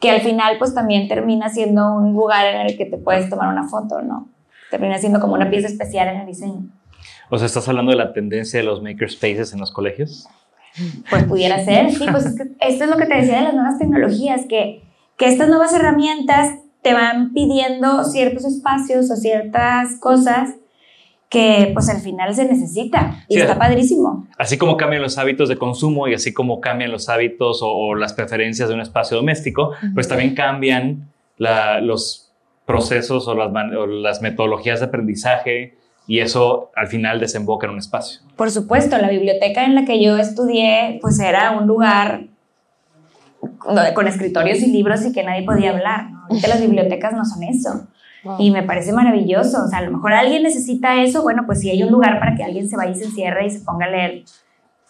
que 0.00 0.10
al 0.10 0.20
final 0.20 0.56
pues 0.58 0.74
también 0.74 1.08
termina 1.08 1.48
siendo 1.48 1.94
un 1.94 2.12
lugar 2.12 2.46
en 2.46 2.60
el 2.62 2.76
que 2.76 2.86
te 2.86 2.98
puedes 2.98 3.28
tomar 3.28 3.48
una 3.48 3.68
foto, 3.68 4.02
¿no? 4.02 4.28
Termina 4.70 4.98
siendo 4.98 5.20
como 5.20 5.34
una 5.34 5.50
pieza 5.50 5.68
especial 5.68 6.08
en 6.08 6.20
el 6.20 6.26
diseño. 6.26 6.68
O 7.30 7.38
sea, 7.38 7.46
¿estás 7.46 7.68
hablando 7.68 7.92
de 7.92 7.98
la 7.98 8.12
tendencia 8.12 8.60
de 8.60 8.66
los 8.66 8.82
makerspaces 8.82 9.52
en 9.52 9.60
los 9.60 9.70
colegios? 9.70 10.28
Pues 11.08 11.24
pudiera 11.24 11.64
ser, 11.64 11.92
sí, 11.92 12.06
pues 12.10 12.26
es 12.26 12.36
que 12.36 12.50
esto 12.60 12.84
es 12.84 12.90
lo 12.90 12.96
que 12.96 13.06
te 13.06 13.14
decía 13.14 13.38
de 13.38 13.44
las 13.44 13.54
nuevas 13.54 13.78
tecnologías, 13.78 14.42
que, 14.48 14.82
que 15.16 15.26
estas 15.26 15.48
nuevas 15.48 15.72
herramientas 15.72 16.58
te 16.82 16.92
van 16.92 17.32
pidiendo 17.32 18.04
ciertos 18.04 18.44
espacios 18.44 19.10
o 19.10 19.16
ciertas 19.16 19.98
cosas 20.00 20.50
que 21.34 21.72
pues 21.74 21.88
al 21.88 22.00
final 22.00 22.32
se 22.32 22.44
necesita 22.44 23.24
y 23.28 23.40
está 23.40 23.58
padrísimo. 23.58 24.28
Así 24.38 24.56
como 24.56 24.76
cambian 24.76 25.02
los 25.02 25.18
hábitos 25.18 25.48
de 25.48 25.56
consumo 25.56 26.06
y 26.06 26.14
así 26.14 26.32
como 26.32 26.60
cambian 26.60 26.92
los 26.92 27.08
hábitos 27.08 27.58
o, 27.60 27.96
las 27.96 28.12
preferencias 28.12 28.68
de 28.68 28.76
un 28.76 28.80
espacio 28.80 29.16
doméstico, 29.16 29.72
pues 29.94 30.06
también 30.06 30.36
cambian 30.36 31.10
los 31.36 32.30
procesos 32.66 33.26
o 33.26 33.34
las, 33.34 33.50
o 33.76 33.86
las 33.86 34.22
metodologías 34.22 34.78
de 34.78 34.86
aprendizaje 34.86 35.76
y 36.06 36.20
eso 36.20 36.70
al 36.76 36.86
final 36.86 37.18
desemboca 37.18 37.66
en 37.66 37.72
un 37.72 37.78
espacio. 37.80 38.20
Por 38.36 38.52
supuesto, 38.52 38.96
la 38.98 39.10
biblioteca 39.10 39.64
en 39.64 39.74
la 39.74 39.84
que 39.84 40.00
yo 40.00 40.16
estudié 40.16 41.00
pues 41.02 41.18
era 41.18 41.50
un 41.58 41.66
lugar 41.66 42.26
con 43.94 44.06
escritorios 44.06 44.60
y 44.60 44.68
libros 44.70 45.04
y 45.04 45.12
que 45.12 45.24
nadie 45.24 45.44
podía 45.44 45.70
hablar. 45.70 46.06
Ahorita 46.30 46.46
las 46.46 46.60
bibliotecas 46.60 47.12
no 47.12 47.24
son 47.24 47.42
eso. 47.42 47.88
Y 48.38 48.50
me 48.50 48.62
parece 48.62 48.92
maravilloso. 48.92 49.64
O 49.64 49.68
sea, 49.68 49.78
a 49.78 49.82
lo 49.82 49.90
mejor 49.90 50.12
alguien 50.12 50.42
necesita 50.42 51.02
eso, 51.02 51.22
bueno, 51.22 51.44
pues 51.46 51.60
si 51.60 51.70
hay 51.70 51.82
un 51.82 51.90
lugar 51.90 52.18
para 52.18 52.34
que 52.34 52.44
alguien 52.44 52.68
se 52.68 52.76
vaya 52.76 52.92
y 52.92 52.96
se 52.96 53.04
encierre 53.04 53.46
y 53.46 53.50
se 53.50 53.60
ponga 53.60 53.86
a 53.86 53.90
leer 53.90 54.24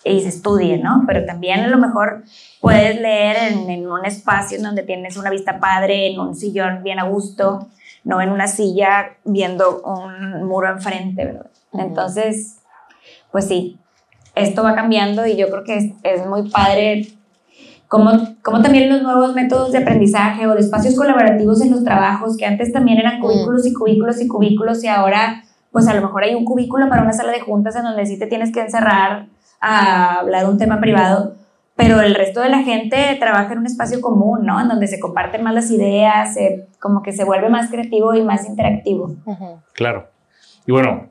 y 0.04 0.20
se 0.20 0.28
estudie, 0.28 0.78
¿no? 0.78 1.04
Pero 1.06 1.24
también 1.24 1.60
a 1.60 1.68
lo 1.68 1.78
mejor 1.78 2.24
puedes 2.60 3.00
leer 3.00 3.52
en, 3.52 3.70
en 3.70 3.90
un 3.90 4.04
espacio 4.04 4.58
en 4.58 4.64
donde 4.64 4.82
tienes 4.82 5.16
una 5.16 5.30
vista 5.30 5.58
padre, 5.58 6.12
en 6.12 6.20
un 6.20 6.34
sillón 6.34 6.82
bien 6.82 6.98
a 6.98 7.04
gusto, 7.04 7.68
no 8.04 8.20
en 8.20 8.30
una 8.30 8.46
silla 8.46 9.16
viendo 9.24 9.80
un 9.82 10.44
muro 10.44 10.68
enfrente, 10.68 11.24
¿verdad? 11.24 11.50
Entonces, 11.72 12.58
pues 13.32 13.48
sí, 13.48 13.78
esto 14.34 14.62
va 14.62 14.74
cambiando 14.74 15.26
y 15.26 15.36
yo 15.36 15.48
creo 15.48 15.64
que 15.64 15.76
es, 15.76 15.92
es 16.02 16.26
muy 16.26 16.50
padre 16.50 17.08
como, 17.94 18.10
como 18.42 18.60
también 18.60 18.90
los 18.90 19.02
nuevos 19.02 19.36
métodos 19.36 19.70
de 19.70 19.78
aprendizaje 19.78 20.48
o 20.48 20.54
de 20.54 20.62
espacios 20.62 20.96
colaborativos 20.96 21.62
en 21.62 21.70
los 21.70 21.84
trabajos, 21.84 22.36
que 22.36 22.44
antes 22.44 22.72
también 22.72 22.98
eran 22.98 23.20
cubículos 23.20 23.64
y 23.64 23.72
cubículos 23.72 24.20
y 24.20 24.26
cubículos 24.26 24.82
y 24.82 24.88
ahora 24.88 25.44
pues 25.70 25.86
a 25.86 25.94
lo 25.94 26.02
mejor 26.02 26.24
hay 26.24 26.34
un 26.34 26.44
cubículo 26.44 26.88
para 26.88 27.02
una 27.02 27.12
sala 27.12 27.30
de 27.30 27.38
juntas 27.38 27.76
en 27.76 27.84
donde 27.84 28.04
sí 28.04 28.18
te 28.18 28.26
tienes 28.26 28.50
que 28.50 28.62
encerrar 28.62 29.26
a 29.60 30.18
hablar 30.18 30.50
un 30.50 30.58
tema 30.58 30.80
privado, 30.80 31.36
pero 31.76 32.00
el 32.00 32.16
resto 32.16 32.40
de 32.40 32.48
la 32.48 32.64
gente 32.64 33.16
trabaja 33.20 33.52
en 33.52 33.60
un 33.60 33.66
espacio 33.66 34.00
común, 34.00 34.44
¿no? 34.44 34.60
En 34.60 34.66
donde 34.66 34.88
se 34.88 34.98
comparten 34.98 35.44
más 35.44 35.54
las 35.54 35.70
ideas, 35.70 36.36
como 36.80 37.00
que 37.00 37.12
se 37.12 37.22
vuelve 37.22 37.48
más 37.48 37.70
creativo 37.70 38.12
y 38.16 38.22
más 38.22 38.44
interactivo. 38.48 39.14
Claro. 39.72 40.08
Y 40.66 40.72
bueno, 40.72 41.10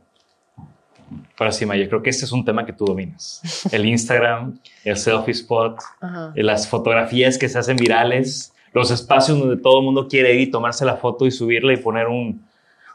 para 1.43 1.51
cima, 1.51 1.75
yo 1.75 1.89
creo 1.89 2.01
que 2.01 2.09
este 2.09 2.23
es 2.23 2.31
un 2.31 2.45
tema 2.45 2.65
que 2.65 2.71
tú 2.71 2.85
dominas. 2.85 3.41
El 3.69 3.85
Instagram, 3.85 4.57
el 4.85 4.95
selfie 4.95 5.33
spot, 5.33 5.77
eh, 6.35 6.41
las 6.41 6.69
fotografías 6.69 7.37
que 7.37 7.49
se 7.49 7.59
hacen 7.59 7.75
virales, 7.75 8.53
los 8.71 8.91
espacios 8.91 9.37
donde 9.37 9.57
todo 9.57 9.79
el 9.79 9.85
mundo 9.85 10.07
quiere 10.07 10.33
ir 10.35 10.39
y 10.39 10.51
tomarse 10.51 10.85
la 10.85 10.95
foto 10.95 11.25
y 11.25 11.31
subirla 11.31 11.73
y 11.73 11.77
poner 11.77 12.07
un, 12.07 12.45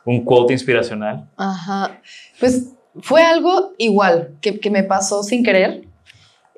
un 0.06 0.24
quote 0.24 0.54
inspiracional. 0.54 1.28
Ajá. 1.36 2.00
Pues 2.40 2.70
fue 3.02 3.22
algo 3.22 3.74
igual 3.76 4.30
que, 4.40 4.58
que 4.58 4.70
me 4.70 4.82
pasó 4.82 5.22
sin 5.22 5.44
querer. 5.44 5.82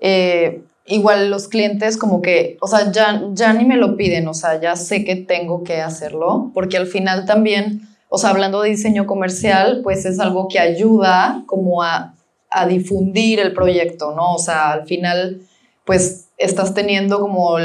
Eh, 0.00 0.62
igual 0.86 1.28
los 1.28 1.48
clientes 1.48 1.96
como 1.96 2.22
que, 2.22 2.56
o 2.60 2.68
sea, 2.68 2.92
ya, 2.92 3.20
ya 3.32 3.52
ni 3.52 3.64
me 3.64 3.76
lo 3.76 3.96
piden, 3.96 4.28
o 4.28 4.34
sea, 4.34 4.60
ya 4.60 4.76
sé 4.76 5.04
que 5.04 5.16
tengo 5.16 5.64
que 5.64 5.80
hacerlo, 5.80 6.52
porque 6.54 6.76
al 6.76 6.86
final 6.86 7.26
también 7.26 7.82
o 8.12 8.18
sea, 8.18 8.30
hablando 8.30 8.60
de 8.60 8.70
diseño 8.70 9.06
comercial, 9.06 9.80
pues 9.84 10.04
es 10.04 10.18
algo 10.18 10.48
que 10.48 10.58
ayuda 10.58 11.44
como 11.46 11.82
a, 11.82 12.14
difundir 12.68 13.38
el 13.38 13.52
proyecto, 13.52 14.12
¿no? 14.16 14.34
O 14.34 14.38
sea, 14.38 14.72
al 14.72 14.84
final, 14.84 15.40
pues 15.84 16.26
estás 16.36 16.74
teniendo 16.74 17.20
como 17.20 17.58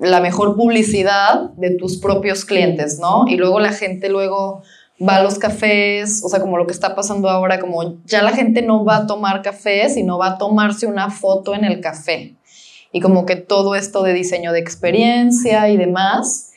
la 0.00 0.20
mejor 0.20 0.56
publicidad 0.56 1.50
de 1.50 1.76
tus 1.76 1.98
propios 1.98 2.44
clientes, 2.44 2.98
¿no? 2.98 3.28
Y 3.28 3.36
luego 3.36 3.60
la 3.60 3.72
gente 3.72 4.08
luego 4.08 4.64
va 5.00 5.16
a 5.16 5.22
los 5.22 5.38
cafés, 5.38 6.22
o 6.24 6.28
sea, 6.28 6.40
como 6.40 6.58
lo 6.58 6.66
que 6.66 6.72
está 6.72 6.96
pasando 6.96 7.28
ahora, 7.28 7.60
como 7.60 8.02
ya 8.04 8.20
la 8.20 8.32
gente 8.32 8.62
no 8.62 8.84
va 8.84 8.96
a 8.96 9.06
tomar 9.06 9.42
café, 9.42 9.88
sino 9.88 10.18
va 10.18 10.30
a 10.30 10.38
tomarse 10.38 10.88
una 10.88 11.10
foto 11.10 11.54
en 11.54 11.64
el 11.64 11.80
café. 11.80 12.34
Y 12.90 13.00
como 13.00 13.26
que 13.26 13.36
todo 13.36 13.76
esto 13.76 14.02
de 14.02 14.12
diseño 14.12 14.50
de 14.50 14.58
experiencia 14.58 15.68
y 15.68 15.76
demás, 15.76 16.50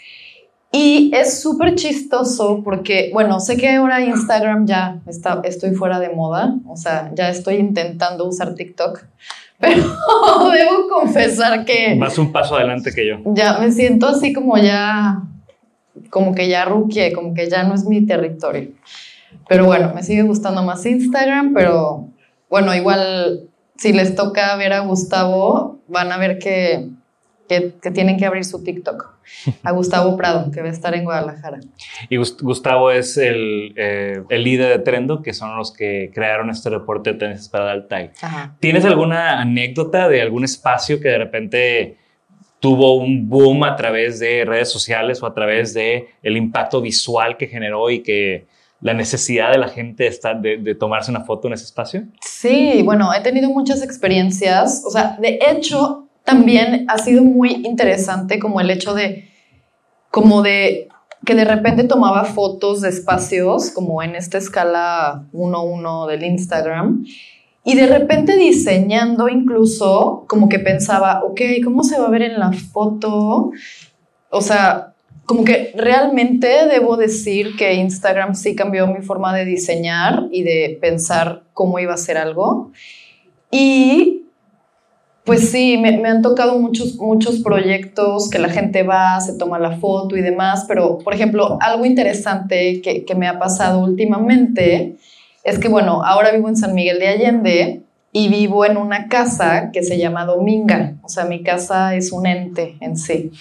y 0.78 1.12
es 1.12 1.42
súper 1.42 1.74
chistoso 1.74 2.62
porque, 2.64 3.10
bueno, 3.12 3.40
sé 3.40 3.58
que 3.58 3.68
ahora 3.68 4.00
Instagram 4.00 4.68
ya 4.68 5.00
está, 5.08 5.42
estoy 5.44 5.72
fuera 5.74 6.00
de 6.00 6.10
moda, 6.10 6.56
o 6.68 6.78
sea, 6.78 7.10
ya 7.16 7.30
estoy 7.30 7.56
intentando 7.56 8.26
usar 8.26 8.54
TikTok, 8.54 9.04
pero 9.60 9.82
debo 10.52 10.88
confesar 10.88 11.66
que... 11.66 11.96
Más 11.96 12.20
un 12.20 12.32
paso 12.32 12.56
adelante 12.56 12.92
que 12.94 13.08
yo. 13.08 13.16
Ya 13.26 13.58
me 13.58 13.72
siento 13.72 14.08
así 14.08 14.34
como 14.34 14.56
ya, 14.60 15.24
como 16.12 16.36
que 16.36 16.48
ya 16.48 16.66
ruqué, 16.66 17.12
como 17.12 17.34
que 17.34 17.50
ya 17.50 17.64
no 17.64 17.74
es 17.74 17.86
mi 17.86 18.06
territorio. 18.06 18.70
Pero 19.50 19.66
bueno, 19.66 19.94
me 19.96 20.04
sigue 20.04 20.22
gustando 20.22 20.62
más 20.62 20.86
Instagram, 20.86 21.56
pero 21.56 22.08
bueno, 22.52 22.76
igual 22.76 23.50
si 23.78 23.94
les 23.94 24.14
toca 24.14 24.56
ver 24.58 24.74
a 24.74 24.82
Gustavo, 24.82 25.80
van 25.88 26.12
a 26.12 26.18
ver 26.18 26.38
que 26.38 26.88
que, 27.48 27.92
tienen 27.92 28.18
que 28.18 28.26
abrir 28.26 28.46
su 28.46 28.64
TikTok. 28.64 29.18
A 29.64 29.72
Gustavo 29.72 30.16
Prado, 30.16 30.52
que 30.52 30.62
va 30.62 30.68
a 30.68 30.72
estar 30.72 30.96
en 30.96 31.04
Guadalajara. 31.04 31.60
Y 32.10 32.16
Gustavo 32.18 32.92
es 32.92 33.18
el, 33.18 33.74
eh, 33.76 34.24
el 34.30 34.44
líder 34.44 34.78
de 34.78 34.84
Trendo, 34.84 35.22
que 35.22 35.34
son 35.34 35.58
los 35.58 35.74
que 35.74 36.12
crearon 36.14 36.50
este 36.50 36.70
reporte 36.70 37.14
de 37.14 37.20
tenis 37.20 37.50
para 37.50 37.66
Daltai. 37.66 38.12
¿Tienes 38.60 38.86
alguna 38.86 39.42
anécdota 39.42 40.08
de 40.08 40.22
algún 40.22 40.46
espacio 40.46 41.00
que 41.02 41.10
de 41.10 41.18
repente 41.18 41.98
tuvo 42.60 42.96
un 42.96 43.30
boom 43.30 43.64
a 43.64 43.76
través 43.76 44.20
de 44.20 44.44
redes 44.46 44.70
sociales 44.70 45.22
o 45.22 45.26
a 45.28 45.34
través 45.34 45.74
de 45.74 46.08
el 46.24 46.38
impacto 46.38 46.82
visual 46.82 47.38
que 47.38 47.48
generó 47.48 47.90
y 47.90 48.02
que 48.02 48.48
la 48.82 48.94
necesidad 48.94 49.52
de 49.52 49.58
la 49.58 49.70
gente 49.70 50.10
de, 50.42 50.58
de, 50.58 50.76
tomarse 50.76 51.10
una 51.10 51.22
foto 51.22 51.48
en 51.48 51.56
ese 51.56 51.66
espacio? 51.66 52.04
Sí, 52.22 52.82
bueno, 52.84 53.12
he 53.14 53.22
tenido 53.22 53.50
muchas 53.50 53.82
experiencias. 53.82 54.84
O 54.86 54.92
sea, 54.92 55.18
de 55.20 55.40
hecho, 55.50 56.07
también 56.28 56.86
ha 56.90 56.98
sido 56.98 57.24
muy 57.24 57.66
interesante 57.66 58.38
como 58.38 58.60
el 58.60 58.70
hecho 58.70 58.94
de, 58.94 59.30
como 60.12 60.42
de, 60.42 60.90
que 61.26 61.36
de 61.36 61.46
repente 61.46 61.86
tomaba 61.86 62.26
fotos 62.26 62.82
de 62.82 62.90
espacios, 62.90 63.72
como 63.72 64.04
en 64.04 64.14
esta 64.14 64.38
escala 64.38 65.24
1-1 65.32 66.06
del 66.08 66.26
Instagram, 66.26 67.06
y 67.64 67.76
de 67.76 67.88
repente 67.88 68.36
diseñando 68.36 69.30
incluso, 69.30 70.26
como 70.28 70.50
que 70.50 70.60
pensaba, 70.60 71.24
ok, 71.24 71.40
¿cómo 71.64 71.86
se 71.86 71.98
va 71.98 72.08
a 72.08 72.12
ver 72.12 72.24
en 72.24 72.40
la 72.40 72.52
foto? 72.52 73.52
O 74.30 74.42
sea, 74.42 74.96
como 75.26 75.46
que 75.46 75.72
realmente 75.78 76.68
debo 76.68 76.98
decir 76.98 77.56
que 77.56 77.74
Instagram 77.76 78.36
sí 78.36 78.54
cambió 78.54 78.86
mi 78.88 79.02
forma 79.02 79.34
de 79.34 79.46
diseñar 79.46 80.28
y 80.30 80.44
de 80.44 80.78
pensar 80.82 81.44
cómo 81.54 81.80
iba 81.80 81.94
a 81.94 81.98
ser 81.98 82.18
algo. 82.18 82.74
Y 83.50 84.17
pues 85.28 85.52
sí, 85.52 85.78
me, 85.78 85.90
han 86.08 86.22
tocado 86.22 86.58
muchos, 86.58 86.96
muchos 86.96 87.42
proyectos 87.42 88.30
que 88.30 88.40
la 88.40 88.48
gente 88.48 88.84
va, 88.84 89.20
se 89.20 89.38
toma 89.38 89.60
la 89.60 89.78
foto 89.78 90.16
y 90.16 90.22
demás, 90.22 90.64
pero 90.70 91.00
por 91.00 91.14
ejemplo, 91.14 91.58
algo 91.60 91.86
interesante 91.86 92.82
que, 92.82 93.04
que 93.04 93.14
me 93.14 93.28
ha 93.28 93.38
pasado 93.38 93.80
últimamente 93.80 94.96
es 95.44 95.60
que, 95.60 95.68
bueno, 95.68 96.02
ahora 96.04 96.32
vivo 96.32 96.48
en 96.48 96.56
San 96.56 96.74
Miguel 96.74 97.00
de 97.00 97.08
Allende 97.10 97.82
y 98.14 98.30
vivo 98.30 98.66
en 98.66 98.78
una 98.78 99.10
casa 99.10 99.70
que 99.74 99.84
se 99.84 99.98
llama 99.98 100.26
Dominga, 100.26 100.96
o 101.04 101.10
sea, 101.10 101.26
mi 101.26 101.44
casa 101.44 101.94
es 101.94 102.14
un 102.14 102.26
ente 102.26 102.78
en 102.80 102.96
sí. 102.96 103.32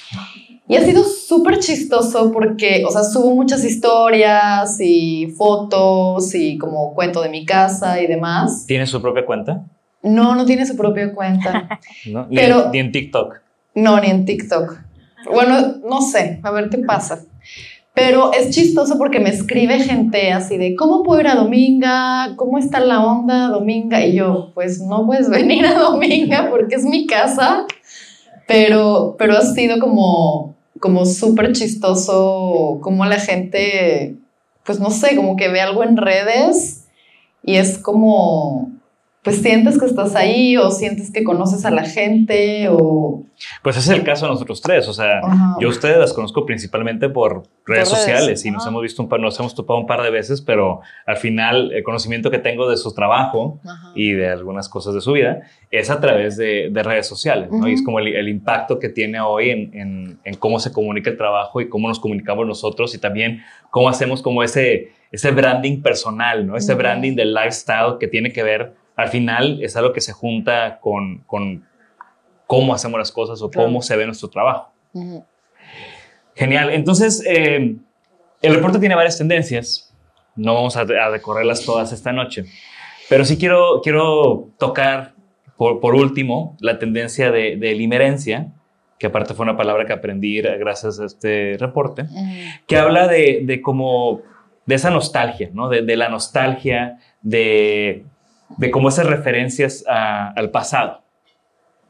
Y 0.68 0.74
ha 0.74 0.82
sido 0.82 1.04
súper 1.04 1.60
chistoso 1.60 2.32
porque, 2.32 2.84
o 2.84 2.90
sea, 2.90 3.04
subo 3.04 3.32
muchas 3.32 3.64
historias 3.64 4.80
y 4.80 5.28
fotos 5.28 6.34
y 6.34 6.58
como 6.58 6.92
cuento 6.94 7.22
de 7.22 7.28
mi 7.28 7.46
casa 7.46 8.02
y 8.02 8.08
demás. 8.08 8.66
¿Tiene 8.66 8.88
su 8.88 9.00
propia 9.00 9.24
cuenta? 9.24 9.64
No, 10.06 10.34
no 10.34 10.44
tiene 10.46 10.64
su 10.66 10.76
propia 10.76 11.12
cuenta. 11.14 11.80
¿No? 12.10 12.26
Ni, 12.28 12.36
Pero- 12.36 12.66
en, 12.66 12.70
ni 12.72 12.78
en 12.78 12.92
TikTok. 12.92 13.34
No, 13.74 14.00
ni 14.00 14.08
en 14.08 14.24
TikTok. 14.24 14.78
Bueno, 15.30 15.76
no 15.88 16.00
sé, 16.00 16.40
a 16.42 16.50
ver 16.50 16.68
qué 16.70 16.78
pasa. 16.78 17.24
Pero 17.94 18.32
es 18.34 18.50
chistoso 18.54 18.98
porque 18.98 19.20
me 19.20 19.30
escribe 19.30 19.80
gente 19.80 20.30
así 20.30 20.58
de, 20.58 20.76
¿cómo 20.76 21.02
puedo 21.02 21.20
ir 21.20 21.28
a 21.28 21.34
Dominga? 21.34 22.34
¿Cómo 22.36 22.58
está 22.58 22.78
la 22.80 23.02
onda 23.04 23.48
Dominga? 23.48 24.04
Y 24.04 24.14
yo, 24.14 24.52
pues 24.54 24.80
no 24.82 25.06
puedes 25.06 25.30
venir 25.30 25.64
a 25.66 25.78
Dominga 25.78 26.48
porque 26.50 26.74
es 26.76 26.84
mi 26.84 27.06
casa. 27.06 27.64
Pero, 28.46 29.16
pero 29.18 29.36
ha 29.36 29.40
sido 29.40 29.80
como, 29.80 30.54
como 30.78 31.04
súper 31.06 31.52
chistoso 31.52 32.78
como 32.82 33.04
la 33.06 33.18
gente, 33.18 34.16
pues 34.64 34.78
no 34.78 34.90
sé, 34.90 35.16
como 35.16 35.36
que 35.36 35.48
ve 35.48 35.60
algo 35.60 35.82
en 35.82 35.96
redes 35.96 36.86
y 37.42 37.56
es 37.56 37.78
como, 37.78 38.70
pues 39.26 39.42
sientes 39.42 39.76
que 39.76 39.86
estás 39.86 40.14
ahí 40.14 40.56
o 40.56 40.70
sientes 40.70 41.10
que 41.12 41.24
conoces 41.24 41.64
a 41.64 41.72
la 41.72 41.82
gente 41.82 42.68
o... 42.70 43.24
Pues 43.60 43.76
ese 43.76 43.92
es 43.92 43.98
el 43.98 44.04
caso 44.04 44.26
de 44.26 44.30
nosotros 44.32 44.62
tres. 44.62 44.86
O 44.86 44.92
sea, 44.92 45.18
Ajá. 45.18 45.56
yo 45.60 45.66
a 45.66 45.70
ustedes 45.72 45.98
las 45.98 46.12
conozco 46.12 46.46
principalmente 46.46 47.08
por 47.08 47.42
redes 47.66 47.88
redes, 47.88 47.88
sociales 47.88 48.44
y 48.46 48.52
nos 48.52 48.64
hemos 48.68 48.82
visto 48.82 49.02
un 49.02 49.08
par, 49.08 49.18
nos 49.18 49.36
hemos 49.40 49.52
topado 49.56 49.80
un 49.80 49.86
par 49.88 50.00
de 50.02 50.10
veces, 50.10 50.40
pero 50.40 50.80
al 51.06 51.16
final 51.16 51.72
el 51.72 51.82
conocimiento 51.82 52.30
que 52.30 52.38
tengo 52.38 52.70
de 52.70 52.76
su 52.76 52.94
trabajo 52.94 53.58
Ajá. 53.64 53.90
y 53.96 54.12
de 54.12 54.28
algunas 54.30 54.68
cosas 54.68 54.94
de 54.94 55.00
su 55.00 55.10
vida 55.12 55.42
es 55.72 55.90
a 55.90 56.00
través 56.00 56.36
de, 56.36 56.68
de 56.70 56.82
redes 56.84 57.08
sociales, 57.08 57.50
¿no? 57.50 57.66
Y 57.66 57.72
es 57.74 57.82
como 57.82 57.98
el, 57.98 58.06
el 58.14 58.28
impacto 58.28 58.78
que 58.78 58.88
tiene 58.90 59.20
hoy 59.20 59.50
en, 59.50 59.74
en- 59.74 60.18
en 60.22 60.34
cómo 60.36 60.60
se 60.60 60.72
comunica 60.72 61.10
el 61.10 61.16
trabajo 61.16 61.60
y 61.60 61.68
cómo 61.68 61.88
nos 61.88 61.98
comunicamos 61.98 62.46
nosotros 62.46 62.94
y 62.94 62.98
también 62.98 63.42
cómo 63.70 63.88
hacemos 63.88 64.22
como 64.22 64.44
ese, 64.44 64.92
ese 65.10 65.32
branding 65.32 65.82
personal, 65.82 66.46
¿no? 66.46 66.56
Ese 66.56 66.74
branding 66.74 67.16
del 67.16 67.34
lifestyle 67.34 67.98
que 67.98 68.06
tiene 68.06 68.32
que 68.32 68.42
ver, 68.44 68.74
al 68.96 69.08
final 69.08 69.62
es 69.62 69.76
algo 69.76 69.92
que 69.92 70.00
se 70.00 70.12
junta 70.12 70.78
con, 70.80 71.18
con 71.26 71.64
cómo 72.46 72.74
hacemos 72.74 72.98
las 72.98 73.12
cosas 73.12 73.40
o 73.42 73.50
Claro. 73.50 73.68
cómo 73.68 73.82
se 73.82 73.96
ve 73.96 74.06
nuestro 74.06 74.28
trabajo. 74.28 74.72
Genial. 76.34 76.70
Entonces, 76.70 77.22
eh, 77.26 77.76
el 78.42 78.54
reporte 78.54 78.78
tiene 78.78 78.94
varias 78.94 79.18
tendencias. 79.18 79.94
No 80.34 80.54
vamos 80.54 80.76
a, 80.76 80.80
a 80.82 81.08
recorrerlas 81.10 81.64
todas 81.64 81.92
esta 81.92 82.12
noche. 82.12 82.44
Pero 83.08 83.24
sí 83.24 83.38
quiero, 83.38 83.80
quiero 83.82 84.48
tocar, 84.58 85.14
por, 85.56 85.80
por 85.80 85.94
último, 85.94 86.56
la 86.60 86.78
tendencia 86.78 87.30
de, 87.30 87.56
de 87.56 87.74
limerencia, 87.74 88.48
que 88.98 89.06
aparte 89.06 89.34
fue 89.34 89.44
una 89.44 89.56
palabra 89.56 89.86
que 89.86 89.92
aprendí 89.92 90.40
gracias 90.40 90.98
a 91.00 91.06
este 91.06 91.56
reporte, 91.58 92.06
que 92.66 92.76
habla 92.76 93.06
de, 93.08 93.40
de 93.44 93.62
como 93.62 94.22
de 94.66 94.74
esa 94.74 94.90
nostalgia, 94.90 95.50
¿no? 95.52 95.68
De, 95.68 95.82
de 95.82 95.96
la 95.96 96.08
nostalgia, 96.08 96.98
de, 97.22 98.04
de 98.56 98.70
como 98.70 98.88
esas 98.88 99.06
referencias 99.06 99.84
a- 99.88 100.30
al 100.30 100.50
pasado. 100.50 101.02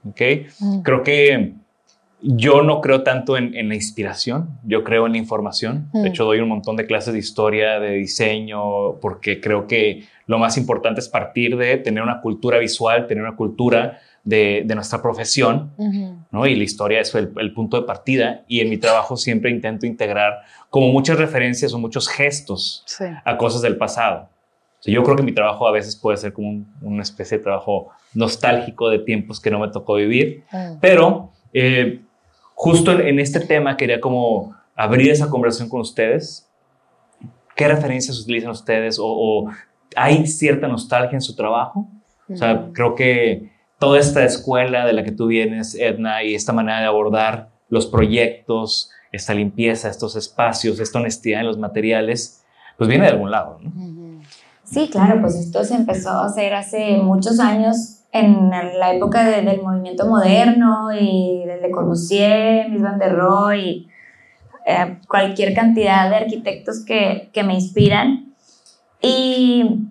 ¿Ok? 0.08 0.20
Ujú. 0.60 0.82
Creo 0.82 1.02
que 1.02 1.54
yo 2.22 2.62
no 2.62 2.80
creo 2.80 3.02
tanto 3.02 3.36
en, 3.36 3.54
en 3.54 3.68
la 3.68 3.74
inspiración, 3.74 4.48
yo 4.64 4.82
creo 4.84 5.06
en 5.06 5.12
la 5.12 5.18
información. 5.18 5.88
Mm. 5.92 6.02
De 6.02 6.08
hecho, 6.08 6.24
doy 6.24 6.40
un 6.40 6.48
montón 6.48 6.76
de 6.76 6.86
clases 6.86 7.12
de 7.12 7.18
historia, 7.18 7.78
de 7.78 7.90
diseño, 7.92 8.94
porque 9.00 9.40
creo 9.40 9.66
que 9.66 10.04
lo 10.26 10.38
más 10.38 10.56
importante 10.56 11.00
es 11.00 11.08
partir 11.08 11.56
de 11.56 11.76
tener 11.76 12.02
una 12.02 12.20
cultura 12.20 12.58
visual, 12.58 13.06
tener 13.06 13.22
una 13.22 13.36
cultura 13.36 13.98
de, 14.24 14.62
de 14.64 14.74
nuestra 14.74 15.02
profesión. 15.02 15.70
¿no? 16.32 16.46
Y 16.46 16.56
la 16.56 16.64
historia 16.64 17.00
es 17.00 17.14
el, 17.14 17.32
el 17.36 17.52
punto 17.52 17.78
de 17.80 17.86
partida. 17.86 18.42
Y 18.48 18.60
en 18.60 18.70
mi 18.70 18.78
trabajo 18.78 19.16
siempre 19.16 19.50
intento 19.50 19.86
integrar 19.86 20.40
como 20.70 20.88
muchas 20.88 21.18
referencias 21.18 21.72
o 21.74 21.78
muchos 21.78 22.08
gestos 22.08 22.82
Sí. 22.86 23.04
a 23.24 23.36
cosas 23.36 23.60
del 23.62 23.76
pasado. 23.76 24.28
Sea, 24.86 24.94
yo 24.94 25.02
creo 25.02 25.16
que 25.16 25.22
mi 25.22 25.32
trabajo 25.32 25.68
a 25.68 25.72
veces 25.72 25.94
puede 25.96 26.16
ser 26.16 26.32
como 26.32 26.48
un- 26.48 26.66
una 26.82 27.02
especie 27.02 27.38
de 27.38 27.44
trabajo 27.44 27.90
nostálgico 28.14 28.88
de 28.88 29.00
tiempos 29.00 29.40
que 29.40 29.50
no 29.50 29.58
me 29.58 29.68
tocó 29.68 29.94
vivir, 29.94 30.44
Ujú. 30.52 30.78
pero 30.80 31.30
eh, 31.52 32.00
justo 32.54 32.92
en, 32.92 33.00
en 33.06 33.18
este 33.20 33.40
tema 33.40 33.76
quería 33.76 34.00
como 34.00 34.54
abrir 34.74 35.10
esa 35.10 35.28
conversación 35.28 35.68
con 35.68 35.80
ustedes. 35.80 36.48
¿Qué 37.54 37.68
referencias 37.68 38.18
utilizan 38.20 38.50
ustedes? 38.50 38.98
¿O, 38.98 39.06
o 39.06 39.50
hay 39.94 40.26
cierta 40.26 40.68
nostalgia 40.68 41.16
en 41.16 41.22
su 41.22 41.34
trabajo? 41.34 41.88
O 42.30 42.36
sea, 42.36 42.54
Ujú. 42.54 42.72
creo 42.72 42.94
que 42.94 43.50
toda 43.78 43.98
esta 43.98 44.24
escuela 44.24 44.84
de 44.86 44.92
la 44.92 45.04
que 45.04 45.12
tú 45.12 45.26
vienes, 45.28 45.74
Edna, 45.74 46.22
y 46.22 46.34
esta 46.34 46.52
manera 46.52 46.80
de 46.80 46.86
abordar 46.86 47.50
los 47.68 47.86
proyectos, 47.86 48.90
esta 49.12 49.32
limpieza, 49.34 49.88
estos 49.88 50.16
espacios, 50.16 50.78
esta 50.80 50.98
honestidad 50.98 51.40
en 51.40 51.46
los 51.46 51.58
materiales, 51.58 52.44
pues 52.76 52.88
viene 52.88 53.04
de 53.04 53.10
algún 53.12 53.30
lado, 53.30 53.58
¿no? 53.62 53.70
Sí, 54.66 54.88
claro, 54.90 55.20
pues 55.20 55.36
esto 55.36 55.62
se 55.64 55.74
empezó 55.76 56.10
a 56.10 56.26
hacer 56.26 56.52
hace 56.54 56.98
muchos 56.98 57.38
años 57.40 58.00
en 58.12 58.50
la 58.50 58.92
época 58.94 59.24
de- 59.24 59.42
del 59.42 59.62
movimiento 59.62 60.06
moderno 60.06 60.88
y 60.92 61.44
del 61.46 61.62
Le 61.62 61.70
Corbusier, 61.70 62.68
Mies 62.68 62.82
van 62.82 62.98
der 62.98 63.14
Rohe 63.14 63.58
y 63.58 63.88
eh, 64.66 64.98
cualquier 65.08 65.54
cantidad 65.54 66.08
de 66.10 66.16
arquitectos 66.16 66.84
que, 66.84 67.30
que 67.32 67.42
me 67.44 67.54
inspiran. 67.54 68.34
Y, 69.00 69.82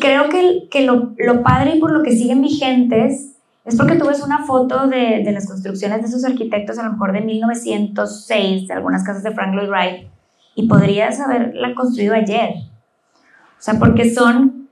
creo 0.00 0.28
que, 0.28 0.68
que 0.70 0.84
lo, 0.84 1.12
lo 1.16 1.42
padre 1.42 1.76
y 1.76 1.80
por 1.80 1.92
lo 1.92 2.02
que 2.02 2.12
siguen 2.12 2.42
vigentes 2.42 3.36
es 3.64 3.76
porque 3.76 3.96
tú 3.96 4.06
ves 4.06 4.22
una 4.22 4.44
foto 4.46 4.86
de, 4.88 5.22
de 5.24 5.32
las 5.32 5.46
construcciones 5.46 6.00
de 6.00 6.08
esos 6.08 6.24
arquitectos, 6.24 6.78
a 6.78 6.82
lo 6.84 6.92
mejor 6.92 7.12
de 7.12 7.20
1906, 7.20 8.66
de 8.66 8.74
algunas 8.74 9.04
casas 9.04 9.22
de 9.22 9.30
Frank 9.32 9.54
Lloyd 9.54 9.68
Wright, 9.68 10.08
y 10.54 10.66
podrías 10.66 11.20
haberla 11.20 11.74
construido 11.74 12.14
ayer. 12.14 12.54
O 13.58 13.60
sea, 13.62 13.74
porque 13.78 14.10
son 14.10 14.68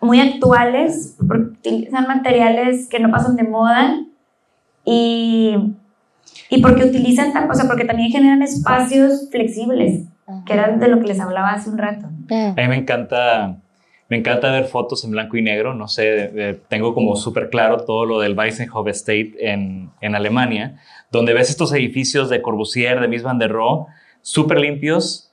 muy 0.00 0.20
actuales, 0.20 1.16
porque 1.26 1.44
utilizan 1.44 2.06
materiales 2.06 2.88
que 2.88 2.98
no 2.98 3.10
pasan 3.10 3.36
de 3.36 3.44
moda 3.44 4.00
y, 4.84 5.54
y 6.50 6.60
porque 6.62 6.84
utilizan, 6.84 7.32
o 7.50 7.54
sea, 7.54 7.66
porque 7.66 7.84
también 7.84 8.10
generan 8.10 8.42
espacios 8.42 9.28
flexibles, 9.30 10.06
que 10.46 10.52
era 10.54 10.76
de 10.76 10.88
lo 10.88 10.98
que 11.00 11.06
les 11.08 11.20
hablaba 11.20 11.50
hace 11.50 11.70
un 11.70 11.78
rato. 11.78 12.06
A 12.50 12.54
mí 12.62 12.68
me 12.68 12.76
encanta, 12.76 13.56
me 14.08 14.16
encanta 14.18 14.50
ver 14.50 14.64
fotos 14.64 15.04
en 15.04 15.12
blanco 15.12 15.36
y 15.36 15.42
negro. 15.42 15.74
No 15.74 15.88
sé, 15.88 16.02
de- 16.02 16.28
de- 16.28 16.54
tengo 16.54 16.94
como 16.94 17.16
súper 17.16 17.48
claro 17.50 17.84
todo 17.84 18.04
lo 18.04 18.18
del 18.20 18.36
Weissenhof 18.36 18.86
Estate 18.88 19.34
en, 19.38 19.90
en 20.00 20.14
Alemania, 20.14 20.78
donde 21.10 21.32
ves 21.32 21.50
estos 21.50 21.72
edificios 21.72 22.28
de 22.28 22.42
Corbusier, 22.42 23.00
de 23.00 23.08
Mies 23.08 23.22
van 23.22 23.38
der 23.38 23.52
Rohe, 23.52 23.86
súper 24.20 24.58
limpios, 24.60 25.31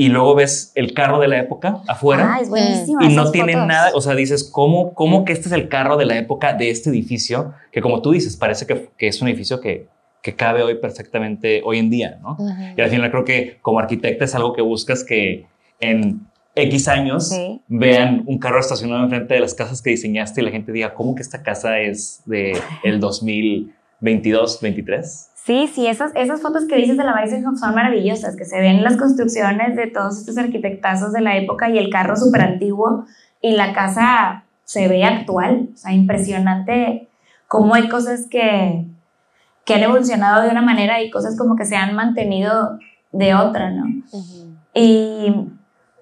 y 0.00 0.08
luego 0.10 0.36
ves 0.36 0.70
el 0.76 0.94
carro 0.94 1.18
de 1.18 1.26
la 1.26 1.40
época 1.40 1.82
afuera. 1.88 2.34
Ah, 2.36 2.40
es 2.40 2.48
buenísimo. 2.48 3.02
y 3.02 3.08
no 3.14 3.26
fotos. 3.26 3.46
nada, 3.66 3.90
o 3.94 4.00
sea, 4.00 4.14
dices, 4.14 4.44
¿cómo, 4.44 4.94
¿cómo 4.94 5.24
que 5.24 5.32
este 5.32 5.48
es 5.48 5.52
el 5.52 5.68
carro 5.68 5.96
de 5.96 6.06
la 6.06 6.16
época 6.16 6.52
de 6.54 6.70
este 6.70 6.88
edificio? 6.90 7.52
Que 7.72 7.82
como 7.82 8.00
tú 8.00 8.12
dices, 8.12 8.36
parece 8.36 8.64
que, 8.64 8.90
que 8.96 9.08
es 9.08 9.20
un 9.20 9.26
edificio 9.28 9.60
que, 9.60 9.88
que 10.22 10.36
cabe 10.36 10.62
hoy 10.62 10.76
perfectamente, 10.76 11.62
hoy 11.64 11.78
en 11.78 11.90
día, 11.90 12.18
¿no? 12.22 12.36
Y 12.76 12.80
al 12.80 12.90
final 12.90 13.10
creo 13.10 13.24
que 13.24 13.58
como 13.60 13.80
arquitecta 13.80 14.24
es 14.24 14.34
algo 14.36 14.52
que 14.52 14.62
buscas 14.62 15.02
que 15.02 15.46
en 15.80 16.20
X 16.54 16.86
años 16.88 17.28
Sí. 17.30 17.60
vean 17.68 18.22
un 18.26 18.38
carro 18.38 18.60
estacionado 18.60 19.02
enfrente 19.02 19.34
de 19.34 19.40
las 19.40 19.54
casas 19.54 19.82
que 19.82 19.90
diseñaste 19.90 20.40
y 20.40 20.44
la 20.44 20.50
gente 20.52 20.70
diga, 20.72 20.94
¿cómo 20.94 21.14
que 21.16 21.22
esta 21.22 21.42
casa 21.42 21.80
es 21.80 22.22
de 22.24 22.56
el 22.84 23.00
2022, 23.00 24.60
23? 24.60 25.30
Sí, 25.48 25.66
sí, 25.66 25.86
esas, 25.86 26.12
esas 26.14 26.42
fotos 26.42 26.66
que 26.66 26.76
dices 26.76 26.98
de 26.98 27.04
la 27.04 27.14
Weissenhof 27.14 27.58
son 27.58 27.74
maravillosas, 27.74 28.36
que 28.36 28.44
se 28.44 28.60
ven 28.60 28.84
las 28.84 28.98
construcciones 28.98 29.76
de 29.76 29.86
todos 29.86 30.18
estos 30.18 30.36
arquitectazos 30.36 31.10
de 31.14 31.22
la 31.22 31.38
época 31.38 31.70
y 31.70 31.78
el 31.78 31.88
carro 31.88 32.16
súper 32.16 32.42
antiguo 32.42 33.06
y 33.40 33.52
la 33.52 33.72
casa 33.72 34.44
se 34.64 34.88
ve 34.88 35.04
actual. 35.04 35.70
O 35.72 35.76
sea, 35.78 35.94
impresionante 35.94 37.08
cómo 37.46 37.74
hay 37.74 37.88
cosas 37.88 38.26
que, 38.28 38.84
que 39.64 39.72
han 39.72 39.84
evolucionado 39.84 40.42
de 40.42 40.50
una 40.50 40.60
manera 40.60 41.00
y 41.00 41.10
cosas 41.10 41.34
como 41.38 41.56
que 41.56 41.64
se 41.64 41.76
han 41.76 41.94
mantenido 41.94 42.78
de 43.12 43.34
otra, 43.34 43.70
¿no? 43.70 43.86
Y, 44.74 45.34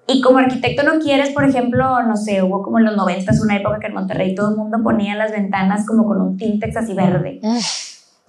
y 0.07 0.21
como 0.23 0.39
arquitecto 0.39 0.83
no 0.83 0.99
quieres, 0.99 1.29
por 1.29 1.45
ejemplo, 1.45 2.03
no 2.03 2.17
sé, 2.17 2.43
hubo 2.43 2.63
como 2.63 2.79
en 2.79 2.83
los 2.83 2.97
90 2.97 3.31
una 3.41 3.55
época 3.55 3.79
que 3.79 3.87
en 3.87 3.93
Monterrey 3.93 4.35
todo 4.35 4.49
el 4.49 4.57
mundo 4.57 4.79
ponía 4.83 5.15
las 5.15 5.31
ventanas 5.31 5.85
como 5.87 6.05
con 6.05 6.19
un 6.19 6.35
tintex 6.35 6.75
así 6.75 6.93
verde. 6.93 7.39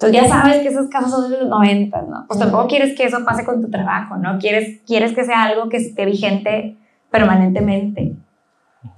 Entonces 0.01 0.21
ya 0.21 0.29
sabes 0.29 0.59
que 0.59 0.69
esas 0.69 0.87
casas 0.87 1.11
son 1.11 1.29
de 1.29 1.39
los 1.39 1.49
90, 1.49 2.01
¿no? 2.03 2.25
Pues 2.25 2.39
tampoco 2.39 2.67
quieres 2.67 2.95
que 2.95 3.03
eso 3.03 3.25
pase 3.25 3.43
con 3.43 3.61
tu 3.61 3.69
trabajo, 3.69 4.15
¿no? 4.15 4.39
Quieres, 4.39 4.79
quieres 4.87 5.13
que 5.13 5.25
sea 5.25 5.43
algo 5.43 5.67
que 5.67 5.75
esté 5.75 6.05
vigente 6.05 6.77
permanentemente. 7.11 8.15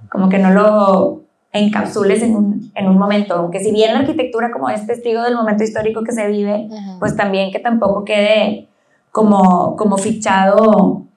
Como 0.08 0.28
que 0.28 0.38
no 0.38 0.52
lo 0.52 1.24
encapsules 1.52 2.22
en 2.22 2.36
un, 2.36 2.72
en 2.76 2.86
un 2.86 2.96
momento. 2.96 3.34
Aunque 3.34 3.58
si 3.58 3.72
bien 3.72 3.94
la 3.94 4.00
arquitectura 4.00 4.52
como 4.52 4.70
es 4.70 4.86
testigo 4.86 5.22
del 5.22 5.34
momento 5.34 5.64
histórico 5.64 6.04
que 6.04 6.12
se 6.12 6.28
vive, 6.28 6.68
pues 7.00 7.16
también 7.16 7.50
que 7.50 7.58
tampoco 7.58 8.04
quede 8.04 8.68
como, 9.10 9.74
como 9.74 9.98
fichado 9.98 11.08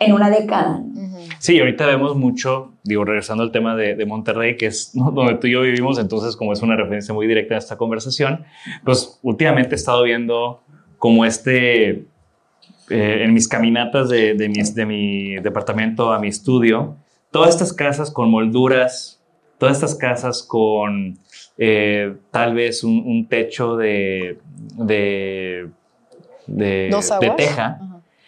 en 0.00 0.12
una 0.12 0.28
década. 0.28 0.80
¿no? 0.84 1.08
Sí, 1.38 1.60
ahorita 1.60 1.86
vemos 1.86 2.16
mucho, 2.16 2.69
digo, 2.82 3.04
regresando 3.04 3.42
al 3.42 3.52
tema 3.52 3.76
de, 3.76 3.94
de 3.94 4.06
Monterrey, 4.06 4.56
que 4.56 4.66
es 4.66 4.94
¿no? 4.94 5.10
donde 5.14 5.34
tú 5.36 5.46
y 5.46 5.52
yo 5.52 5.62
vivimos, 5.62 5.98
entonces 5.98 6.36
como 6.36 6.52
es 6.52 6.62
una 6.62 6.76
referencia 6.76 7.12
muy 7.14 7.26
directa 7.26 7.54
a 7.54 7.58
esta 7.58 7.76
conversación, 7.76 8.44
pues 8.84 9.18
últimamente 9.22 9.74
he 9.74 9.76
estado 9.76 10.02
viendo 10.02 10.62
como 10.98 11.24
este, 11.24 11.90
eh, 11.90 12.04
en 12.90 13.32
mis 13.34 13.48
caminatas 13.48 14.08
de, 14.08 14.34
de, 14.34 14.48
mis- 14.48 14.74
de 14.74 14.86
mi 14.86 15.36
departamento 15.36 16.12
a 16.12 16.18
mi 16.18 16.28
estudio, 16.28 16.96
todas 17.30 17.50
estas 17.50 17.72
casas 17.72 18.10
con 18.10 18.30
molduras, 18.30 19.20
todas 19.58 19.76
estas 19.76 19.94
casas 19.94 20.42
con 20.42 21.18
eh, 21.58 22.14
tal 22.30 22.54
vez 22.54 22.82
un, 22.84 23.02
un 23.06 23.28
techo 23.28 23.76
de, 23.76 24.38
de, 24.76 25.68
de, 26.46 26.88
teja, 27.36 27.78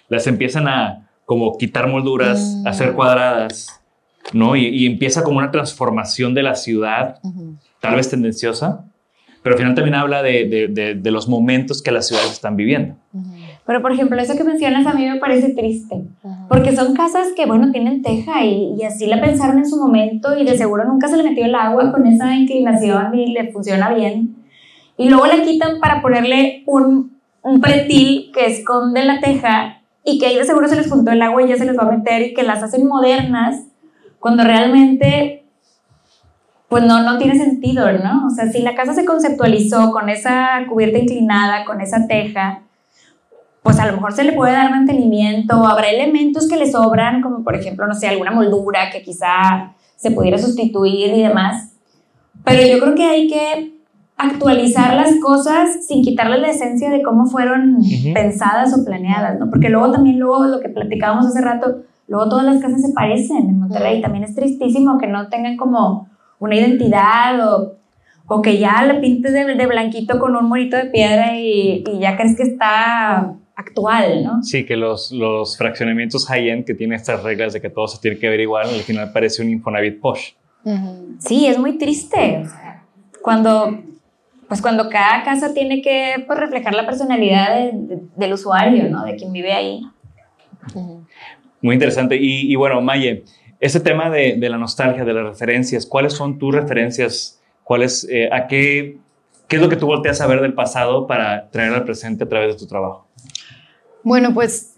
las 0.09 0.27
empiezan 0.27 0.69
a 0.69 1.09
como 1.25 1.57
quitar 1.57 1.89
molduras, 1.89 2.39
Mm. 2.63 2.67
hacer 2.67 2.93
cuadradas, 2.93 3.82
¿no? 4.33 4.57
Y, 4.57 4.67
y 4.69 4.87
empieza 4.87 5.23
como 5.25 5.39
una 5.39 5.51
transformación 5.51 6.35
de 6.35 6.43
la 6.43 6.55
ciudad, 6.55 7.17
tal 7.81 7.97
vez 7.97 8.09
tendenciosa, 8.11 8.85
pero 9.43 9.55
al 9.55 9.59
final 9.59 9.75
también 9.75 9.95
habla 9.97 10.23
de, 10.23 10.45
de- 10.49 10.69
de- 10.69 10.95
de 10.95 11.11
los 11.11 11.29
momentos 11.29 11.83
que 11.83 11.91
las 11.91 12.07
ciudades 12.09 12.31
están 12.33 12.57
viviendo. 12.57 12.95
Pero, 13.67 13.81
por 13.83 13.93
ejemplo, 13.93 14.21
eso 14.21 14.37
que 14.37 14.43
mencionas 14.45 14.87
a 14.87 14.95
mí 14.95 15.07
me 15.09 15.17
parece 15.21 15.53
triste. 15.55 16.03
Porque 16.49 16.75
son 16.75 16.95
casas 16.95 17.29
que, 17.37 17.47
bueno, 17.47 17.71
tienen 17.73 18.03
teja 18.03 18.45
y, 18.45 18.75
y 18.79 18.83
así 18.85 19.07
la 19.07 19.21
pensaron 19.21 19.59
en 19.59 19.69
su 19.69 19.77
momento 19.77 20.37
y 20.37 20.45
de 20.45 20.57
seguro 20.57 20.85
nunca 20.85 21.09
se 21.09 21.17
le 21.17 21.23
metió 21.23 21.45
el 21.45 21.55
agua 21.55 21.93
con 21.93 22.05
esa 22.07 22.35
inclinación 22.35 23.15
y 23.19 23.33
le 23.33 23.53
funciona 23.53 23.93
bien. 23.95 24.37
Y 24.97 25.09
luego 25.09 25.27
la 25.27 25.43
quitan 25.43 25.79
para 25.81 26.03
ponerle 26.03 26.63
un, 26.67 27.19
un 27.43 27.61
pretil 27.61 28.31
que 28.35 28.47
esconde 28.47 29.05
la 29.05 29.21
teja 29.21 29.83
y 30.05 30.19
que 30.19 30.27
ahí 30.27 30.37
de 30.37 30.45
seguro 30.45 30.69
se 30.69 30.77
les 30.77 30.89
juntó 30.91 31.13
el 31.13 31.23
agua 31.23 31.43
y 31.43 31.49
ya 31.49 31.57
se 31.57 31.65
les 31.65 31.77
va 31.79 31.83
a 31.85 31.91
meter 31.97 32.23
y 32.23 32.35
que 32.35 32.43
las 32.43 32.63
hacen 32.63 32.87
modernas 32.87 33.63
cuando 34.23 34.45
realmente 34.45 35.45
pues 36.69 36.85
no, 36.85 37.03
no 37.03 37.19
tiene 37.19 37.37
sentido, 37.37 37.93
¿no? 37.93 38.27
O 38.27 38.31
sea, 38.31 38.51
si 38.51 38.63
la 38.63 38.75
casa 38.75 38.95
se 38.95 39.05
conceptualizó 39.05 39.93
con 39.93 40.09
esa 40.09 40.61
cubierta 40.71 40.97
inclinada, 40.97 41.67
con 41.67 41.83
esa 41.83 42.07
teja, 42.07 42.63
pues 43.63 43.79
a 43.79 43.87
lo 43.87 43.95
mejor 43.95 44.13
se 44.13 44.25
le 44.25 44.33
puede 44.33 44.53
dar 44.53 44.71
mantenimiento, 44.71 45.67
habrá 45.67 45.91
elementos 45.91 46.49
que 46.49 46.57
le 46.57 46.71
sobran, 46.71 47.21
como 47.21 47.45
por 47.45 47.57
ejemplo, 47.57 47.87
no 47.87 47.95
sé, 47.95 48.09
alguna 48.09 48.31
moldura 48.31 48.91
que 48.91 49.03
quizá 49.03 49.75
se 49.97 50.13
pudiera 50.13 50.39
sustituir 50.39 51.13
y 51.13 51.23
demás. 51.23 51.73
Pero 52.45 52.63
yo 52.67 52.83
creo 52.83 52.95
que 52.95 53.05
hay 53.05 53.29
que 53.29 53.75
actualizar 54.17 54.95
las 54.95 55.17
cosas 55.21 55.85
sin 55.87 56.03
quitarle 56.03 56.39
la 56.39 56.51
esencia 56.51 56.91
de 56.91 57.03
cómo 57.03 57.27
fueron 57.27 57.77
Ujú. 57.77 58.15
pensadas 58.15 58.73
o 58.73 58.85
planeadas, 58.85 59.39
¿no? 59.39 59.51
Porque 59.51 59.69
luego 59.69 59.91
también, 59.91 60.21
luego 60.21 60.45
lo 60.47 60.61
que 60.61 60.69
platicábamos 60.69 61.27
hace 61.27 61.41
rato, 61.41 61.83
luego 62.13 62.29
todas 62.29 62.45
las 62.45 62.61
casas 62.63 62.83
se 62.83 62.93
parecen 62.93 63.39
en 63.49 63.59
Monterrey. 63.61 63.95
Ujú. 63.95 64.03
También 64.03 64.25
es 64.25 64.35
tristísimo 64.35 64.99
que 64.99 65.07
no 65.07 65.29
tengan 65.29 65.57
como 65.57 66.09
una 66.39 66.55
identidad 66.57 67.41
o, 67.49 67.75
o 68.27 68.43
que 68.43 68.59
ya 68.59 68.83
la 68.85 69.01
pintes 69.01 69.33
de, 69.33 69.45
de 69.55 69.67
blanquito 69.67 70.19
con 70.19 70.37
un 70.37 70.47
morito 70.49 70.77
de 70.77 70.87
piedra 70.87 71.37
y, 71.39 71.83
y 71.87 71.99
ya 72.01 72.17
crees 72.17 72.37
que 72.37 72.43
está 72.43 73.35
actual, 73.55 74.25
¿no? 74.25 74.43
Sí, 74.43 74.65
que 74.67 74.77
los, 74.77 75.11
los 75.13 75.57
fraccionamientos 75.57 76.27
high-end 76.27 76.65
que 76.65 76.75
tienen 76.75 76.97
estas 76.97 77.23
reglas 77.23 77.53
de 77.53 77.61
que 77.61 77.71
todo 77.71 77.87
se 77.89 77.99
tiene 78.01 78.19
que 78.19 78.29
ver 78.29 78.41
igual, 78.41 78.67
al 78.69 78.81
final 78.83 79.11
parece 79.13 79.43
un 79.43 79.51
Infonavit 79.51 80.01
posh. 80.01 80.33
Sí, 81.19 81.47
es 81.47 81.59
muy 81.59 81.77
triste. 81.79 82.43
O 82.45 82.49
sea, 82.49 82.83
Cuando, 83.23 83.79
pues 84.49 84.61
cuando 84.63 84.89
cada 84.89 85.23
casa 85.23 85.53
tiene 85.55 85.81
que 85.83 86.25
pues, 86.27 86.39
reflejar 86.39 86.75
la 86.75 86.87
personalidad 86.87 87.55
de- 87.57 87.73
de- 87.75 88.03
del 88.17 88.33
usuario, 88.33 88.89
¿no? 88.91 89.05
De 89.05 89.17
quien 89.17 89.33
vive 89.33 89.53
ahí. 89.53 89.83
Muy 91.63 91.75
interesante. 91.75 92.17
Y, 92.17 92.53
y 92.53 92.57
bueno, 92.57 92.81
Maye, 92.81 93.25
ese 93.61 93.81
tema 93.81 94.11
de, 94.11 94.37
de 94.37 94.49
la 94.51 94.59
nostalgia, 94.59 95.05
de 95.05 95.15
las 95.15 95.25
referencias, 95.25 95.87
¿cuáles 95.87 96.13
son 96.13 96.39
tus 96.39 96.55
referencias? 96.55 97.41
¿Cuáles, 97.65 98.07
eh, 98.11 98.29
a 98.33 98.49
qué, 98.49 98.99
qué 99.49 99.57
es 99.57 99.63
lo 99.63 99.69
que 99.69 99.77
tú 99.77 99.87
volteas 99.87 100.21
a 100.21 100.27
ver 100.27 100.41
del 100.41 100.53
pasado 100.55 101.07
para 101.07 101.49
traer 101.51 101.73
al 101.73 101.85
presente 101.85 102.25
a 102.25 102.29
través 102.29 102.55
de 102.55 102.59
tu 102.59 102.67
trabajo? 102.67 103.07
Bueno, 104.03 104.35
pues 104.35 104.75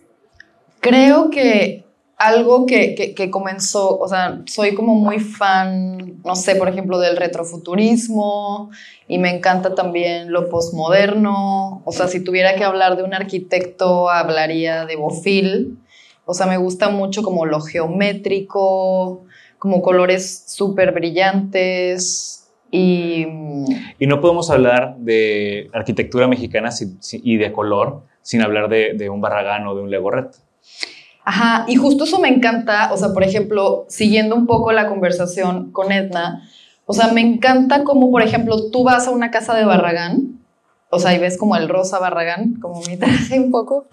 creo 0.81 1.31
que 1.31 1.83
algo 2.19 2.67
que, 2.67 2.95
que- 2.95 3.15
que 3.15 3.31
comenzó, 3.31 3.99
o 3.99 4.07
sea, 4.07 4.43
soy 4.47 4.75
como 4.75 4.95
muy 4.95 5.19
fan, 5.19 6.21
no 6.25 6.37
sé, 6.37 6.55
por 6.57 6.69
ejemplo, 6.69 6.99
del 6.99 7.17
retrofuturismo 7.17 8.71
y 9.09 9.19
me 9.19 9.31
encanta 9.35 9.75
también 9.75 10.31
lo 10.31 10.49
posmoderno. 10.51 11.83
O 11.85 11.93
sea, 11.93 12.07
si 12.09 12.23
tuviera 12.23 12.55
que 12.55 12.65
hablar 12.65 12.97
de 12.97 13.03
un 13.03 13.15
arquitecto, 13.15 14.11
hablaría 14.11 14.85
de 14.87 14.97
Bofill. 14.97 15.79
O 16.27 16.35
sea, 16.35 16.47
me 16.47 16.57
gusta 16.57 16.89
mucho 16.89 17.23
como 17.23 17.45
lo 17.47 17.61
geométrico, 17.61 19.25
como 19.59 19.83
colores 19.83 20.45
súper 20.49 20.93
brillantes 20.93 22.49
y... 22.71 23.27
mm, 23.27 23.65
Y 23.99 24.07
no 24.07 24.21
podemos 24.21 24.51
hablar 24.51 24.97
de 24.99 25.71
arquitectura 25.73 26.27
mexicana 26.29 26.71
si- 26.71 26.97
si- 27.01 27.21
y 27.25 27.37
de 27.37 27.53
color 27.53 28.03
sin 28.23 28.41
hablar 28.43 28.69
de, 28.69 28.95
de 28.95 29.11
un 29.11 29.21
Barragán 29.21 29.67
o 29.67 29.75
de 29.75 29.83
un 29.83 29.91
Legorret. 29.91 30.35
Ajá, 31.27 31.65
y 31.69 31.77
justo 31.77 32.05
eso 32.05 32.19
me 32.19 32.29
encanta, 32.29 32.93
o 32.93 32.97
sea, 32.97 33.11
por 33.15 33.23
ejemplo, 33.23 33.87
siguiendo 33.89 34.35
un 34.37 34.47
poco 34.47 34.73
la 34.73 34.89
conversación 34.89 35.73
con 35.73 35.91
Edna, 35.93 36.47
o 36.87 36.93
sea, 36.93 37.09
me 37.13 37.23
encanta 37.23 37.83
como, 37.85 38.11
por 38.11 38.21
ejemplo, 38.23 38.71
tú 38.71 38.85
vas 38.85 39.07
a 39.09 39.11
una 39.11 39.31
casa 39.31 39.55
de 39.55 39.65
Barragán, 39.65 40.39
o 40.91 40.99
sea, 40.99 41.15
y 41.15 41.19
ves 41.19 41.39
como 41.39 41.57
el 41.57 41.69
rosa 41.69 41.99
Barragán, 41.99 42.57
como 42.61 42.83
mi 42.83 42.97
traje 42.99 43.41
un 43.41 43.51
poco, 43.51 43.87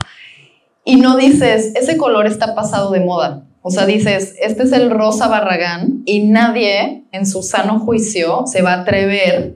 y 0.83 0.95
no 0.95 1.17
dices, 1.17 1.73
ese 1.75 1.97
color 1.97 2.25
está 2.27 2.55
pasado 2.55 2.91
de 2.91 3.01
moda. 3.01 3.43
O 3.61 3.69
sea, 3.69 3.85
dices, 3.85 4.35
este 4.41 4.63
es 4.63 4.71
el 4.71 4.89
rosa 4.89 5.27
Barragán 5.27 6.01
y 6.05 6.23
nadie 6.23 7.03
en 7.11 7.27
su 7.27 7.43
sano 7.43 7.79
juicio 7.79 8.43
se 8.47 8.61
va 8.61 8.73
a 8.73 8.81
atrever 8.81 9.55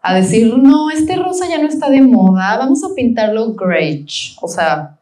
a 0.00 0.14
decir, 0.14 0.56
no, 0.56 0.90
este 0.90 1.16
rosa 1.16 1.46
ya 1.48 1.58
no 1.58 1.68
está 1.68 1.90
de 1.90 2.00
moda, 2.00 2.56
vamos 2.56 2.82
a 2.82 2.94
pintarlo 2.94 3.54
greige. 3.54 4.34
O 4.40 4.48
sea, 4.48 4.96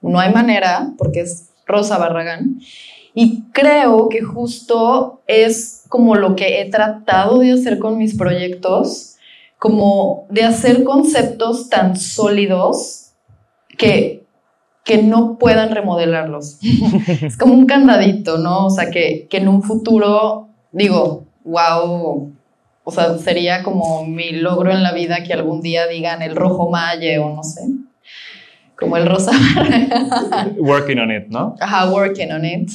no 0.00 0.18
hay 0.20 0.32
manera 0.32 0.92
porque 0.96 1.20
es 1.20 1.50
Rosa 1.66 1.98
Barragán. 1.98 2.60
Y 3.12 3.42
creo 3.52 4.08
que 4.08 4.22
justo 4.22 5.22
es 5.26 5.84
como 5.88 6.16
lo 6.16 6.36
que 6.36 6.60
he 6.60 6.70
tratado 6.70 7.38
de 7.38 7.52
hacer 7.52 7.78
con 7.78 7.98
mis 7.98 8.14
proyectos, 8.14 9.16
como 9.58 10.26
de 10.30 10.44
hacer 10.44 10.84
conceptos 10.84 11.68
tan 11.68 11.96
sólidos 11.96 13.12
que, 13.76 14.25
que 14.86 15.02
no 15.02 15.36
puedan 15.36 15.72
remodelarlos. 15.74 16.58
es 17.22 17.36
como 17.36 17.52
un 17.52 17.66
candadito, 17.66 18.38
¿no? 18.38 18.66
O 18.66 18.70
sea, 18.70 18.88
que, 18.90 19.26
que 19.28 19.38
en 19.38 19.48
un 19.48 19.62
futuro 19.62 20.48
digo, 20.70 21.24
wow, 21.44 22.32
o 22.84 22.90
sea, 22.92 23.18
sería 23.18 23.64
como 23.64 24.06
mi 24.06 24.30
logro 24.30 24.70
en 24.70 24.84
la 24.84 24.92
vida 24.92 25.24
que 25.24 25.32
algún 25.32 25.60
día 25.60 25.88
digan 25.88 26.22
el 26.22 26.36
rojo 26.36 26.70
malle 26.70 27.18
o 27.18 27.34
no 27.34 27.42
sé, 27.42 27.62
como 28.78 28.96
el 28.96 29.06
rosa 29.06 29.32
Working 30.56 31.00
on 31.00 31.10
it, 31.10 31.26
¿no? 31.28 31.56
Ajá, 31.58 31.90
working 31.90 32.30
on 32.30 32.44
it. 32.44 32.70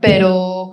Pero, 0.00 0.72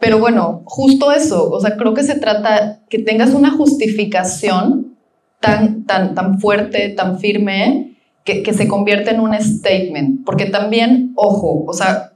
pero 0.00 0.18
bueno, 0.18 0.62
justo 0.64 1.12
eso, 1.12 1.50
o 1.50 1.60
sea, 1.60 1.76
creo 1.76 1.92
que 1.92 2.04
se 2.04 2.18
trata 2.18 2.80
que 2.88 3.00
tengas 3.00 3.34
una 3.34 3.50
justificación 3.50 4.96
tan, 5.40 5.84
tan, 5.84 6.14
tan 6.14 6.40
fuerte, 6.40 6.88
tan 6.88 7.18
firme, 7.18 7.85
que, 8.26 8.52
se 8.52 8.68
convierte 8.68 9.10
en 9.10 9.20
un 9.20 9.34
statement. 9.40 10.24
Porque 10.26 10.46
también, 10.46 11.12
ojo, 11.14 11.64
o 11.66 11.72
sea, 11.72 12.12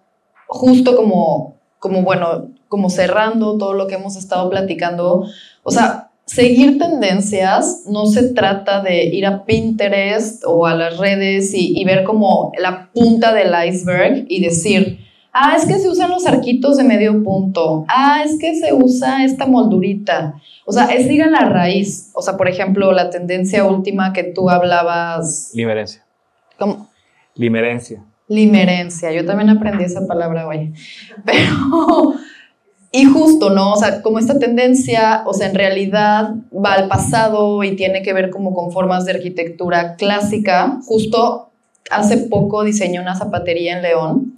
justo 0.46 0.96
como, 0.96 1.54
como, 1.78 2.02
bueno, 2.02 2.48
como 2.68 2.90
cerrando 2.90 3.56
todo 3.56 3.72
lo 3.72 3.86
que 3.86 3.94
hemos 3.94 4.16
estado 4.16 4.50
platicando, 4.50 5.24
o 5.62 5.70
sea, 5.70 6.11
seguir 6.26 6.78
tendencias 6.78 7.84
no 7.86 8.06
se 8.06 8.34
trata 8.34 8.82
de 8.82 9.04
ir 9.04 9.24
a 9.24 9.44
Pinterest 9.44 10.44
o 10.46 10.66
a 10.66 10.74
las 10.74 10.98
redes 10.98 11.52
y 11.54 11.82
ver 11.84 12.04
como 12.04 12.52
la 12.58 12.90
punta 12.92 13.32
del 13.32 13.52
iceberg 13.66 14.26
y 14.28 14.42
decir, 14.42 15.09
ah, 15.33 15.55
es 15.57 15.66
que 15.66 15.78
se 15.78 15.89
usan 15.89 16.11
los 16.11 16.26
arquitos 16.26 16.76
de 16.76 16.85
medio 16.85 17.22
punto, 17.22 17.85
ah, 17.89 18.22
es 18.24 18.39
que 18.39 18.55
se 18.55 18.72
usa 18.72 19.24
esta 19.24 19.47
moldurita. 19.47 20.35
O 20.66 20.72
sea, 20.72 20.85
es 20.87 21.11
ir 21.11 21.22
a 21.22 21.28
la 21.31 21.49
raíz. 21.49 22.11
O 22.14 22.22
sea, 22.22 22.37
por 22.37 22.49
ejemplo, 22.49 22.93
la 22.93 23.11
tendencia 23.11 23.64
última 23.64 24.12
que 24.12 24.24
tú 24.24 24.51
hablabas, 24.51 25.51
Limerencia. 25.55 26.05
como 26.59 26.89
Limerencia. 27.35 28.05
limerencia. 28.28 29.12
Yo 29.12 29.24
también 29.24 29.51
aprendí 29.51 29.85
esa 29.85 30.07
palabra 30.07 30.47
hoy. 30.47 30.72
Pero, 31.24 32.14
y 32.93 33.05
justo, 33.05 33.51
¿no? 33.51 33.72
O 33.72 33.76
sea, 33.76 34.03
como 34.03 34.18
esta 34.18 34.39
tendencia, 34.39 35.22
o 35.26 35.33
sea, 35.33 35.49
en 35.49 35.55
realidad 35.55 36.35
va 36.53 36.74
al 36.74 36.89
pasado 36.89 37.64
y 37.64 37.76
tiene 37.76 38.03
que 38.03 38.12
ver 38.12 38.31
como 38.31 38.55
con 38.55 38.70
formas 38.72 39.05
de 39.05 39.12
arquitectura 39.12 39.97
clásica. 39.97 40.78
Justo 40.85 41.51
hace 41.91 42.16
poco 42.16 42.62
diseñé 42.62 43.01
una 43.01 43.16
zapatería 43.16 43.76
en 43.76 43.83
León 43.83 44.30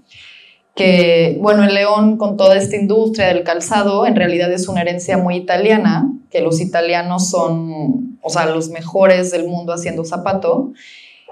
que, 0.75 1.39
bueno, 1.41 1.65
en 1.65 1.75
León 1.75 2.17
con 2.17 2.37
toda 2.37 2.57
esta 2.57 2.77
industria 2.77 3.29
del 3.29 3.45
calzado, 3.45 4.07
en 4.07 4.17
realidad 4.17 4.51
es 4.53 4.69
una 4.69 4.81
herencia 4.81 5.19
muy 5.19 5.37
italiana, 5.37 6.11
que 6.31 6.41
los 6.41 6.61
italianos 6.61 7.29
son, 7.29 8.19
o 8.23 8.31
sea, 8.31 8.47
los 8.47 8.71
mejores 8.71 9.31
del 9.31 9.47
mundo 9.47 9.73
haciendo 9.73 10.05
zapato. 10.05 10.73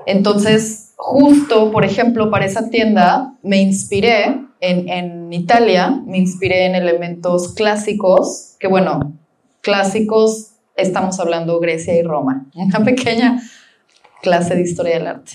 Entonces, 0.07 0.93
justo, 0.97 1.71
por 1.73 1.85
ejemplo, 1.85 2.31
para 2.31 2.45
esa 2.45 2.69
tienda 2.69 3.35
me 3.43 3.63
inspiré 3.63 4.41
en, 4.61 4.89
en 4.89 5.33
Italia, 5.33 6.03
me 6.07 6.19
inspiré 6.19 6.67
en 6.67 6.75
elementos 6.75 7.55
clásicos, 7.55 8.57
que 8.59 8.69
bueno, 8.69 9.15
clásicos, 9.63 10.53
estamos 10.77 11.19
hablando 11.19 11.61
Grecia 11.61 11.97
y 11.97 12.03
Roma, 12.03 12.47
una 12.55 12.81
pequeña 12.85 13.41
clase 14.21 14.55
de 14.55 14.63
historia 14.63 14.99
del 14.99 15.07
arte. 15.07 15.33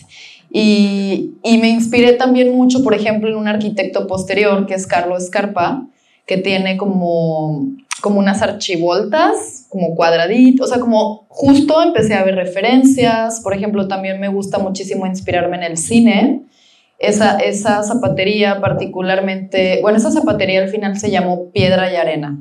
Y, 0.58 1.34
me 1.44 1.68
inspiré 1.68 2.14
también 2.14 2.56
mucho, 2.56 2.82
por 2.82 2.94
ejemplo, 2.94 3.28
en 3.28 3.36
un 3.36 3.50
arquitecto 3.50 4.08
posterior, 4.08 4.66
que 4.66 4.76
es 4.76 4.88
Carlos 4.88 5.26
Escarpa, 5.26 5.86
que 6.26 6.38
tiene 6.38 6.78
como, 6.78 7.74
como 8.02 8.20
unas 8.20 8.42
archivoltas, 8.42 9.66
como 9.68 9.96
cuadraditos, 9.96 10.68
o 10.68 10.74
sea, 10.74 10.82
como 10.82 11.26
justo 11.28 11.82
empecé 11.82 12.14
a 12.14 12.24
ver 12.24 12.36
referencias, 12.36 13.42
por 13.42 13.54
ejemplo, 13.54 13.90
también 13.90 14.18
me 14.22 14.30
gusta 14.30 14.58
muchísimo 14.58 15.06
inspirarme 15.06 15.58
en 15.58 15.64
el 15.64 15.78
cine, 15.78 16.44
esa, 17.00 17.38
esa 17.40 17.84
zapatería 17.84 18.62
particularmente, 18.62 19.80
bueno, 19.82 19.98
esa 19.98 20.10
zapatería 20.10 20.62
al 20.62 20.70
final 20.70 20.98
se 20.98 21.12
llamó 21.12 21.52
Piedra 21.52 21.92
y 21.92 21.98
Arena, 21.98 22.40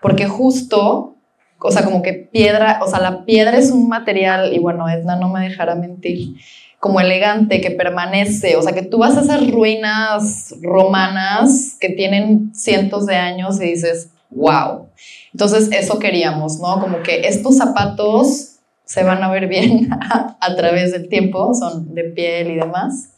porque 0.00 0.28
justo, 0.28 1.16
o 1.58 1.70
sea, 1.72 1.84
como 1.84 2.02
que 2.02 2.12
piedra, 2.12 2.78
o 2.84 2.86
sea, 2.86 3.00
la 3.00 3.24
piedra 3.24 3.58
es 3.58 3.72
un 3.72 3.88
material, 3.88 4.52
y 4.54 4.60
bueno, 4.60 4.88
Edna 4.88 5.16
no 5.16 5.28
me 5.28 5.40
dejará 5.40 5.74
mentir, 5.74 6.36
como 6.80 7.00
elegante, 7.00 7.60
que 7.60 7.72
permanece, 7.72 8.56
o 8.56 8.62
sea, 8.62 8.72
que 8.72 8.82
tú 8.82 8.98
vas 8.98 9.16
a 9.16 9.22
esas 9.22 9.50
ruinas 9.50 10.54
romanas 10.62 11.76
que 11.80 11.88
tienen 11.88 12.52
cientos 12.54 13.06
de 13.06 13.16
años 13.16 13.60
y 13.60 13.64
dices, 13.64 14.10
wow. 14.30 14.86
Entonces, 15.32 15.70
eso 15.72 15.98
queríamos, 15.98 16.60
¿no? 16.60 16.80
Como 16.80 17.02
que 17.02 17.26
estos 17.26 17.56
zapatos 17.56 18.58
se 18.84 19.02
van 19.02 19.22
a 19.22 19.30
ver 19.30 19.48
bien 19.48 19.90
a, 20.40 20.54
través 20.56 20.92
del 20.92 21.08
tiempo, 21.08 21.52
son 21.54 21.94
de 21.94 22.04
piel 22.04 22.52
y 22.52 22.56
demás. 22.56 23.10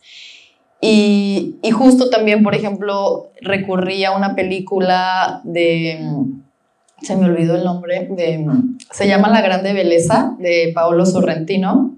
Y, 0.80 1.56
y, 1.62 1.70
justo 1.72 2.08
también, 2.08 2.42
por 2.42 2.54
ejemplo, 2.54 3.30
recurrí 3.42 4.04
a 4.04 4.12
una 4.12 4.34
película 4.34 5.42
de, 5.44 6.00
se 7.02 7.16
me 7.16 7.26
olvidó 7.26 7.56
el 7.56 7.64
nombre, 7.64 8.08
de, 8.10 8.46
se 8.90 9.06
llama 9.06 9.28
La 9.28 9.42
Grande 9.42 9.74
Belleza, 9.74 10.34
de 10.38 10.72
Paolo 10.74 11.04
Sorrentino. 11.04 11.96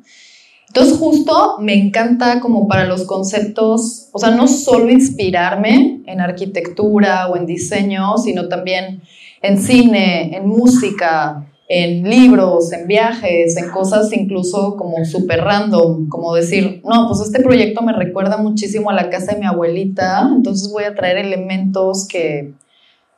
Entonces, 0.74 0.96
justo 0.96 1.58
me 1.60 1.74
encanta 1.74 2.40
como 2.40 2.66
para 2.66 2.86
los 2.86 3.04
conceptos, 3.04 4.08
o 4.10 4.18
sea, 4.18 4.30
no 4.30 4.48
solo 4.48 4.90
inspirarme 4.90 6.00
en 6.06 6.18
arquitectura 6.18 7.28
o 7.28 7.36
en 7.36 7.44
diseño, 7.44 8.16
sino 8.16 8.48
también 8.48 9.02
en 9.42 9.58
cine, 9.58 10.34
en 10.34 10.48
música, 10.48 11.46
en 11.68 12.08
libros, 12.08 12.72
en 12.72 12.86
viajes, 12.86 13.58
en 13.58 13.68
cosas 13.68 14.10
incluso 14.14 14.74
como 14.78 15.04
súper 15.04 15.42
random, 15.42 16.08
como 16.08 16.34
decir, 16.34 16.80
no, 16.84 17.06
pues 17.06 17.20
este 17.20 17.42
proyecto 17.42 17.82
me 17.82 17.92
recuerda 17.92 18.38
muchísimo 18.38 18.88
a 18.88 18.94
la 18.94 19.10
casa 19.10 19.34
de 19.34 19.40
mi 19.40 19.46
abuelita, 19.46 20.26
entonces 20.34 20.72
voy 20.72 20.84
a 20.84 20.94
traer 20.94 21.18
elementos 21.18 22.08
que, 22.08 22.54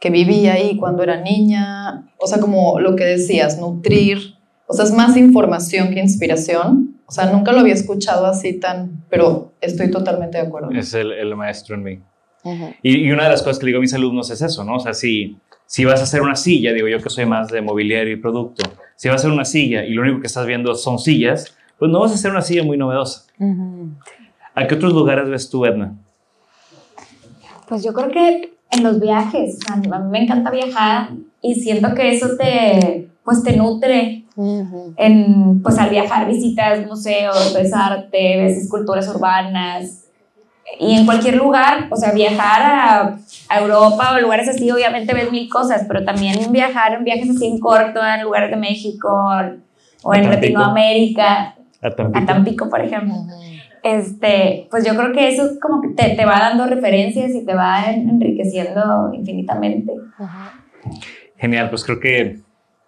que 0.01 0.11
viví 0.11 0.49
ahí 0.49 0.77
cuando 0.77 1.05
era 1.05 1.21
niña, 1.21 2.11
o 2.19 2.27
sea, 2.27 2.41
como 2.41 2.81
lo 2.81 2.97
que 2.97 3.05
decías, 3.05 3.61
nutrir, 3.61 4.35
o 4.67 4.75
sea, 4.75 4.87
es 4.87 4.93
más 4.93 5.17
información 5.17 5.95
que 5.95 6.01
inspiración 6.01 6.84
o 7.07 7.13
sea, 7.13 7.27
nunca 7.27 7.53
lo 7.53 7.61
había 7.61 7.75
escuchado 7.75 8.27
así 8.27 8.59
tan, 8.59 9.05
pero 9.11 9.53
estoy 9.61 9.91
totalmente 9.91 10.39
de 10.39 10.47
acuerdo. 10.47 10.71
Es 10.71 10.95
el, 10.95 11.35
maestro 11.37 11.75
en 11.75 11.83
mí. 11.83 12.01
y, 12.83 13.11
una 13.11 13.25
de 13.25 13.31
las 13.31 13.43
cosas 13.43 13.59
que 13.59 13.67
digo 13.67 13.79
a 13.79 13.81
mis 13.81 13.95
alumnos 13.95 14.31
es 14.31 14.41
eso, 14.43 14.65
¿no? 14.65 14.77
O 14.77 14.81
sea, 14.81 14.95
si, 14.95 15.37
si 15.67 15.85
vas 15.85 16.01
a 16.01 16.05
hacer 16.05 16.23
una 16.23 16.37
silla, 16.37 16.73
digo 16.73 16.89
yo 16.89 17.01
que 17.01 17.11
soy 17.11 17.27
más 17.27 17.49
de 17.49 17.61
mobiliario 17.61 18.15
y 18.15 18.17
producto, 18.17 18.65
si 18.97 19.09
vas 19.09 19.17
a 19.17 19.19
hacer 19.21 19.31
una 19.31 19.45
silla 19.45 19.85
y 19.85 19.91
lo 19.91 20.03
único 20.03 20.21
que 20.21 20.27
estás 20.27 20.47
viendo 20.47 20.75
son 20.75 20.99
sillas, 20.99 21.57
pues 21.79 21.91
no 21.91 22.01
vas 22.01 22.13
a 22.13 22.15
hacer 22.15 22.31
una 22.31 22.43
silla 22.43 22.63
muy 22.63 22.77
novedosa. 22.77 23.27
¿A 24.55 24.67
qué 24.67 24.75
otros 24.75 24.93
lugares 24.93 25.29
ves 25.29 25.51
tú, 25.51 25.65
Edna? 25.67 25.95
Pues 27.69 27.83
yo 27.83 27.93
creo 27.93 28.11
que 28.11 28.55
en 28.71 28.83
los 28.83 29.01
viajes. 29.01 29.59
a 29.71 29.77
mí 29.77 29.89
me 30.11 30.23
encanta 30.23 30.51
viajar 30.51 31.11
y 31.41 31.55
siento 31.57 31.95
que 31.95 32.15
eso 32.15 32.37
te, 32.39 33.09
pues 33.25 33.43
te 33.43 33.57
nutre 33.57 34.25
en, 34.37 35.63
pues 35.63 35.79
al 35.79 35.91
viajar 35.91 36.27
visitas 36.27 36.87
museos, 36.87 37.55
ves 37.55 37.73
arte, 37.73 38.37
ves 38.37 38.59
esculturas 38.59 39.09
urbanas 39.09 40.05
y 40.79 40.97
en 40.97 41.07
cualquier 41.07 41.37
lugar, 41.37 41.89
o 41.91 41.97
sea, 41.97 42.13
viajar 42.13 42.63
a, 42.63 43.17
Europa 43.61 44.15
o 44.15 44.21
lugares 44.21 44.49
así, 44.49 44.71
obviamente 44.71 45.15
ves 45.15 45.31
mil 45.31 45.49
cosas, 45.49 45.85
pero 45.87 46.05
también 46.05 46.51
viajar 46.51 46.95
en 46.95 47.05
viajes 47.05 47.31
así 47.31 47.47
en 47.47 47.61
corto, 47.61 48.01
en 48.05 48.23
lugares 48.23 48.51
de 48.51 48.57
México 48.57 49.09
o 50.03 50.15
en 50.15 50.29
Latinoamérica, 50.31 51.55
a 51.83 52.27
Tampico. 52.27 52.69
por 52.69 52.81
ejemplo. 52.81 53.15
Este, 53.83 54.67
pues 54.71 54.85
yo 54.85 54.97
creo 54.97 55.13
que 55.13 55.29
eso 55.29 55.61
como 55.61 55.83
que 55.83 55.89
te, 55.89 56.17
te 56.17 56.25
va 56.25 56.41
dando 56.41 56.67
referencias 56.67 57.33
y 57.35 57.45
te 57.45 57.55
va 57.55 57.85
enriqueciendo 57.91 59.13
infinitamente. 59.13 59.93
Genial, 61.37 61.69
pues 61.69 61.85
creo 61.85 62.01
que 62.01 62.41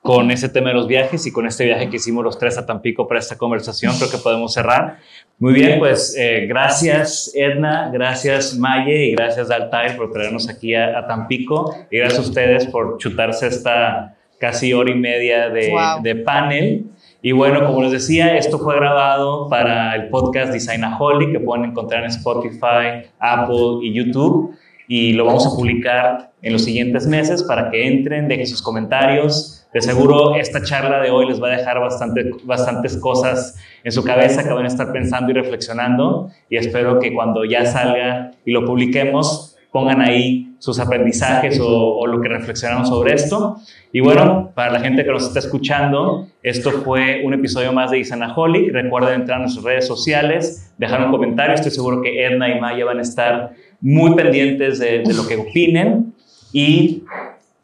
con 0.07 0.31
ese 0.31 0.49
tema 0.49 0.69
de 0.69 0.77
los 0.77 0.87
viajes 0.87 1.27
y 1.27 1.33
con 1.33 1.49
este 1.49 1.65
viaje 1.65 1.91
que 1.91 1.97
hicimos 1.97 2.23
los 2.23 2.39
tres 2.39 2.57
a 2.59 2.65
Tampico 2.65 3.09
para 3.09 3.19
esta 3.19 3.37
conversación, 3.37 3.93
creo 3.97 4.09
que 4.09 4.19
podemos 4.19 4.55
cerrar. 4.55 4.99
Muy 5.41 5.53
bien, 5.53 5.81
pues 5.81 6.17
eh, 6.17 6.47
gracias 6.49 7.33
Edna, 7.35 7.91
gracias 7.93 8.57
Maye 8.57 9.07
y 9.07 9.13
gracias 9.17 9.51
Altair 9.51 9.97
por 9.97 10.13
traernos 10.13 10.49
aquí 10.49 10.77
a, 10.77 11.05
Tampico 11.09 11.75
y 11.91 11.99
gracias 11.99 12.21
a 12.21 12.23
ustedes 12.23 12.67
por 12.69 12.99
chutarse 12.99 13.49
esta 13.49 14.17
casi 14.39 14.73
hora 14.73 14.93
y 14.93 14.95
media 14.95 15.49
de, 15.49 15.75
de 16.03 16.15
panel. 16.15 16.85
Y 17.21 17.33
bueno, 17.33 17.67
como 17.67 17.83
les 17.83 17.91
decía, 17.91 18.37
esto 18.37 18.61
fue 18.61 18.77
grabado 18.77 19.49
para 19.49 19.97
el 19.97 20.09
podcast 20.11 20.53
Designaholic 20.53 21.33
que 21.33 21.41
pueden 21.41 21.65
encontrar 21.65 22.05
en 22.05 22.11
Spotify, 22.11 23.11
Apple 23.19 23.81
y 23.83 23.93
YouTube. 23.93 24.55
Y 24.87 25.15
lo 25.15 25.25
vamos 25.25 25.45
a 25.45 25.51
publicar 25.51 26.31
en 26.43 26.53
los 26.53 26.63
siguientes 26.63 27.09
meses 27.09 27.43
para 27.43 27.73
que 27.73 27.89
entren, 27.89 28.29
dejen 28.29 28.47
sus 28.47 28.63
comentarios, 28.63 29.56
de 29.73 29.83
seguro 29.83 30.37
esta 30.37 30.62
charla 30.62 31.01
de 31.01 31.11
hoy 31.11 31.27
les 31.27 31.43
va 31.43 31.49
a 31.49 31.57
dejar 31.57 31.81
bastante, 31.81 32.31
bastantes 32.45 32.97
cosas 32.97 33.59
en 33.85 33.93
su 33.93 34.03
cabeza 34.03 34.43
que 34.43 34.53
van 34.53 34.64
a 34.64 34.69
estar 34.69 34.93
pensando 34.93 35.31
y 35.31 35.35
reflexionando 35.35 36.31
y 36.49 36.57
espero 36.57 36.99
que 36.99 37.12
cuando 37.12 37.45
ya 37.45 37.67
salga 37.67 38.33
y 38.45 38.53
lo 38.53 38.64
publiquemos 38.64 39.57
pongan 39.77 40.01
ahí 40.01 40.55
sus 40.59 40.81
aprendizajes 40.81 41.61
o, 41.62 42.07
lo 42.07 42.21
que 42.23 42.29
reflexionamos 42.29 42.89
sobre 42.89 43.12
esto. 43.12 43.59
Y 43.93 44.01
bueno, 44.01 44.51
para 44.55 44.73
la 44.73 44.81
gente 44.81 45.05
que 45.05 45.11
nos 45.11 45.25
está 45.25 45.39
escuchando, 45.39 46.29
esto 46.43 46.71
fue 46.83 47.21
un 47.25 47.35
episodio 47.35 47.75
más 47.75 47.91
de 47.91 47.99
Isanaholic. 47.99 48.73
Recuerden 48.73 49.21
entrar 49.21 49.37
a 49.37 49.43
nuestras 49.43 49.64
redes 49.64 49.87
sociales, 49.87 50.73
dejar 50.79 51.05
un 51.05 51.11
comentario. 51.11 51.55
Estoy 51.55 51.73
seguro 51.73 52.01
que 52.01 52.25
Edna 52.25 52.49
y 52.49 52.59
Maya 52.59 52.87
van 52.87 53.01
a 53.01 53.03
estar 53.03 53.53
muy 53.83 54.14
pendientes 54.14 54.79
de, 54.79 55.01
de 55.01 55.12
lo 55.12 55.27
que 55.29 55.37
opinen. 55.37 56.14
Y 56.55 57.05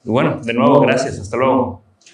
bueno, 0.05 0.39
de 0.45 0.53
nuevo, 0.53 0.81
gracias. 0.81 1.19
Hasta 1.19 1.39
luego. 1.39 1.82